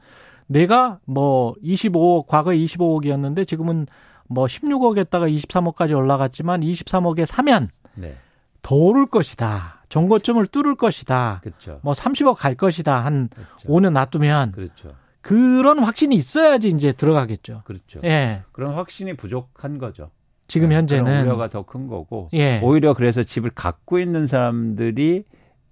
내가 0.47 0.99
뭐 1.05 1.53
25억 1.61 2.27
과거에 2.27 2.57
25억이었는데 2.57 3.47
지금은 3.47 3.87
뭐 4.27 4.45
16억에다가 4.45 5.33
23억까지 5.33 5.95
올라갔지만 5.95 6.61
23억에 6.61 7.25
사면 7.25 7.69
네. 7.95 8.15
더 8.61 8.75
오를 8.75 9.05
것이다. 9.05 9.76
정고점을 9.89 10.45
뚫을 10.47 10.75
것이다. 10.75 11.39
그렇죠. 11.43 11.79
뭐 11.83 11.93
30억 11.93 12.35
갈 12.35 12.55
것이다. 12.55 13.03
한 13.03 13.29
그렇죠. 13.33 13.67
5년 13.69 13.91
놔두면 13.93 14.51
그렇죠. 14.51 14.93
그런 15.21 15.79
확신이 15.79 16.15
있어야지 16.15 16.69
이제 16.69 16.91
들어가겠죠. 16.93 17.61
그렇죠. 17.65 17.99
예. 18.03 18.43
그런 18.51 18.73
확신이 18.73 19.13
부족한 19.13 19.77
거죠. 19.77 20.09
지금 20.47 20.69
네, 20.69 20.75
그런 20.75 20.81
현재는 20.81 21.21
우려가 21.23 21.49
더 21.49 21.63
큰 21.63 21.87
거고 21.87 22.29
예. 22.33 22.61
오히려 22.63 22.93
그래서 22.93 23.23
집을 23.23 23.49
갖고 23.49 23.99
있는 23.99 24.25
사람들이 24.27 25.25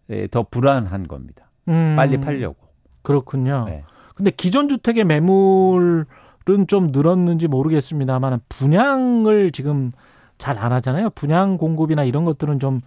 예, 0.09 0.27
더 0.27 0.43
불안한 0.43 1.07
겁니다. 1.07 1.49
음, 1.69 1.93
빨리 1.95 2.17
팔려고. 2.19 2.57
그렇군요. 3.01 3.65
네. 3.67 3.83
근데 4.15 4.31
기존 4.31 4.67
주택의 4.67 5.03
매물은 5.05 6.67
좀 6.67 6.91
늘었는지 6.91 7.47
모르겠습니다만 7.47 8.41
분양을 8.49 9.51
지금 9.51 9.91
잘 10.37 10.57
안 10.57 10.71
하잖아요. 10.73 11.09
분양 11.11 11.57
공급이나 11.57 12.03
이런 12.03 12.25
것들은 12.25 12.59
좀 12.59 12.81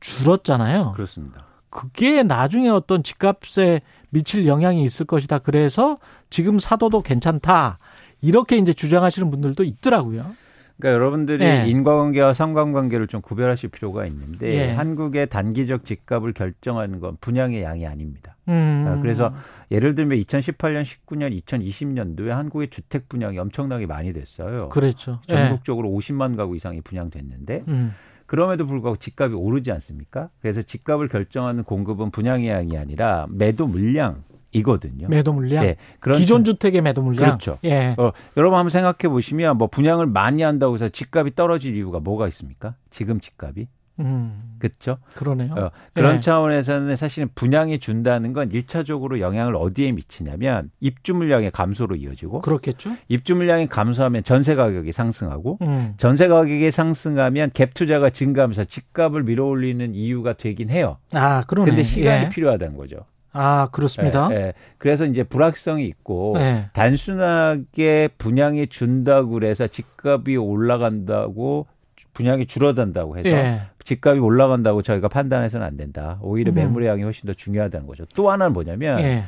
줄었잖아요. 0.00 0.92
그렇습니다. 0.92 1.46
그게 1.70 2.22
나중에 2.22 2.68
어떤 2.68 3.02
집값에 3.02 3.82
미칠 4.10 4.46
영향이 4.46 4.82
있을 4.84 5.06
것이다. 5.06 5.38
그래서 5.38 5.98
지금 6.30 6.58
사도도 6.58 7.02
괜찮다. 7.02 7.78
이렇게 8.20 8.56
이제 8.56 8.72
주장하시는 8.72 9.30
분들도 9.30 9.64
있더라고요. 9.64 10.34
그러니까 10.78 10.94
여러분들이 10.94 11.44
예. 11.44 11.64
인과관계와 11.66 12.32
상관관계를 12.32 13.08
좀 13.08 13.20
구별하실 13.20 13.70
필요가 13.70 14.06
있는데 14.06 14.54
예. 14.54 14.72
한국의 14.72 15.28
단기적 15.28 15.84
집값을 15.84 16.32
결정하는 16.32 17.00
건 17.00 17.16
분양의 17.20 17.62
양이 17.62 17.84
아닙니다. 17.84 18.36
음. 18.48 18.84
아, 18.86 19.00
그래서 19.00 19.34
예를 19.72 19.96
들면 19.96 20.18
2018년, 20.20 20.84
19년, 20.84 21.38
2020년도에 21.42 22.28
한국의 22.28 22.68
주택 22.68 23.08
분양이 23.08 23.38
엄청나게 23.38 23.86
많이 23.86 24.12
됐어요. 24.12 24.68
그렇죠. 24.68 25.20
예. 25.30 25.34
전국적으로 25.34 25.88
50만 25.90 26.36
가구 26.36 26.54
이상이 26.54 26.80
분양됐는데 26.80 27.64
음. 27.66 27.92
그럼에도 28.28 28.66
불구하고 28.66 28.98
집값이 28.98 29.34
오르지 29.34 29.72
않습니까? 29.72 30.28
그래서 30.40 30.60
집값을 30.60 31.08
결정하는 31.08 31.64
공급은 31.64 32.10
분양의 32.10 32.50
양이 32.50 32.76
아니라 32.76 33.26
매도 33.30 33.66
물량 33.66 34.22
이거든요. 34.52 35.08
매도 35.08 35.32
물량. 35.32 35.64
네, 35.64 35.76
그런 35.98 36.18
기존 36.18 36.44
측- 36.44 36.52
주택의 36.52 36.82
매도 36.82 37.00
물량. 37.02 37.24
그렇죠. 37.26 37.58
예. 37.64 37.94
어, 37.98 38.12
여러분 38.36 38.58
한번 38.58 38.68
생각해 38.70 39.10
보시면 39.10 39.56
뭐 39.56 39.66
분양을 39.68 40.06
많이 40.06 40.42
한다고 40.42 40.74
해서 40.74 40.90
집값이 40.90 41.34
떨어질 41.34 41.74
이유가 41.74 42.00
뭐가 42.00 42.28
있습니까? 42.28 42.74
지금 42.90 43.18
집값이 43.18 43.66
음. 44.00 44.48
그렇죠? 44.58 44.98
그러네요. 45.14 45.54
어, 45.54 45.70
그런 45.94 46.16
예. 46.16 46.20
차원에서는 46.20 46.96
사실은 46.96 47.28
분양이 47.34 47.78
준다는 47.78 48.32
건 48.32 48.50
일차적으로 48.50 49.20
영향을 49.20 49.54
어디에 49.56 49.92
미치냐면 49.92 50.70
입주 50.80 51.14
물량의 51.14 51.52
감소로 51.52 51.96
이어지고 51.96 52.40
그렇겠죠. 52.40 52.90
입주 53.08 53.36
물량이 53.36 53.68
감소하면 53.68 54.24
전세 54.24 54.54
가격이 54.54 54.92
상승하고 54.92 55.58
음. 55.62 55.94
전세 55.96 56.28
가격이 56.28 56.70
상승하면 56.70 57.50
갭 57.50 57.74
투자가 57.74 58.10
증가하면서 58.10 58.64
집값을 58.64 59.22
밀어올리는 59.22 59.94
이유가 59.94 60.32
되긴 60.32 60.70
해요. 60.70 60.98
아, 61.12 61.44
그러네. 61.46 61.70
근데 61.70 61.82
시간이 61.82 62.24
예. 62.24 62.28
필요하다는 62.28 62.76
거죠. 62.76 63.04
아, 63.32 63.68
그렇습니다. 63.70 64.28
예, 64.32 64.36
예. 64.36 64.52
그래서 64.78 65.04
이제 65.06 65.22
불확성이 65.22 65.86
있고 65.86 66.34
예. 66.38 66.70
단순하게 66.72 68.08
분양이 68.18 68.66
준다고 68.66 69.30
그래서 69.30 69.66
집값이 69.68 70.36
올라간다고 70.36 71.66
분양이 72.14 72.46
줄어든다고 72.46 73.18
해서 73.18 73.28
예. 73.28 73.62
집값이 73.88 74.20
올라간다고 74.20 74.82
저희가 74.82 75.08
판단해서는 75.08 75.66
안 75.66 75.76
된다. 75.78 76.18
오히려 76.20 76.52
음. 76.52 76.54
매물의 76.56 76.88
양이 76.88 77.02
훨씬 77.02 77.26
더 77.26 77.32
중요하다는 77.32 77.86
거죠. 77.86 78.04
또 78.14 78.30
하나는 78.30 78.52
뭐냐면 78.52 79.00
예. 79.00 79.24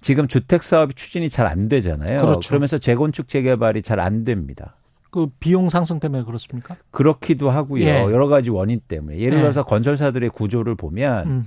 지금 0.00 0.26
주택 0.26 0.64
사업이 0.64 0.94
추진이 0.94 1.30
잘 1.30 1.46
안 1.46 1.68
되잖아요. 1.68 2.20
그렇죠. 2.22 2.54
러면서 2.54 2.78
재건축 2.78 3.28
재개발이 3.28 3.82
잘 3.82 4.00
안 4.00 4.24
됩니다. 4.24 4.74
그 5.10 5.28
비용 5.38 5.68
상승 5.68 6.00
때문에 6.00 6.24
그렇습니까? 6.24 6.76
그렇기도 6.90 7.50
하고요. 7.50 7.84
예. 7.84 8.02
여러 8.02 8.26
가지 8.26 8.50
원인 8.50 8.80
때문에. 8.86 9.18
예를 9.18 9.38
예. 9.38 9.42
들어서 9.42 9.64
건설사들의 9.64 10.30
구조를 10.30 10.74
보면 10.74 11.26
음. 11.28 11.44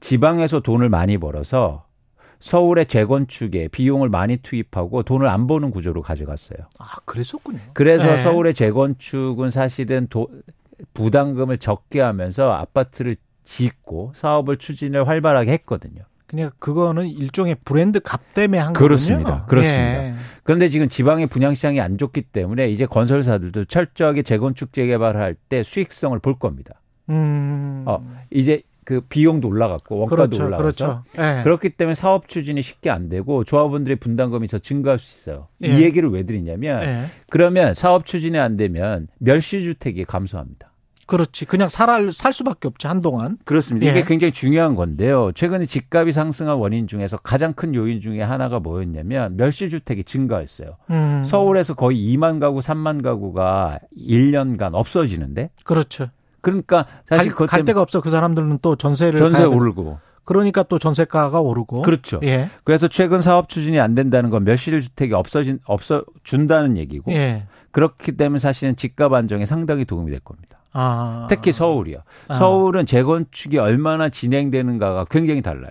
지방에서 0.00 0.60
돈을 0.60 0.88
많이 0.88 1.18
벌어서 1.18 1.86
서울의 2.38 2.86
재건축에 2.86 3.68
비용을 3.68 4.10
많이 4.10 4.36
투입하고 4.36 5.02
돈을 5.02 5.26
안 5.26 5.46
버는 5.46 5.70
구조로 5.70 6.02
가져갔어요. 6.02 6.58
아, 6.78 6.96
그랬었군요. 7.04 7.58
그래서 7.72 8.06
네. 8.06 8.16
서울의 8.18 8.54
재건축은 8.54 9.50
사실은 9.50 10.06
도, 10.10 10.28
부담금을 10.94 11.58
적게 11.58 12.00
하면서 12.00 12.52
아파트를 12.52 13.16
짓고 13.44 14.12
사업을 14.14 14.56
추진을 14.56 15.06
활발하게 15.08 15.52
했거든요. 15.52 16.02
그냥 16.26 16.50
그거는 16.58 17.06
일종의 17.06 17.56
브랜드 17.64 18.00
값 18.00 18.34
때문에 18.34 18.58
한 18.58 18.72
그렇습니다. 18.72 19.30
거군요. 19.30 19.46
그렇습니다. 19.46 20.04
예. 20.08 20.14
그런데 20.42 20.68
지금 20.68 20.88
지방의 20.88 21.28
분양 21.28 21.54
시장이 21.54 21.80
안 21.80 21.98
좋기 21.98 22.22
때문에 22.22 22.68
이제 22.68 22.84
건설사들도 22.84 23.66
철저하게 23.66 24.22
재건축 24.22 24.72
재개발을 24.72 25.20
할때 25.20 25.62
수익성을 25.62 26.18
볼 26.18 26.38
겁니다. 26.38 26.80
음. 27.08 27.84
어, 27.86 28.04
이제 28.30 28.62
그 28.86 29.00
비용도 29.00 29.48
올라갔고 29.48 29.98
원가도 29.98 30.16
그렇죠. 30.16 30.44
올라가서 30.44 30.62
그렇죠. 30.62 31.04
예. 31.18 31.42
그렇기 31.42 31.70
때문에 31.70 31.94
사업 31.94 32.28
추진이 32.28 32.62
쉽게 32.62 32.88
안 32.88 33.08
되고 33.08 33.42
조합원들의 33.42 33.96
분담금이 33.96 34.46
더 34.46 34.60
증가할 34.60 35.00
수 35.00 35.22
있어요. 35.22 35.48
예. 35.64 35.68
이 35.68 35.82
얘기를 35.82 36.08
왜 36.08 36.22
드리냐면 36.22 36.82
예. 36.84 37.04
그러면 37.28 37.74
사업 37.74 38.06
추진이 38.06 38.38
안 38.38 38.56
되면 38.56 39.08
멸시 39.18 39.64
주택이 39.64 40.04
감소합니다. 40.04 40.70
그렇지. 41.06 41.46
그냥 41.46 41.68
살, 41.68 42.12
살 42.12 42.32
수밖에 42.32 42.68
없지, 42.68 42.86
한동안. 42.86 43.38
그렇습니다. 43.44 43.86
예. 43.86 43.90
이게 43.90 44.02
굉장히 44.02 44.32
중요한 44.32 44.74
건데요. 44.74 45.30
최근에 45.34 45.66
집값이 45.66 46.12
상승한 46.12 46.56
원인 46.56 46.86
중에서 46.86 47.16
가장 47.16 47.52
큰 47.54 47.74
요인 47.74 48.00
중에 48.00 48.22
하나가 48.22 48.60
뭐였냐면 48.60 49.36
멸시 49.36 49.70
주택이 49.70 50.04
증가했어요. 50.04 50.76
음. 50.90 51.22
서울에서 51.24 51.74
거의 51.74 51.98
2만 51.98 52.40
가구, 52.40 52.58
3만 52.60 53.02
가구가 53.02 53.78
1년간 53.96 54.74
없어지는데 54.74 55.50
그렇죠. 55.64 56.08
그러니까 56.46 56.86
사실 57.06 57.34
갈, 57.34 57.48
갈 57.48 57.64
데가 57.64 57.82
없어. 57.82 58.00
그 58.00 58.08
사람들은 58.08 58.60
또 58.62 58.76
전세를. 58.76 59.18
전세. 59.18 59.42
오르고 59.42 59.98
그러니까 60.24 60.62
또 60.62 60.78
전세가가 60.78 61.40
오르고. 61.40 61.82
그렇죠. 61.82 62.20
예. 62.22 62.48
그래서 62.62 62.86
최근 62.86 63.20
사업 63.20 63.48
추진이 63.48 63.80
안 63.80 63.96
된다는 63.96 64.30
건 64.30 64.44
멸실 64.44 64.80
주택이 64.80 65.12
없어진 65.12 65.58
없어 65.64 66.04
준다는 66.22 66.76
얘기고 66.76 67.12
예. 67.12 67.46
그렇기 67.72 68.12
때문에 68.12 68.38
사실은 68.38 68.76
집값 68.76 69.12
안정에 69.12 69.44
상당히 69.44 69.84
도움이 69.84 70.10
될 70.10 70.20
겁니다. 70.20 70.58
아. 70.72 71.26
특히 71.28 71.50
서울이요. 71.50 71.98
아. 72.28 72.34
서울은 72.34 72.86
재건축이 72.86 73.58
얼마나 73.58 74.08
진행되는가가 74.08 75.06
굉장히 75.10 75.42
달라요. 75.42 75.70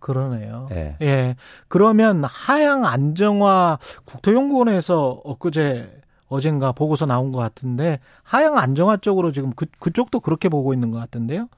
그러네요. 0.00 0.68
예. 0.72 0.96
예. 1.00 1.36
그러면 1.68 2.24
하향 2.24 2.84
안정화 2.84 3.78
국토연구원에서 4.04 5.22
엊그제 5.24 5.99
어젠가 6.30 6.72
보고서 6.72 7.04
나온 7.04 7.32
것 7.32 7.38
같은데 7.38 8.00
하향 8.22 8.56
안정화 8.56 8.98
쪽으로 8.98 9.32
지금 9.32 9.52
그, 9.54 9.66
그쪽도 9.80 10.20
그렇게 10.20 10.48
보고 10.48 10.72
있는 10.72 10.90
것 10.90 10.98
같은데요. 10.98 11.48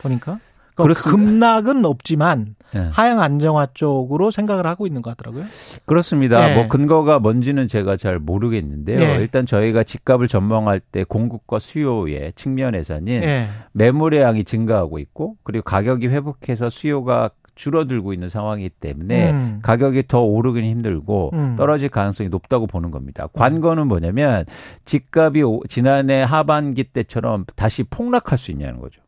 보니까. 0.00 0.40
그러니까. 0.74 1.10
급락은 1.10 1.84
없지만 1.84 2.56
예. 2.74 2.78
하향 2.92 3.20
안정화 3.20 3.68
쪽으로 3.74 4.30
생각을 4.30 4.66
하고 4.66 4.86
있는 4.86 5.02
것 5.02 5.10
같더라고요. 5.10 5.44
그렇습니다. 5.84 6.50
예. 6.50 6.54
뭐 6.54 6.68
근거가 6.68 7.18
뭔지는 7.18 7.68
제가 7.68 7.98
잘 7.98 8.18
모르겠는데요. 8.18 9.00
예. 9.00 9.14
일단 9.16 9.44
저희가 9.44 9.84
집값을 9.84 10.28
전망할 10.28 10.80
때 10.80 11.04
공급과 11.04 11.58
수요의 11.58 12.32
측면에서는 12.34 13.08
예. 13.08 13.48
매물의 13.72 14.22
양이 14.22 14.44
증가하고 14.44 14.98
있고 14.98 15.36
그리고 15.42 15.62
가격이 15.64 16.08
회복해서 16.08 16.70
수요가 16.70 17.30
줄어들고 17.54 18.12
있는 18.12 18.28
상황이기 18.28 18.70
때문에 18.70 19.30
음. 19.32 19.58
가격이 19.62 20.04
더 20.08 20.22
오르기는 20.22 20.68
힘들고 20.68 21.30
음. 21.34 21.56
떨어질 21.56 21.88
가능성이 21.88 22.28
높다고 22.28 22.66
보는 22.66 22.90
겁니다. 22.90 23.28
관건은 23.32 23.88
뭐냐면 23.88 24.44
집값이 24.84 25.42
오- 25.42 25.62
지난해 25.68 26.22
하반기 26.22 26.84
때처럼 26.84 27.44
다시 27.56 27.82
폭락할 27.84 28.38
수 28.38 28.50
있냐는 28.50 28.80
거죠. 28.80 29.00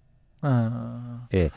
어, 0.43 1.27
예. 1.35 1.51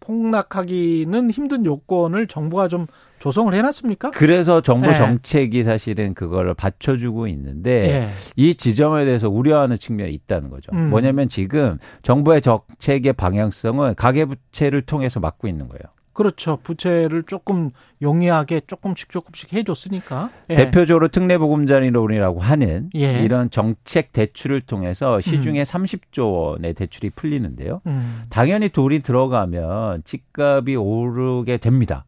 폭락하기는 0.00 1.30
힘든 1.30 1.66
요건을 1.66 2.26
정부가 2.26 2.68
좀 2.68 2.86
조성을 3.18 3.52
해놨습니까? 3.52 4.12
그래서 4.12 4.62
정부 4.62 4.88
예. 4.88 4.94
정책이 4.94 5.62
사실은 5.62 6.14
그걸 6.14 6.54
받쳐주고 6.54 7.26
있는데 7.28 7.70
예. 7.90 8.08
이 8.36 8.54
지점에 8.54 9.04
대해서 9.04 9.28
우려하는 9.28 9.76
측면이 9.76 10.10
있다는 10.12 10.48
거죠. 10.48 10.72
음. 10.72 10.88
뭐냐면 10.88 11.28
지금 11.28 11.78
정부의 12.02 12.40
정책의 12.40 13.12
방향성은 13.12 13.94
가계부채를 13.96 14.82
통해서 14.82 15.20
막고 15.20 15.48
있는 15.48 15.68
거예요. 15.68 15.82
그렇죠. 16.12 16.58
부채를 16.62 17.22
조금 17.22 17.70
용이하게 18.02 18.62
조금씩 18.66 19.10
조금씩 19.10 19.52
해줬으니까. 19.52 20.30
예. 20.50 20.56
대표적으로 20.56 21.08
특례보금자리론이라고 21.08 22.40
하는 22.40 22.90
예. 22.96 23.22
이런 23.22 23.50
정책 23.50 24.12
대출을 24.12 24.60
통해서 24.62 25.20
시중에 25.20 25.62
30조 25.62 26.32
원의 26.32 26.74
대출이 26.74 27.10
풀리는데요. 27.10 27.80
음. 27.86 28.24
당연히 28.28 28.68
돈이 28.68 29.00
들어가면 29.00 30.02
집값이 30.04 30.76
오르게 30.76 31.58
됩니다. 31.58 32.04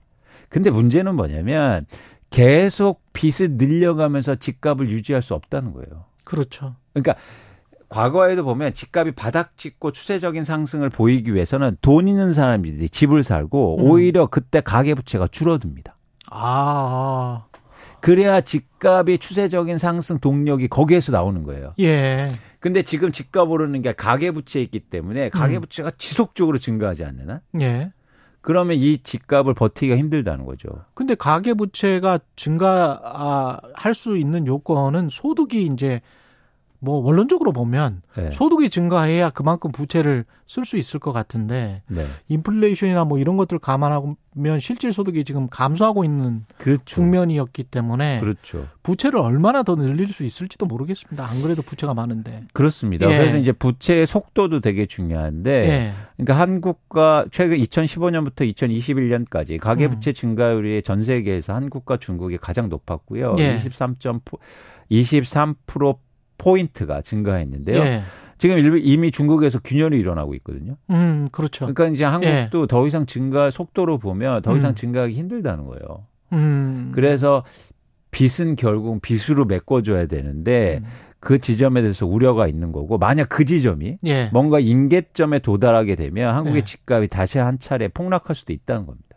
근데 0.48 0.70
문제는 0.70 1.14
뭐냐면 1.14 1.86
계속 2.30 3.02
빚을 3.12 3.52
늘려가면서 3.52 4.36
집값을 4.36 4.90
유지할 4.90 5.22
수 5.22 5.34
없다는 5.34 5.72
거예요. 5.72 6.04
그렇죠. 6.24 6.74
그러니까 6.92 7.14
과거에도 7.92 8.42
보면 8.42 8.72
집값이 8.72 9.12
바닥 9.12 9.56
찍고 9.58 9.92
추세적인 9.92 10.44
상승을 10.44 10.88
보이기 10.88 11.34
위해서는 11.34 11.76
돈 11.82 12.08
있는 12.08 12.32
사람들이 12.32 12.88
집을 12.88 13.22
살고 13.22 13.78
음. 13.78 13.84
오히려 13.84 14.26
그때 14.26 14.62
가계부채가 14.62 15.28
줄어듭니다. 15.28 15.96
아, 16.30 17.44
그래야 18.00 18.40
집값이 18.40 19.18
추세적인 19.18 19.76
상승 19.76 20.18
동력이 20.18 20.68
거기에서 20.68 21.12
나오는 21.12 21.42
거예요. 21.44 21.74
예. 21.80 22.32
근데 22.60 22.80
지금 22.80 23.12
집값 23.12 23.50
오르는 23.50 23.82
게 23.82 23.92
가계부채 23.92 24.62
있기 24.62 24.80
때문에 24.80 25.26
음. 25.26 25.30
가계부채가 25.30 25.90
지속적으로 25.98 26.56
증가하지 26.56 27.04
않는 27.04 27.28
한 27.28 27.40
예. 27.60 27.92
그러면 28.40 28.76
이 28.76 28.98
집값을 28.98 29.54
버티기가 29.54 29.96
힘들다는 29.96 30.46
거죠. 30.46 30.68
근데 30.94 31.14
가계 31.14 31.54
부채가 31.54 32.18
증가할 32.34 33.94
수 33.94 34.16
있는 34.16 34.46
요건은 34.46 35.10
소득이 35.10 35.66
이제 35.66 36.00
뭐 36.84 36.98
원론적으로 36.98 37.52
보면 37.52 38.02
네. 38.16 38.32
소득이 38.32 38.68
증가해야 38.68 39.30
그만큼 39.30 39.70
부채를 39.70 40.24
쓸 40.48 40.64
수 40.64 40.76
있을 40.76 40.98
것 40.98 41.12
같은데 41.12 41.82
네. 41.86 42.02
인플레이션이나 42.26 43.04
뭐 43.04 43.20
이런 43.20 43.36
것들 43.36 43.60
감안하면 43.60 44.16
실질 44.58 44.92
소득이 44.92 45.22
지금 45.22 45.48
감소하고 45.48 46.02
있는 46.02 46.44
그렇죠. 46.58 46.96
국면이었기 46.96 47.62
때문에 47.64 48.18
그렇죠. 48.18 48.66
부채를 48.82 49.20
얼마나 49.20 49.62
더 49.62 49.76
늘릴 49.76 50.08
수 50.08 50.24
있을지도 50.24 50.66
모르겠습니다. 50.66 51.24
안 51.24 51.40
그래도 51.40 51.62
부채가 51.62 51.94
많은데. 51.94 52.42
그렇습니다. 52.52 53.08
예. 53.08 53.16
그래서 53.16 53.38
이제 53.38 53.52
부채의 53.52 54.08
속도도 54.08 54.58
되게 54.58 54.86
중요한데 54.86 55.50
예. 55.68 55.92
그러니까 56.16 56.40
한국과 56.40 57.26
최근 57.30 57.58
2015년부터 57.58 58.52
2021년까지 58.52 59.60
가계 59.60 59.86
부채 59.86 60.10
음. 60.10 60.14
증가율이 60.14 60.82
전 60.82 61.04
세계에서 61.04 61.54
한국과 61.54 61.98
중국이 61.98 62.38
가장 62.38 62.68
높았고요. 62.68 63.36
예. 63.38 63.56
23점 63.56 64.20
23% 64.90 65.98
포인트가 66.42 67.02
증가했는데요. 67.02 67.78
예. 67.78 68.02
지금 68.38 68.58
일- 68.58 68.80
이미 68.84 69.12
중국에서 69.12 69.60
균열이 69.60 69.96
일어나고 70.00 70.34
있거든요. 70.36 70.76
음, 70.90 71.28
그렇죠. 71.30 71.66
그러니까 71.66 71.86
이제 71.86 72.04
한국도 72.04 72.66
더 72.66 72.86
이상 72.88 73.06
증가 73.06 73.50
속도로 73.50 73.98
보면 73.98 74.42
더 74.42 74.56
이상 74.56 74.70
음. 74.70 74.74
증가하기 74.74 75.14
힘들다는 75.14 75.66
거예요. 75.66 76.06
음. 76.32 76.90
그래서 76.92 77.44
빚은 78.10 78.56
결국 78.56 79.00
빚으로 79.00 79.44
메꿔줘야 79.44 80.06
되는데 80.06 80.80
음. 80.82 80.88
그 81.20 81.38
지점에 81.38 81.82
대해서 81.82 82.04
우려가 82.04 82.48
있는 82.48 82.72
거고 82.72 82.98
만약 82.98 83.28
그 83.28 83.44
지점이 83.44 83.98
예. 84.06 84.28
뭔가 84.32 84.58
인계점에 84.58 85.38
도달하게 85.38 85.94
되면 85.94 86.34
한국의 86.34 86.62
예. 86.62 86.64
집값이 86.64 87.06
다시 87.08 87.38
한 87.38 87.60
차례 87.60 87.86
폭락할 87.86 88.34
수도 88.34 88.52
있다는 88.52 88.86
겁니다. 88.86 89.08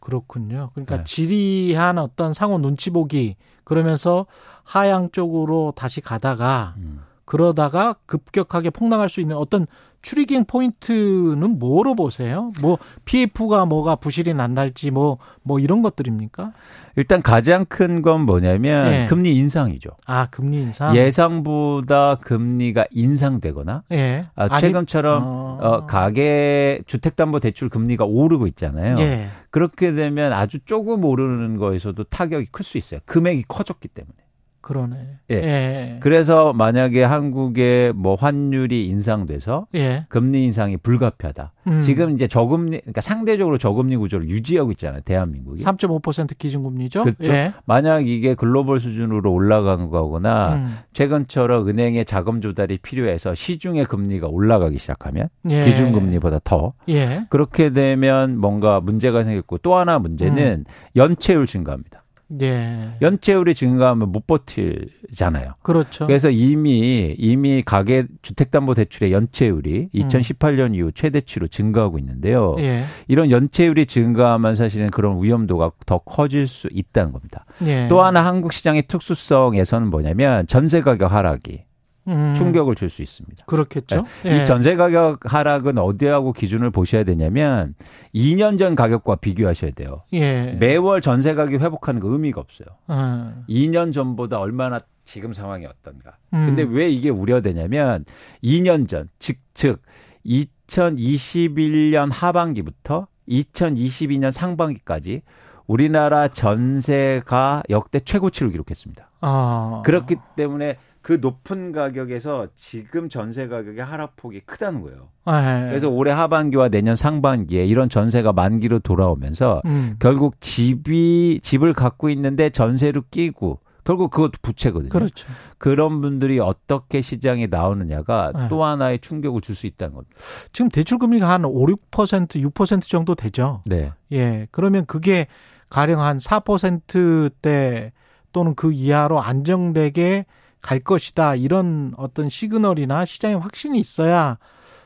그렇군요. 0.00 0.70
그러니까 0.74 0.96
네. 0.98 1.04
지리한 1.04 1.98
어떤 1.98 2.32
상호 2.32 2.58
눈치 2.58 2.90
보기 2.90 3.36
그러면서 3.62 4.26
하향 4.64 5.10
쪽으로 5.12 5.72
다시 5.76 6.00
가다가 6.00 6.74
음. 6.78 7.00
그러다가 7.24 7.96
급격하게 8.06 8.70
폭락할 8.70 9.08
수 9.08 9.20
있는 9.20 9.36
어떤 9.36 9.66
추리깅 10.02 10.46
포인트는 10.46 11.60
뭐로 11.60 11.94
보세요? 11.94 12.52
뭐 12.60 12.76
PF가 13.04 13.66
뭐가 13.66 13.94
부실이 13.94 14.34
난달지 14.34 14.90
뭐뭐 14.90 15.60
이런 15.60 15.80
것들입니까? 15.80 16.52
일단 16.96 17.22
가장 17.22 17.64
큰 17.64 18.02
건 18.02 18.22
뭐냐면 18.26 18.92
예. 18.92 19.06
금리 19.08 19.36
인상이죠. 19.36 19.90
아 20.04 20.26
금리 20.26 20.60
인상. 20.60 20.96
예상보다 20.96 22.16
금리가 22.16 22.86
인상되거나 22.90 23.84
예. 23.92 24.26
아, 24.34 24.58
최근처럼 24.58 25.22
어. 25.24 25.58
어, 25.60 25.86
가계 25.86 26.80
주택담보대출 26.86 27.68
금리가 27.68 28.04
오르고 28.04 28.48
있잖아요. 28.48 28.96
예. 28.98 29.28
그렇게 29.50 29.92
되면 29.92 30.32
아주 30.32 30.58
조금 30.64 31.04
오르는 31.04 31.58
거에서도 31.58 32.02
타격이 32.04 32.46
클 32.50 32.64
수 32.64 32.76
있어요. 32.76 32.98
금액이 33.06 33.44
커졌기 33.46 33.86
때문에. 33.86 34.14
그러네. 34.62 34.96
예. 35.32 35.34
예. 35.34 35.96
그래서 36.00 36.52
만약에 36.52 37.02
한국의 37.02 37.92
뭐 37.94 38.14
환율이 38.14 38.86
인상돼서 38.86 39.66
예. 39.74 40.06
금리 40.08 40.44
인상이 40.44 40.76
불가피하다. 40.76 41.52
음. 41.66 41.80
지금 41.80 42.14
이제 42.14 42.28
저금리, 42.28 42.80
그러니까 42.80 43.00
상대적으로 43.00 43.58
저금리 43.58 43.96
구조를 43.96 44.30
유지하고 44.30 44.70
있잖아요. 44.72 45.00
대한민국이. 45.04 45.62
3.5% 45.62 46.38
기준금리죠. 46.38 47.02
그렇죠. 47.02 47.32
예. 47.32 47.52
만약 47.64 48.06
이게 48.06 48.34
글로벌 48.34 48.78
수준으로 48.78 49.32
올라간 49.32 49.90
거거나 49.90 50.54
음. 50.54 50.78
최근처럼 50.92 51.68
은행의 51.68 52.04
자금 52.04 52.40
조달이 52.40 52.78
필요해서 52.78 53.34
시중의 53.34 53.86
금리가 53.86 54.28
올라가기 54.28 54.78
시작하면 54.78 55.28
예. 55.50 55.62
기준금리보다 55.62 56.38
더 56.44 56.70
예. 56.88 57.26
그렇게 57.30 57.70
되면 57.70 58.38
뭔가 58.38 58.80
문제가 58.80 59.24
생겼고 59.24 59.58
또 59.58 59.74
하나 59.74 59.98
문제는 59.98 60.66
연체율 60.94 61.46
증가합니다. 61.46 62.01
예. 62.40 62.92
연체율이 63.00 63.54
증가하면 63.54 64.10
못 64.10 64.26
버틸잖아요. 64.26 65.54
그렇죠. 65.62 66.06
그래서 66.06 66.30
이미 66.30 67.14
이미 67.18 67.62
가계 67.62 68.06
주택담보대출의 68.22 69.12
연체율이 69.12 69.90
2018년 69.94 70.74
이후 70.74 70.92
최대치로 70.92 71.48
증가하고 71.48 71.98
있는데요. 71.98 72.56
예. 72.58 72.84
이런 73.08 73.30
연체율이 73.30 73.86
증가하면 73.86 74.56
사실은 74.56 74.90
그런 74.90 75.22
위험도가 75.22 75.72
더 75.86 75.98
커질 75.98 76.46
수 76.46 76.68
있다는 76.70 77.12
겁니다. 77.12 77.44
예. 77.66 77.88
또 77.88 78.02
하나 78.02 78.24
한국 78.24 78.52
시장의 78.52 78.84
특수성에서는 78.88 79.88
뭐냐면 79.88 80.46
전세 80.46 80.80
가격 80.80 81.12
하락이 81.12 81.64
음. 82.08 82.34
충격을 82.34 82.74
줄 82.74 82.88
수 82.88 83.02
있습니다. 83.02 83.44
그렇겠죠. 83.46 84.04
네. 84.24 84.32
예. 84.32 84.42
이 84.42 84.44
전세 84.44 84.76
가격 84.76 85.20
하락은 85.32 85.78
어디하고 85.78 86.32
기준을 86.32 86.70
보셔야 86.70 87.04
되냐면 87.04 87.74
2년 88.14 88.58
전 88.58 88.74
가격과 88.74 89.16
비교하셔야 89.16 89.70
돼요. 89.70 90.02
예. 90.12 90.56
매월 90.58 91.00
전세 91.00 91.34
가격 91.34 91.60
회복하는 91.60 92.00
거 92.00 92.08
의미가 92.08 92.40
없어요. 92.40 92.68
어. 92.88 93.44
2년 93.48 93.92
전보다 93.92 94.38
얼마나 94.40 94.80
지금 95.04 95.32
상황이 95.32 95.64
어떤가. 95.66 96.16
음. 96.34 96.46
근데 96.46 96.62
왜 96.62 96.88
이게 96.90 97.08
우려되냐면 97.08 98.04
2년 98.42 98.88
전, 98.88 99.08
즉, 99.18 99.38
즉, 99.54 99.82
2021년 100.26 102.10
하반기부터 102.12 103.06
2022년 103.28 104.30
상반기까지 104.30 105.22
우리나라 105.66 106.28
전세가 106.28 107.62
역대 107.70 108.00
최고치를 108.00 108.50
기록했습니다. 108.52 109.10
아. 109.20 109.82
그렇기 109.84 110.16
때문에 110.36 110.76
그 111.02 111.18
높은 111.20 111.72
가격에서 111.72 112.48
지금 112.54 113.08
전세 113.08 113.48
가격의 113.48 113.84
하락폭이 113.84 114.40
크다는 114.40 114.82
거예요. 114.82 115.08
예. 115.28 115.68
그래서 115.68 115.88
올해 115.88 116.12
하반기와 116.12 116.68
내년 116.68 116.94
상반기에 116.94 117.66
이런 117.66 117.88
전세가 117.88 118.32
만기로 118.32 118.78
돌아오면서 118.78 119.62
음. 119.64 119.96
결국 119.98 120.40
집이 120.40 121.40
집을 121.42 121.72
갖고 121.72 122.08
있는데 122.10 122.50
전세로 122.50 123.02
끼고 123.10 123.58
결국 123.84 124.12
그것도 124.12 124.34
부채거든요. 124.42 124.90
그렇죠. 124.90 125.26
그런 125.58 126.00
분들이 126.00 126.38
어떻게 126.38 127.00
시장에 127.00 127.48
나오느냐가 127.48 128.32
네. 128.32 128.48
또 128.48 128.62
하나의 128.62 129.00
충격을 129.00 129.40
줄 129.40 129.56
수 129.56 129.66
있다는 129.66 129.94
겁니다. 129.94 130.16
지금 130.52 130.68
대출 130.70 130.98
금리가 130.98 131.28
한 131.28 131.44
5, 131.44 131.66
6% 131.66 132.28
6% 132.52 132.82
정도 132.82 133.16
되죠. 133.16 133.62
네. 133.66 133.92
예. 134.12 134.46
그러면 134.52 134.86
그게 134.86 135.26
가령 135.68 136.00
한 136.00 136.18
4%대 136.18 137.92
또는 138.32 138.54
그 138.54 138.72
이하로 138.72 139.20
안정되게 139.20 140.26
갈 140.62 140.78
것이다. 140.78 141.34
이런 141.34 141.92
어떤 141.96 142.28
시그널이나 142.28 143.04
시장의 143.04 143.38
확신이 143.38 143.78
있어야 143.78 144.38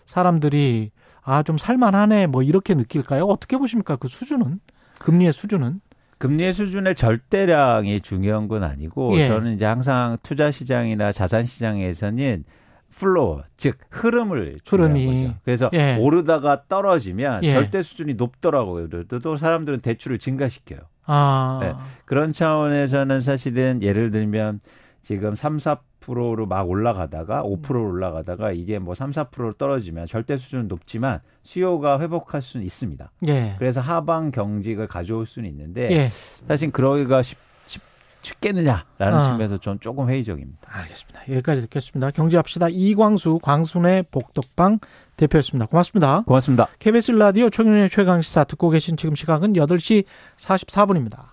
사람들이 0.06 0.90
아, 1.22 1.42
좀 1.42 1.58
살만하네. 1.58 2.28
뭐 2.28 2.42
이렇게 2.42 2.74
느낄까요? 2.74 3.24
어떻게 3.24 3.58
보십니까? 3.58 3.96
그 3.96 4.08
수준은? 4.08 4.60
금리의 5.00 5.32
수준은? 5.32 5.80
금리의 6.18 6.52
수준의 6.54 6.94
절대량이 6.94 8.00
중요한 8.00 8.48
건 8.48 8.62
아니고 8.64 9.18
예. 9.18 9.28
저는 9.28 9.54
이제 9.54 9.66
항상 9.66 10.16
투자 10.22 10.50
시장이나 10.50 11.12
자산 11.12 11.44
시장에서는 11.44 12.44
flow 12.90 13.42
즉 13.58 13.76
흐름을 13.90 14.60
흐름이. 14.66 15.24
거죠. 15.24 15.38
그래서 15.44 15.70
예. 15.74 15.98
오르다가 16.00 16.62
떨어지면 16.68 17.44
예. 17.44 17.50
절대 17.50 17.82
수준이 17.82 18.14
높더라고요. 18.14 18.88
또 19.22 19.36
사람들은 19.36 19.80
대출을 19.80 20.18
증가시켜요. 20.18 20.80
아. 21.04 21.58
네. 21.60 21.74
그런 22.06 22.32
차원에서는 22.32 23.20
사실은 23.20 23.82
예를 23.82 24.10
들면 24.10 24.60
지금 25.06 25.36
3, 25.36 25.58
4%로 25.58 26.46
막 26.46 26.68
올라가다가 26.68 27.44
5%로 27.44 27.80
올라가다가 27.80 28.50
이게 28.50 28.80
뭐 28.80 28.96
3, 28.96 29.12
4%로 29.12 29.52
떨어지면 29.52 30.08
절대 30.08 30.36
수준은 30.36 30.66
높지만 30.66 31.20
수요가 31.44 32.00
회복할 32.00 32.42
수는 32.42 32.66
있습니다. 32.66 33.12
예. 33.28 33.54
그래서 33.56 33.80
하방 33.80 34.32
경직을 34.32 34.88
가져올 34.88 35.28
수는 35.28 35.48
있는데 35.50 35.92
예. 35.92 36.08
사실 36.48 36.72
그러기가 36.72 37.22
쉽, 37.22 37.38
쉽, 37.66 37.82
쉽겠느냐라는 38.22 38.84
아. 38.98 39.22
측면에서 39.22 39.58
전 39.58 39.78
조금 39.78 40.10
회의적입니다. 40.10 40.58
알겠습니다. 40.68 41.20
여기까지 41.28 41.60
듣겠습니다. 41.60 42.10
경제합시다. 42.10 42.66
이광수 42.68 43.38
광순의 43.44 44.06
복덕방 44.10 44.80
대표였습니다. 45.16 45.66
고맙습니다. 45.66 46.24
고맙습니다. 46.26 46.66
KBS 46.80 47.12
라디오 47.12 47.48
최경영의 47.48 47.90
최강시사 47.90 48.42
듣고 48.42 48.70
계신 48.70 48.96
지금 48.96 49.14
시각은 49.14 49.52
8시 49.52 50.02
44분입니다. 50.36 51.26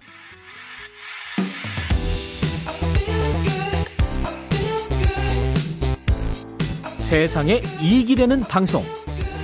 세상에 7.13 7.61
이익이 7.79 8.15
되는 8.15 8.41
방송 8.41 8.81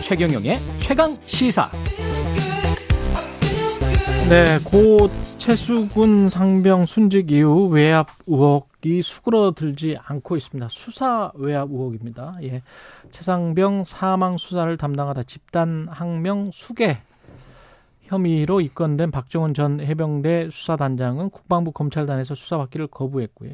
최경영의 0.02 0.58
최강 0.80 1.16
시사 1.28 1.70
네, 4.28 4.58
고 4.66 5.08
최수군 5.38 6.30
상병 6.30 6.88
순직 6.88 7.30
이후 7.30 7.68
외압 7.68 8.08
의혹이 8.26 9.04
수그러들지 9.04 10.00
않고 10.04 10.36
있습니다. 10.36 10.68
수사 10.72 11.32
외압 11.36 11.70
의혹입니다. 11.70 12.38
예. 12.42 12.64
최상병 13.12 13.86
사망 13.86 14.40
수사를 14.40 14.76
담당하다 14.76 15.22
집단 15.24 15.88
항명 15.92 16.50
수계 16.52 16.98
혐의로 18.10 18.60
입건된 18.60 19.12
박정훈 19.12 19.54
전 19.54 19.80
해병대 19.80 20.50
수사단장은 20.52 21.30
국방부 21.30 21.72
검찰단에서 21.72 22.34
수사받기를 22.34 22.88
거부했고요. 22.88 23.52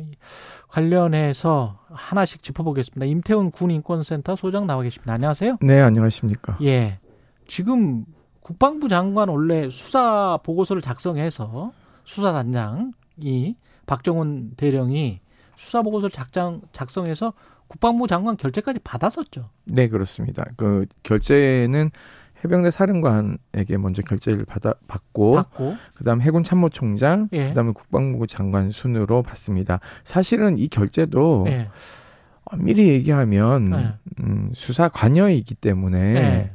관련해서 0.70 1.80
하나씩 1.90 2.42
짚어보겠습니다. 2.42 3.06
임태훈 3.06 3.52
군인권센터 3.52 4.38
소장 4.38 4.66
나와 4.66 4.84
계십니다. 4.84 5.12
안녕하세요. 5.14 5.58
네, 5.62 5.82
안녕하십니까. 5.82 6.58
예. 6.64 7.00
지금 7.48 8.06
국방부 8.40 8.88
장관 8.88 9.28
원래 9.28 9.70
수사 9.70 10.40
보고서를 10.42 10.82
작성해서 10.82 11.74
수사단장이 12.06 13.58
박정훈 13.86 14.52
대령이 14.56 15.20
수사 15.58 15.82
보고서를 15.82 16.12
작성 16.12 16.62
작성해서 16.72 17.34
국방부 17.68 18.08
장관 18.08 18.38
결재까지 18.38 18.80
받았었죠. 18.84 19.50
네, 19.66 19.90
그렇습니다. 19.90 20.46
그 20.56 20.86
결재는 21.04 21.92
해병대 22.44 22.72
사령관에게 22.72 23.78
먼저 23.78 24.02
결재를 24.02 24.46
받아 24.46 24.74
받고, 24.88 25.36
받고 25.36 25.76
그다음 25.96 26.22
해군 26.22 26.44
참모총장, 26.44 27.30
예. 27.34 27.48
그다음에 27.48 27.72
국방부 27.72 28.28
장관 28.28 28.72
순으로 28.72 29.24
받습니다. 29.24 29.80
사실은 30.04 30.58
이 30.58 30.68
결재도 30.68 31.46
예. 31.48 31.70
엄밀히 32.46 32.90
얘기하면 32.90 33.70
네. 33.70 33.94
음, 34.20 34.52
수사 34.54 34.90
관여이기 34.90 35.56
때문에 35.56 35.98
예. 35.98 36.52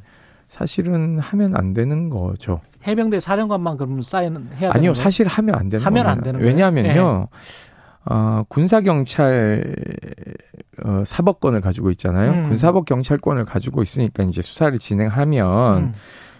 사실은 0.46 1.18
하면 1.18 1.56
안 1.56 1.72
되는 1.72 2.10
거죠. 2.10 2.60
해병대 2.86 3.20
사령관만 3.20 3.76
그러면 3.76 4.02
사인 4.02 4.48
해야 4.56 4.72
아니요? 4.72 4.94
사실 4.94 5.26
하면 5.26 5.54
안 5.54 5.68
되는 5.68 5.84
하면. 5.84 6.06
안 6.06 6.22
되는 6.22 6.40
거예요? 6.40 6.48
왜냐하면요. 6.48 7.28
어, 8.06 8.42
군사 8.48 8.80
경찰 8.80 9.74
어, 10.84 11.02
사법권을 11.06 11.60
가지고 11.60 11.90
있잖아요. 11.90 12.32
음. 12.32 12.48
군사법 12.48 12.84
경찰권을 12.84 13.44
가지고 13.44 13.82
있으니까 13.82 14.22
이제 14.24 14.42
수사를 14.42 14.78
진행하면 14.78 15.76
음. 15.78 15.92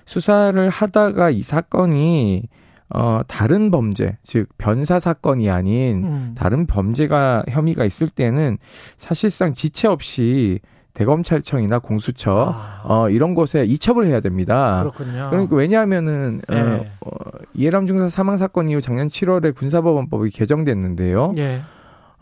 수사를 0.06 0.68
하다가 0.68 1.30
이 1.30 1.42
사건이 1.42 2.48
어, 2.92 3.20
다른 3.28 3.70
범죄, 3.70 4.18
즉 4.24 4.48
변사 4.58 4.98
사건이 4.98 5.48
아닌 5.48 6.04
음. 6.04 6.34
다른 6.36 6.66
범죄가 6.66 7.44
혐의가 7.48 7.84
있을 7.84 8.08
때는 8.08 8.58
사실상 8.98 9.54
지체 9.54 9.86
없이 9.86 10.58
대검찰청이나 10.94 11.78
공수처 11.78 12.52
아. 12.52 12.82
어, 12.84 13.08
이런 13.10 13.34
곳에 13.34 13.64
이첩을 13.64 14.06
해야 14.06 14.20
됩니다. 14.20 14.80
그렇군요. 14.80 15.28
그러니까 15.30 15.56
왜냐하면은 15.56 16.40
네. 16.48 16.60
어, 16.60 16.84
어, 17.06 17.10
이해람 17.54 17.86
중사 17.86 18.08
사망 18.08 18.36
사건 18.36 18.68
이후 18.68 18.80
작년 18.80 19.08
7월에 19.08 19.54
군사법원법이 19.54 20.30
개정됐는데요. 20.30 21.34
예. 21.38 21.60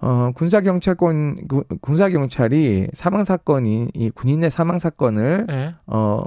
어, 0.01 0.31
군사경찰권, 0.35 1.37
구- 1.49 1.65
군사경찰이 1.81 2.89
사망사건이, 2.93 3.89
이 3.95 4.11
군인의 4.11 4.51
사망사건을, 4.51 5.47
예. 5.51 5.75
어, 5.87 6.23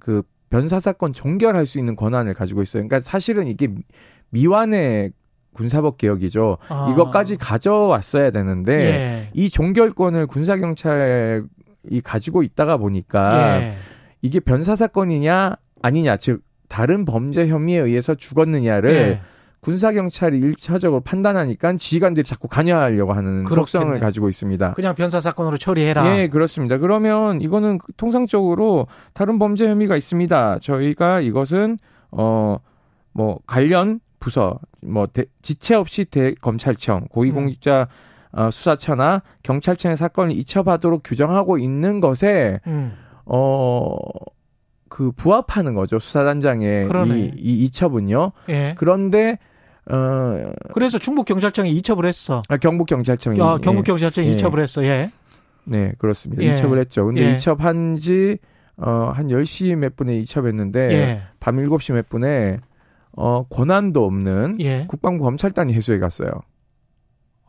그, 0.00 0.22
변사사건 0.50 1.12
종결할 1.12 1.66
수 1.66 1.78
있는 1.78 1.94
권한을 1.94 2.32
가지고 2.32 2.62
있어요. 2.62 2.82
그러니까 2.86 3.00
사실은 3.00 3.46
이게 3.48 3.68
미완의 4.30 5.12
군사법 5.52 5.98
개혁이죠. 5.98 6.56
아. 6.68 6.88
이것까지 6.92 7.36
가져왔어야 7.36 8.30
되는데, 8.30 8.72
예. 8.86 9.30
이 9.34 9.50
종결권을 9.50 10.26
군사경찰이 10.26 11.42
가지고 12.04 12.42
있다가 12.42 12.76
보니까, 12.76 13.62
예. 13.62 13.72
이게 14.22 14.40
변사사건이냐, 14.40 15.56
아니냐, 15.82 16.16
즉, 16.16 16.42
다른 16.68 17.04
범죄 17.04 17.48
혐의에 17.48 17.78
의해서 17.80 18.14
죽었느냐를 18.14 18.94
예. 18.94 19.20
군사 19.60 19.92
경찰이 19.92 20.38
일차적으로 20.38 21.00
판단하니까 21.00 21.74
지휘관들이 21.74 22.24
자꾸 22.24 22.46
관여하려고 22.48 23.12
하는. 23.12 23.44
속성을 23.46 23.98
가지고 24.00 24.28
있습니다. 24.28 24.72
그냥 24.74 24.94
변사 24.94 25.20
사건으로 25.20 25.56
처리해라. 25.58 26.16
예, 26.18 26.28
그렇습니다. 26.28 26.78
그러면 26.78 27.40
이거는 27.40 27.78
통상적으로 27.96 28.86
다른 29.14 29.38
범죄 29.38 29.66
혐의가 29.68 29.96
있습니다. 29.96 30.58
저희가 30.62 31.20
이것은 31.20 31.78
어 32.10 32.58
뭐 33.12 33.40
관련 33.46 33.98
부서 34.20 34.60
뭐 34.80 35.08
대- 35.08 35.24
지체 35.42 35.74
없이 35.74 36.04
대 36.04 36.34
검찰청 36.40 37.06
고위공직자 37.10 37.88
어, 38.30 38.50
수사처나 38.50 39.22
경찰청의 39.42 39.96
사건을 39.96 40.32
이첩하도록 40.38 41.02
규정하고 41.04 41.58
있는 41.58 41.98
것에 41.98 42.60
음. 42.68 42.92
어 43.24 43.96
그 44.98 45.12
부합하는 45.12 45.74
거죠 45.74 46.00
수사단장의. 46.00 46.88
이, 47.06 47.30
이 47.36 47.64
이첩은요. 47.66 48.32
예. 48.48 48.74
그런데 48.76 49.38
어 49.88 50.50
그래서 50.74 50.98
충북 50.98 51.24
경찰청이 51.24 51.70
이첩을 51.70 52.04
했어. 52.04 52.42
아, 52.48 52.56
경북 52.56 52.88
경찰청이 52.88 53.40
아, 53.40 53.58
경북 53.58 53.84
경찰청이 53.84 54.26
예. 54.26 54.32
이첩을 54.32 54.60
했어. 54.60 54.82
예. 54.82 55.12
네, 55.62 55.92
그렇습니다. 55.98 56.42
예. 56.42 56.54
이첩을 56.54 56.80
했죠. 56.80 57.06
근데 57.06 57.30
예. 57.30 57.34
이첩한 57.36 57.94
지, 57.94 58.38
어, 58.76 59.12
한 59.14 59.28
10시 59.28 59.76
몇 59.76 59.94
분에 59.94 60.18
이첩했는데, 60.18 60.90
예. 60.90 61.22
밤 61.38 61.56
7시 61.56 61.92
몇 61.92 62.08
분에, 62.08 62.58
어, 63.12 63.44
권한도 63.48 64.04
없는 64.04 64.56
예. 64.60 64.86
국방부 64.88 65.22
검찰단이 65.22 65.74
해수에 65.74 65.98
갔어요. 65.98 66.30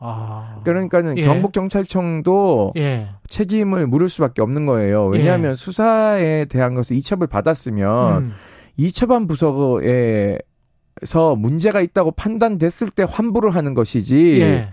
아. 0.02 0.60
그러니까는 0.64 1.18
예. 1.18 1.22
경북 1.22 1.52
경찰청도 1.52 2.72
예. 2.78 3.08
책임을 3.28 3.86
물을 3.86 4.08
수밖에 4.08 4.40
없는 4.42 4.64
거예요. 4.66 5.06
왜냐하면 5.06 5.54
수사에 5.54 6.46
대한 6.46 6.74
것을 6.74 6.96
이첩을 6.96 7.26
받았으면 7.26 8.24
음. 8.24 8.32
이첩한 8.78 9.26
부서에서 9.28 10.38
문제가 11.36 11.80
있다고 11.82 12.12
판단됐을 12.12 12.90
때 12.90 13.04
환부를 13.08 13.54
하는 13.54 13.74
것이지 13.74 14.40
예. 14.40 14.70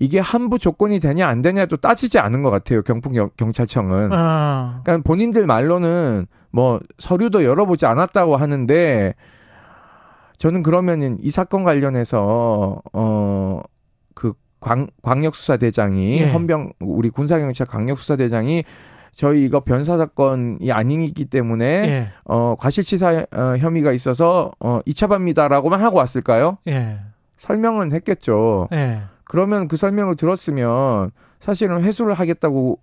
이게 0.00 0.20
환부 0.20 0.58
조건이 0.60 1.00
되냐 1.00 1.26
안 1.26 1.42
되냐도 1.42 1.76
따지지 1.76 2.20
않은 2.20 2.42
것 2.42 2.50
같아요. 2.50 2.82
경북 2.82 3.12
경- 3.14 3.30
경찰청은. 3.36 4.10
아. 4.12 4.80
그러니까 4.84 5.02
본인들 5.04 5.44
말로는 5.46 6.26
뭐 6.52 6.78
서류도 6.98 7.42
열어보지 7.42 7.84
않았다고 7.86 8.36
하는데 8.36 9.14
저는 10.38 10.62
그러면은 10.62 11.16
이 11.20 11.30
사건 11.30 11.64
관련해서 11.64 12.80
어그 12.92 14.34
광역수사대장이 14.60 16.20
예. 16.20 16.30
헌병 16.30 16.72
우리 16.80 17.10
군사경찰 17.10 17.66
광역수사대장이 17.66 18.64
저희 19.14 19.44
이거 19.44 19.60
변사 19.60 19.96
사건이 19.96 20.70
아니기 20.70 21.24
때문에 21.24 21.64
예. 21.64 22.08
어 22.24 22.54
과실치사 22.56 23.26
어, 23.32 23.56
혐의가 23.58 23.92
있어서 23.92 24.52
어 24.60 24.80
이첩합니다라고만 24.86 25.80
하고 25.80 25.98
왔을까요? 25.98 26.58
예. 26.68 27.00
설명은 27.36 27.92
했겠죠. 27.92 28.68
예. 28.72 29.02
그러면 29.24 29.68
그 29.68 29.76
설명을 29.76 30.16
들었으면 30.16 31.10
사실은 31.40 31.82
회수를 31.82 32.14
하겠다고 32.14 32.80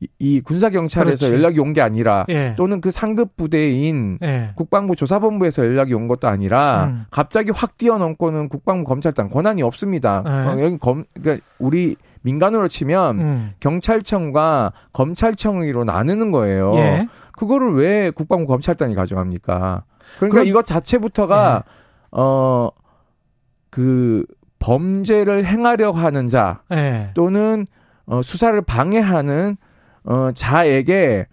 이, 0.00 0.08
이 0.18 0.40
군사 0.40 0.70
경찰에서 0.70 1.26
그렇지. 1.26 1.34
연락이 1.34 1.60
온 1.60 1.72
게 1.74 1.80
아니라 1.82 2.24
예. 2.30 2.54
또는 2.56 2.80
그 2.80 2.90
상급 2.90 3.36
부대인 3.36 4.18
예. 4.22 4.50
국방부 4.56 4.96
조사본부에서 4.96 5.62
연락이 5.64 5.92
온 5.94 6.08
것도 6.08 6.26
아니라 6.26 6.86
음. 6.86 7.04
갑자기 7.10 7.50
확 7.54 7.76
뛰어넘고는 7.76 8.48
국방부 8.48 8.88
검찰단 8.88 9.28
권한이 9.28 9.62
없습니다. 9.62 10.22
네. 10.24 10.30
어, 10.30 10.64
여기 10.64 10.78
검 10.78 11.04
그러니까 11.20 11.44
우리 11.58 11.96
민간으로 12.22 12.68
치면 12.68 13.20
음. 13.28 13.50
경찰청과 13.60 14.72
검찰청으로 14.92 15.84
나누는 15.84 16.30
거예요. 16.30 16.72
예. 16.76 17.08
그거를 17.32 17.74
왜 17.74 18.10
국방부 18.10 18.46
검찰단이 18.46 18.94
가져갑니까? 18.94 19.84
그러니까 20.16 20.34
그럼- 20.34 20.46
이것 20.46 20.64
자체부터가 20.64 21.62
네. 21.66 21.72
어그 22.10 24.24
범죄를 24.58 25.44
행하려고 25.46 25.96
하는 25.98 26.28
자 26.28 26.62
예. 26.72 27.10
또는 27.14 27.66
어, 28.06 28.22
수사를 28.22 28.60
방해하는 28.62 29.56
어, 30.04 30.30
자에게 30.32 31.26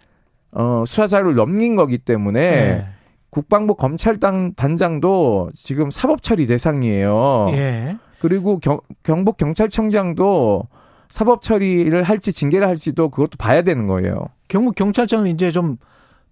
어, 0.52 0.84
수사 0.88 1.08
자료를 1.08 1.36
넘긴 1.36 1.76
거기 1.76 1.98
때문에 1.98 2.40
예. 2.40 2.88
국방부 3.30 3.76
검찰단 3.76 4.56
단장도 4.56 5.52
지금 5.56 5.92
사법 5.92 6.22
처리 6.22 6.48
대상이에요. 6.48 7.48
예. 7.52 7.98
그리고 8.20 8.60
경, 8.60 8.80
경북 9.04 9.38
경찰청장도 9.38 10.64
사법 11.10 11.42
처리를 11.42 12.04
할지 12.04 12.34
징계를 12.34 12.68
할지도 12.68 13.10
그것도 13.10 13.38
봐야 13.38 13.62
되는 13.62 13.88
거예요. 13.88 14.28
경북 14.48 14.76
경찰청은 14.76 15.28
이제 15.28 15.52
좀 15.52 15.78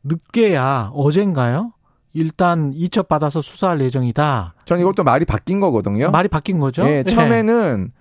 늦게야 0.03 0.91
어젠가요? 0.93 1.73
일단 2.13 2.71
이첩 2.73 3.09
받아서 3.09 3.41
수사할 3.41 3.81
예정이다. 3.81 4.55
전 4.63 4.79
이것도 4.79 5.03
말이 5.03 5.25
바뀐 5.25 5.59
거거든요. 5.59 6.11
말이 6.11 6.29
바뀐 6.29 6.59
거죠? 6.59 6.87
예, 6.87 7.03
처음에는 7.03 7.91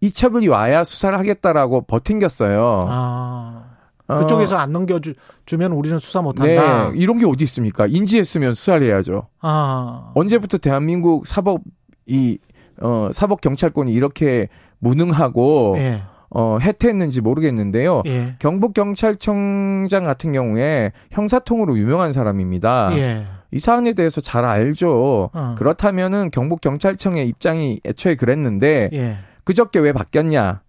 이첩이 0.00 0.48
와야 0.48 0.84
수사를 0.84 1.18
하겠다라고 1.18 1.82
버팅겼어요. 1.82 2.86
아. 2.88 3.73
어, 4.06 4.18
그쪽에서 4.18 4.56
안 4.56 4.72
넘겨주면 4.72 5.72
우리는 5.72 5.98
수사 5.98 6.20
네, 6.20 6.24
못한다. 6.24 6.90
이런 6.94 7.18
게 7.18 7.26
어디 7.26 7.44
있습니까? 7.44 7.86
인지했으면 7.86 8.54
수사를 8.54 8.86
해야죠. 8.86 9.24
아. 9.40 10.12
언제부터 10.14 10.58
대한민국 10.58 11.26
사법 11.26 11.62
이 12.06 12.38
어, 12.80 13.08
사법 13.12 13.40
경찰권이 13.40 13.92
이렇게 13.92 14.48
무능하고 14.78 15.76
예. 15.78 16.02
어, 16.30 16.58
해태했는지 16.60 17.20
모르겠는데요. 17.20 18.02
예. 18.06 18.34
경북 18.40 18.74
경찰청장 18.74 20.04
같은 20.04 20.32
경우에 20.32 20.92
형사통으로 21.12 21.78
유명한 21.78 22.12
사람입니다. 22.12 22.90
예. 22.98 23.26
이 23.52 23.60
사안에 23.60 23.92
대해서 23.92 24.20
잘 24.20 24.44
알죠. 24.44 25.30
어. 25.32 25.54
그렇다면은 25.56 26.30
경북 26.32 26.60
경찰청의 26.60 27.28
입장이 27.28 27.80
애초에 27.86 28.16
그랬는데 28.16 28.90
예. 28.92 29.16
그저께 29.44 29.78
왜 29.78 29.92
바뀌었냐? 29.92 30.63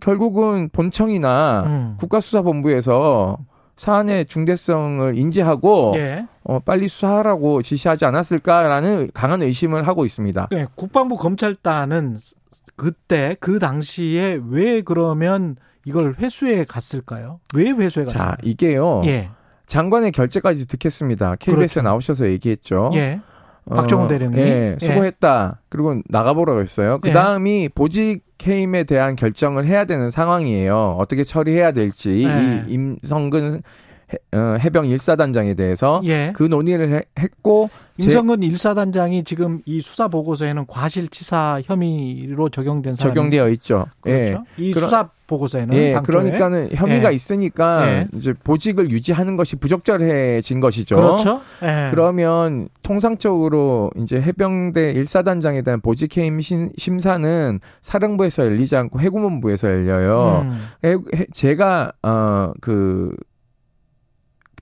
결국은 0.00 0.68
본청이나 0.70 1.62
음. 1.66 1.96
국가수사본부에서 1.98 3.38
사안의 3.76 4.26
중대성을 4.26 5.16
인지하고 5.16 5.94
예. 5.96 6.26
어, 6.44 6.58
빨리 6.58 6.86
수사하라고 6.86 7.62
지시하지 7.62 8.04
않았을까라는 8.04 9.10
강한 9.14 9.42
의심을 9.42 9.86
하고 9.86 10.04
있습니다. 10.04 10.48
네, 10.50 10.66
국방부 10.74 11.16
검찰단은 11.16 12.18
그때 12.76 13.36
그 13.40 13.58
당시에 13.58 14.38
왜 14.48 14.82
그러면 14.82 15.56
이걸 15.86 16.14
회수해 16.18 16.64
갔을까요? 16.64 17.40
왜 17.54 17.70
회수해 17.70 18.04
갔을까요? 18.04 18.30
자, 18.32 18.36
이게요. 18.42 19.02
예. 19.06 19.30
장관의 19.64 20.12
결재까지 20.12 20.66
듣겠습니다. 20.66 21.36
KBS에 21.36 21.54
그렇죠. 21.54 21.82
나오셔서 21.82 22.26
얘기했죠. 22.26 22.90
예. 22.94 23.20
박정훈 23.68 24.06
어, 24.06 24.08
대령이? 24.08 24.36
예, 24.36 24.76
예. 24.80 24.84
수고했다. 24.84 25.60
그리고 25.68 26.00
나가보라고 26.06 26.60
했어요. 26.60 26.98
그 27.00 27.08
예. 27.08 27.12
다음이 27.12 27.70
보직 27.74 28.24
해임에 28.46 28.84
대한 28.84 29.16
결정을 29.16 29.66
해야 29.66 29.84
되는 29.84 30.10
상황이에요. 30.10 30.96
어떻게 30.98 31.24
처리해야 31.24 31.72
될지 31.72 32.24
예. 32.26 32.64
이 32.68 32.72
임성근 32.74 33.60
해, 34.12 34.36
어, 34.36 34.56
해병 34.58 34.86
1사단장에 34.86 35.56
대해서 35.56 36.00
예. 36.04 36.32
그 36.34 36.42
논의를 36.42 36.90
해- 36.92 37.02
했고 37.18 37.70
제- 37.98 38.04
임성근 38.04 38.42
일사단장이 38.42 39.22
지금 39.24 39.60
이 39.66 39.80
수사 39.80 40.08
보고서에는 40.08 40.66
과실치사 40.66 41.62
혐의로 41.64 42.48
적용된 42.48 42.94
적용되어 42.96 43.48
있죠. 43.50 43.86
그렇죠. 44.00 44.44
예. 44.58 44.62
이 44.64 44.72
그러- 44.72 44.86
수사 44.86 45.08
보고서에는 45.30 45.74
예, 45.74 45.92
당초에. 45.92 46.12
그러니까는 46.12 46.68
혐의가 46.74 47.10
예. 47.10 47.14
있으니까 47.14 47.86
예. 47.88 48.08
이제 48.16 48.34
보직을 48.44 48.90
유지하는 48.90 49.36
것이 49.36 49.56
부적절해진 49.56 50.58
것이죠. 50.60 50.96
그렇죠. 50.96 51.40
예. 51.62 51.88
그러면 51.90 52.68
통상적으로 52.82 53.90
이제 53.96 54.20
해병대 54.20 54.92
1사단장에 54.94 55.64
대한 55.64 55.80
보직 55.80 56.16
해임 56.18 56.40
심- 56.40 56.70
심사는 56.76 57.60
사령부에서 57.82 58.44
열리지 58.44 58.76
않고 58.76 59.00
해군본부에서 59.00 59.68
열려요. 59.68 60.46
음. 60.48 60.60
해- 60.84 60.92
해- 61.14 61.26
제가 61.32 61.92
어그 62.02 63.14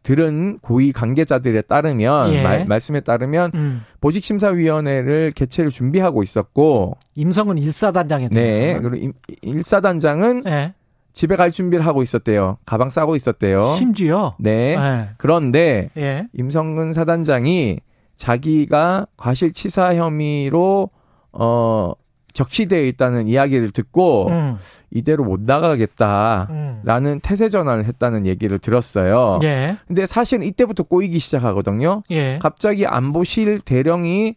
들은 0.02 0.58
고위 0.62 0.92
관계자들에 0.92 1.62
따르면 1.62 2.32
예. 2.32 2.42
말, 2.42 2.66
말씀에 2.66 3.00
따르면 3.00 3.50
음. 3.54 3.82
보직심사위원회를 4.00 5.32
개최를 5.34 5.70
준비하고 5.70 6.22
있었고 6.22 6.96
임성근 7.14 7.58
일사단장에 7.58 8.28
네 8.30 8.78
그리고 8.80 8.96
임- 8.96 9.12
일사단장은 9.42 10.44
예. 10.46 10.74
집에 11.12 11.34
갈 11.34 11.50
준비를 11.50 11.84
하고 11.84 12.02
있었대요. 12.02 12.58
가방 12.64 12.90
싸고 12.90 13.16
있었대요. 13.16 13.74
심지어 13.76 14.36
네. 14.38 14.76
예. 14.78 15.08
그런데 15.16 15.90
예. 15.96 16.28
임성근 16.32 16.92
사단장이 16.92 17.80
자기가 18.16 19.06
과실치사 19.16 19.94
혐의로 19.96 20.90
어 21.32 21.92
적시되어 22.32 22.82
있다는 22.84 23.28
이야기를 23.28 23.70
듣고 23.70 24.28
음. 24.28 24.56
이대로 24.90 25.24
못 25.24 25.40
나가겠다라는 25.40 27.12
음. 27.12 27.20
태세 27.22 27.48
전환을 27.48 27.84
했다는 27.84 28.26
얘기를 28.26 28.58
들었어요. 28.58 29.40
예. 29.42 29.76
근데 29.86 30.06
사실은 30.06 30.44
이때부터 30.46 30.82
꼬이기 30.84 31.18
시작하거든요. 31.18 32.02
예. 32.10 32.38
갑자기 32.40 32.86
안보실 32.86 33.60
대령이 33.60 34.36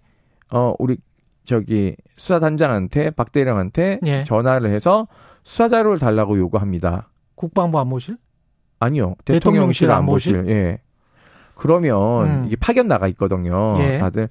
어 0.51 0.73
우리 0.79 0.97
저기 1.45 1.95
수사단장한테 2.17 3.11
박 3.11 3.31
대령한테 3.31 3.99
예. 4.05 4.23
전화를 4.23 4.71
해서 4.71 5.07
수사 5.43 5.67
자료를 5.67 5.99
달라고 5.99 6.37
요구합니다. 6.37 7.09
국방부 7.35 7.79
안보실? 7.79 8.17
아니요. 8.79 9.15
대통령실 9.25 9.87
대통령실 9.87 9.91
안보실. 9.91 10.49
예. 10.49 10.79
그러면 11.55 12.25
음. 12.25 12.43
이게 12.47 12.55
파견 12.55 12.87
나가 12.87 13.07
있거든요. 13.09 13.75
예. 13.79 13.97
다들 13.99 14.29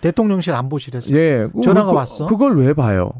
대통령실 0.00 0.54
안보실에서 0.54 1.10
예. 1.12 1.48
그- 1.52 1.60
전화가 1.62 1.90
그- 1.90 1.96
왔어. 1.96 2.26
그걸 2.26 2.56
왜 2.58 2.72
봐요? 2.74 3.10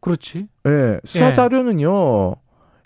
그렇지. 0.00 0.46
예. 0.66 1.00
수사 1.04 1.28
예. 1.30 1.32
자료는요. 1.32 2.36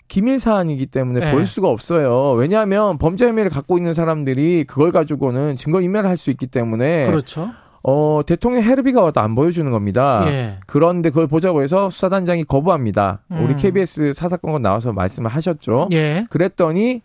기밀 0.07 0.39
사안이기 0.39 0.87
때문에 0.87 1.27
예. 1.27 1.31
볼 1.31 1.45
수가 1.45 1.69
없어요. 1.69 2.31
왜냐하면 2.33 2.97
범죄 2.97 3.27
혐의를 3.27 3.49
갖고 3.49 3.77
있는 3.77 3.93
사람들이 3.93 4.65
그걸 4.65 4.91
가지고는 4.91 5.55
증거 5.55 5.79
인멸을 5.81 6.09
할수 6.09 6.31
있기 6.31 6.47
때문에 6.47 7.05
그렇죠. 7.05 7.49
어, 7.83 8.19
대통령 8.27 8.61
헤르비가 8.61 9.01
와도 9.01 9.21
안 9.21 9.35
보여주는 9.35 9.71
겁니다. 9.71 10.23
예. 10.27 10.59
그런데 10.67 11.09
그걸 11.09 11.27
보자고 11.27 11.63
해서 11.63 11.89
수사단장이 11.89 12.43
거부합니다. 12.43 13.21
음. 13.31 13.43
우리 13.45 13.55
KBS 13.55 14.13
사사건건 14.13 14.61
나와서 14.61 14.91
말씀을 14.93 15.31
하셨죠. 15.31 15.87
예. 15.93 16.25
그랬더니 16.29 17.01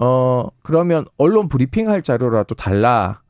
어 0.00 0.48
그러면 0.62 1.04
언론 1.18 1.48
브리핑 1.48 1.88
할 1.90 2.00
자료라도 2.02 2.54
달라 2.54 3.20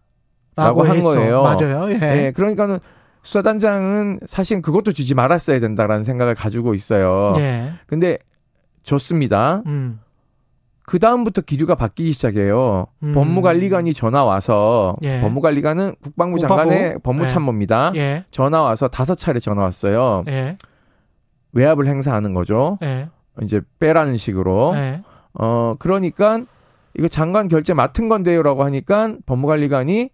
라고 0.56 0.82
한 0.82 0.96
했어. 0.96 1.14
거예요. 1.14 1.42
맞아요. 1.42 1.90
예. 1.90 2.26
예, 2.26 2.32
그러니까는 2.34 2.78
수사단장은 3.22 4.20
사실 4.26 4.62
그것도 4.62 4.92
주지 4.92 5.14
말았어야 5.14 5.60
된다라는 5.60 6.04
생각을 6.04 6.34
가지고 6.34 6.74
있어요. 6.74 7.34
예. 7.38 7.70
근데 7.86 8.18
줬습니다. 8.82 9.62
음. 9.66 10.00
그 10.82 10.98
다음부터 10.98 11.42
기류가 11.42 11.76
바뀌기 11.76 12.12
시작해요. 12.12 12.86
음. 13.04 13.12
법무관리관이 13.12 13.94
전화 13.94 14.24
와서 14.24 14.96
예. 15.02 15.20
법무관리관은 15.20 15.94
국방부? 16.02 16.38
장관의 16.38 16.98
법무참모입니다. 17.02 17.92
예. 17.94 18.24
전화 18.30 18.62
와서 18.62 18.88
다섯 18.88 19.14
차례 19.14 19.38
전화 19.38 19.62
왔어요. 19.62 20.24
예. 20.28 20.56
외압을 21.52 21.86
행사하는 21.86 22.34
거죠. 22.34 22.78
예. 22.82 23.08
이제 23.42 23.60
빼라는 23.78 24.16
식으로. 24.16 24.72
예. 24.76 25.02
어 25.34 25.76
그러니까 25.78 26.40
이거 26.98 27.06
장관 27.06 27.46
결제 27.46 27.72
맡은 27.72 28.08
건데요라고 28.08 28.64
하니까 28.64 29.14
법무관리관이 29.26 30.10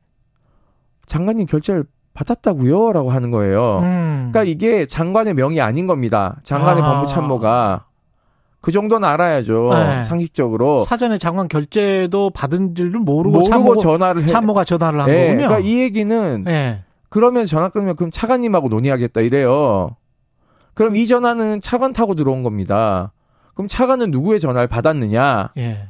장관님 1.07 1.47
결제를 1.47 1.85
받았다고요 2.15 2.93
라고 2.93 3.11
하는 3.11 3.31
거예요. 3.31 3.81
음. 3.83 4.31
그러니까 4.33 4.45
이게 4.45 4.87
장관의 4.87 5.35
명이 5.35 5.61
아닌 5.61 5.87
겁니다. 5.87 6.37
장관의 6.45 6.83
아. 6.83 6.93
법무참모가 6.95 7.87
그 8.61 8.73
정도는 8.73 9.09
알아야죠. 9.09 9.71
네. 9.73 10.05
상식적으로. 10.05 10.81
사전에 10.81 11.19
장관 11.19 11.47
결제도 11.47 12.31
받은 12.31 12.75
줄을 12.75 12.99
모르고, 12.99 13.39
모르고 13.39 13.43
참모, 13.45 13.77
전화를 13.77 14.23
해. 14.23 14.27
참모가 14.27 14.65
전화를 14.65 15.01
한 15.01 15.09
예, 15.09 15.29
거군요. 15.29 15.49
그러니까 15.49 15.59
이 15.61 15.79
얘기는 15.81 16.45
예. 16.49 16.83
그러면 17.09 17.47
전화 17.47 17.69
끊으면 17.69 17.95
그럼 17.95 18.11
차관님하고 18.11 18.69
논의하겠다 18.69 19.21
이래요. 19.21 19.91
그럼 20.75 20.97
이 20.97 21.07
전화는 21.07 21.61
차관 21.61 21.93
타고 21.93 22.15
들어온 22.15 22.43
겁니다. 22.43 23.13
그럼 23.55 23.69
차관은 23.69 24.11
누구의 24.11 24.41
전화를 24.41 24.67
받았느냐? 24.67 25.53
예. 25.59 25.89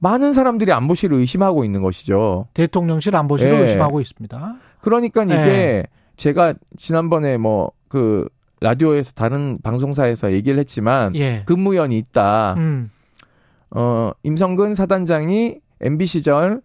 많은 0.00 0.32
사람들이 0.32 0.72
안보실을 0.72 1.16
의심하고 1.18 1.64
있는 1.64 1.82
것이죠. 1.82 2.48
대통령실 2.54 3.14
안보실을 3.14 3.54
예. 3.54 3.58
의심하고 3.60 4.00
있습니다. 4.00 4.56
그러니까 4.80 5.24
이게 5.24 5.34
예. 5.34 5.84
제가 6.16 6.54
지난번에 6.76 7.36
뭐 7.36 7.70
그 7.90 8.28
라디오에서 8.60 9.12
다른 9.12 9.58
방송사에서 9.62 10.32
얘기를 10.32 10.58
했지만 10.60 11.14
예. 11.16 11.42
근무연이 11.44 11.98
있다. 11.98 12.54
음. 12.56 12.90
어, 13.72 14.12
임성근 14.22 14.74
사단장이 14.74 15.58
MB 15.80 16.06
시절 16.06 16.62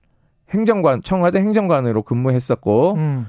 행정관 0.51 1.01
청와대 1.01 1.39
행정관으로 1.39 2.03
근무했었고 2.03 2.93
음. 2.93 3.27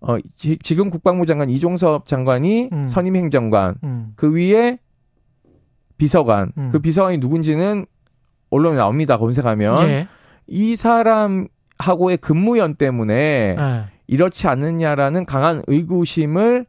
어, 0.00 0.16
지, 0.34 0.56
금 0.74 0.90
국방부 0.90 1.24
장관 1.24 1.48
이종섭 1.48 2.04
장관이 2.04 2.70
음. 2.72 2.88
선임 2.88 3.14
행정관 3.14 3.76
음. 3.84 4.12
그 4.16 4.34
위에 4.34 4.78
비서관 5.96 6.52
음. 6.58 6.70
그 6.72 6.80
비서관이 6.80 7.18
누군지는 7.18 7.86
언론에 8.56 8.76
나옵니다 8.76 9.16
검색하면 9.16 9.88
예. 9.88 10.08
이 10.46 10.76
사람하고의 10.76 12.18
근무연 12.20 12.74
때문에 12.74 13.56
예. 13.58 13.84
이렇지 14.06 14.48
않느냐라는 14.48 15.26
강한 15.26 15.62
의구심을 15.66 16.66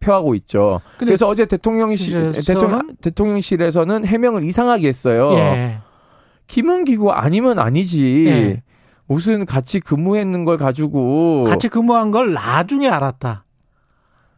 표하고 0.00 0.34
있죠. 0.36 0.80
그래서 0.98 1.26
어제 1.26 1.44
대통령실? 1.44 2.32
대통령, 2.46 2.88
대통령실에서는 3.00 4.04
해명을 4.04 4.44
이상하게 4.44 4.88
했어요. 4.88 5.32
예. 5.32 5.78
김은기고 6.46 7.12
아니면 7.12 7.58
아니지. 7.58 8.26
예. 8.26 8.62
무슨 9.06 9.46
같이 9.46 9.80
근무했는 9.80 10.44
걸 10.44 10.58
가지고 10.58 11.44
같이 11.44 11.68
근무한 11.68 12.10
걸 12.10 12.34
나중에 12.34 12.88
알았다. 12.88 13.44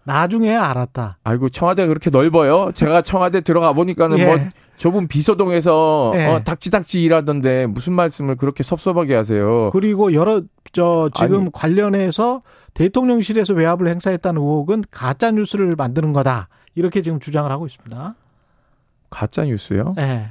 나중에 0.05 0.55
알았다. 0.55 1.19
아이고 1.25 1.49
청와대가 1.49 1.89
그렇게 1.89 2.11
넓어요. 2.11 2.71
제가 2.73 3.03
청와대 3.03 3.41
들어가 3.41 3.73
보니까는 3.73 4.19
예. 4.19 4.27
뭐 4.27 4.39
좁은 4.81 5.09
비서동에서 5.09 6.13
예. 6.15 6.25
어, 6.25 6.43
닥치닥치 6.43 7.03
일하던데 7.03 7.67
무슨 7.67 7.93
말씀을 7.93 8.37
그렇게 8.37 8.63
섭섭하게 8.63 9.15
하세요. 9.15 9.69
그리고 9.75 10.15
여러 10.15 10.41
저 10.73 11.11
지금 11.15 11.43
아니. 11.43 11.53
관련해서 11.53 12.41
대통령실에서 12.73 13.53
외압을 13.53 13.89
행사했다는 13.89 14.41
의혹은 14.41 14.83
가짜 14.91 15.33
뉴스를 15.33 15.75
만드는 15.77 16.15
거다. 16.15 16.49
이렇게 16.75 17.03
지금 17.03 17.21
주장을 17.21 17.51
하고 17.53 17.67
있습니다. 17.67 18.15
가짜 19.11 19.45
뉴스요? 19.45 19.97
예. 19.99 20.31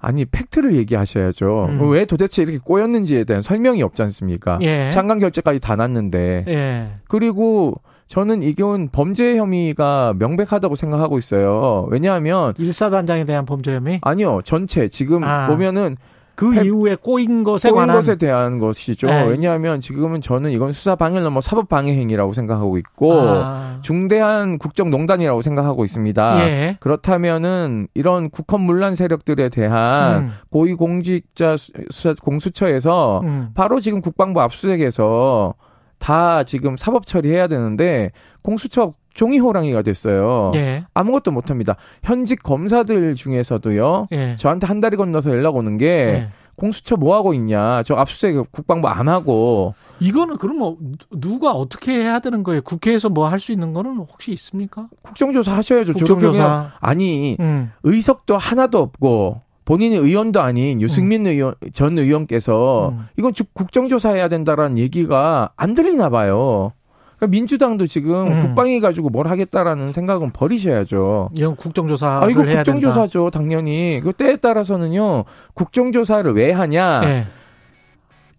아니 0.00 0.24
팩트를 0.24 0.74
얘기하셔야죠. 0.74 1.66
음. 1.68 1.90
왜 1.92 2.04
도대체 2.04 2.42
이렇게 2.42 2.58
꼬였는지에 2.58 3.22
대한 3.22 3.42
설명이 3.42 3.80
없지 3.84 4.02
않습니까? 4.02 4.58
예. 4.62 4.90
장관 4.90 5.20
결제까지 5.20 5.60
다 5.60 5.76
났는데 5.76 6.44
예. 6.48 6.94
그리고 7.06 7.80
저는 8.12 8.42
이건 8.42 8.90
범죄 8.92 9.38
혐의가 9.38 10.12
명백하다고 10.18 10.74
생각하고 10.74 11.16
있어요. 11.16 11.86
왜냐하면 11.90 12.52
일사단장에 12.58 13.24
대한 13.24 13.46
범죄 13.46 13.74
혐의 13.74 14.00
아니요 14.02 14.42
전체 14.44 14.88
지금 14.88 15.24
아. 15.24 15.46
보면은 15.48 15.96
그 16.34 16.50
팩- 16.50 16.66
이후에 16.66 16.96
꼬인 16.96 17.42
것에 17.42 17.70
꼬인 17.70 17.80
관한 17.80 17.96
것에 17.96 18.16
대한 18.16 18.58
것이죠. 18.58 19.06
네. 19.06 19.24
왜냐하면 19.24 19.80
지금은 19.80 20.20
저는 20.20 20.50
이건 20.50 20.72
수사 20.72 20.94
방해를 20.94 21.22
넘어 21.22 21.40
사법 21.40 21.70
방해 21.70 21.94
행위라고 21.94 22.34
생각하고 22.34 22.76
있고 22.76 23.14
아. 23.18 23.78
중대한 23.80 24.58
국정농단이라고 24.58 25.40
생각하고 25.40 25.82
있습니다. 25.86 26.46
예. 26.46 26.76
그렇다면은 26.80 27.88
이런 27.94 28.28
국헌 28.28 28.60
문란 28.60 28.94
세력들에 28.94 29.48
대한 29.48 30.24
음. 30.24 30.28
고위공직자 30.50 31.56
수- 31.56 31.72
수사 31.90 32.14
공수처에서 32.22 33.20
음. 33.24 33.48
바로 33.54 33.80
지금 33.80 34.02
국방부 34.02 34.42
압수수색에서 34.42 35.54
다 36.02 36.42
지금 36.42 36.76
사법 36.76 37.06
처리해야 37.06 37.46
되는데 37.46 38.10
공수처 38.42 38.94
종이 39.14 39.38
호랑이가 39.38 39.82
됐어요. 39.82 40.50
예. 40.56 40.84
아무것도 40.94 41.30
못 41.30 41.48
합니다. 41.50 41.76
현직 42.02 42.42
검사들 42.42 43.14
중에서도요. 43.14 44.08
예. 44.10 44.36
저한테 44.36 44.66
한 44.66 44.80
달이 44.80 44.96
건너서 44.96 45.30
연락 45.30 45.54
오는 45.54 45.78
게 45.78 45.86
예. 45.86 46.28
공수처 46.56 46.96
뭐 46.96 47.14
하고 47.14 47.32
있냐? 47.34 47.82
저 47.84 47.94
압수수색 47.94 48.50
국방부 48.50 48.88
안 48.88 49.08
하고 49.08 49.74
이거는 50.00 50.36
그러면 50.38 50.76
누가 51.10 51.52
어떻게 51.52 51.92
해야 51.92 52.18
되는 52.18 52.42
거예요? 52.42 52.62
국회에서 52.62 53.08
뭐 53.08 53.28
할 53.28 53.38
수 53.38 53.52
있는 53.52 53.72
거는 53.72 53.96
혹시 53.98 54.32
있습니까? 54.32 54.88
국정조사 55.02 55.56
하셔야죠. 55.56 55.92
국정조사. 55.94 56.72
아니 56.80 57.36
음. 57.38 57.70
의석도 57.84 58.36
하나도 58.36 58.80
없고 58.80 59.40
본인이 59.64 59.96
의원도 59.96 60.40
아닌 60.40 60.80
유승민 60.82 61.26
의원 61.26 61.54
전 61.72 61.96
의원께서 61.98 62.90
음. 62.94 63.06
이건 63.16 63.32
즉 63.32 63.54
국정조사해야 63.54 64.28
된다라는 64.28 64.78
얘기가 64.78 65.50
안 65.56 65.74
들리나 65.74 66.08
봐요. 66.10 66.72
그러니까 67.16 67.30
민주당도 67.36 67.86
지금 67.86 68.26
음. 68.26 68.40
국방위 68.40 68.80
가지고 68.80 69.08
뭘 69.10 69.28
하겠다라는 69.28 69.92
생각은 69.92 70.32
버리셔야죠. 70.32 71.28
이건 71.34 71.54
국정조사를 71.54 72.26
아, 72.26 72.30
이거 72.30 72.42
해야 72.42 72.64
된다. 72.64 72.72
국정조사죠, 72.72 73.30
당연히. 73.30 74.00
그 74.02 74.12
때에 74.12 74.36
따라서는요, 74.38 75.24
국정조사를 75.54 76.32
왜 76.34 76.50
하냐. 76.50 77.00
예. 77.04 77.26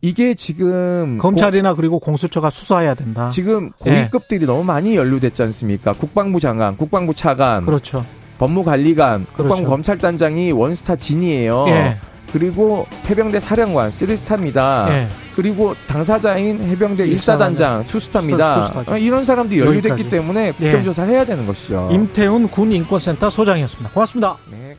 이게 0.01 0.33
지금. 0.33 1.17
검찰이나 1.17 1.73
그리고 1.75 1.99
공수처가 1.99 2.49
수사해야 2.49 2.93
된다. 2.93 3.27
고- 3.27 3.31
지금 3.31 3.71
예. 3.85 3.91
고위급들이 4.09 4.45
너무 4.45 4.65
많이 4.65 4.97
연루됐지 4.97 5.41
않습니까? 5.43 5.93
국방부 5.93 6.41
장관, 6.41 6.75
국방부 6.75 7.13
차관, 7.13 7.65
그렇죠. 7.65 8.03
법무관리관, 8.43 9.25
그렇죠. 9.25 9.35
국방부 9.35 9.69
검찰단장이 9.69 10.51
원스타 10.51 10.97
진이에요. 10.97 11.65
예. 11.69 11.97
그리고 12.33 12.85
해병대 13.09 13.39
사령관, 13.39 13.91
쓰리스타입니다. 13.91 14.87
예. 14.89 15.07
그리고 15.35 15.75
당사자인 15.87 16.61
해병대 16.63 17.07
일사단장, 17.07 17.85
투스타입니다. 17.87 18.59
투스타죠. 18.59 18.91
아, 18.91 18.97
이런 18.97 19.23
사람들이 19.23 19.61
연루됐기. 19.61 20.09
때문에 20.09 20.47
예. 20.47 20.51
국정조사를 20.51 21.13
해야 21.13 21.25
되는 21.25 21.45
것이죠. 21.45 21.89
임태훈 21.91 22.49
군 22.49 22.73
인권센터 22.73 23.29
소장이었습니다. 23.29 23.91
고맙습니다. 23.91 24.37
네. 24.51 24.75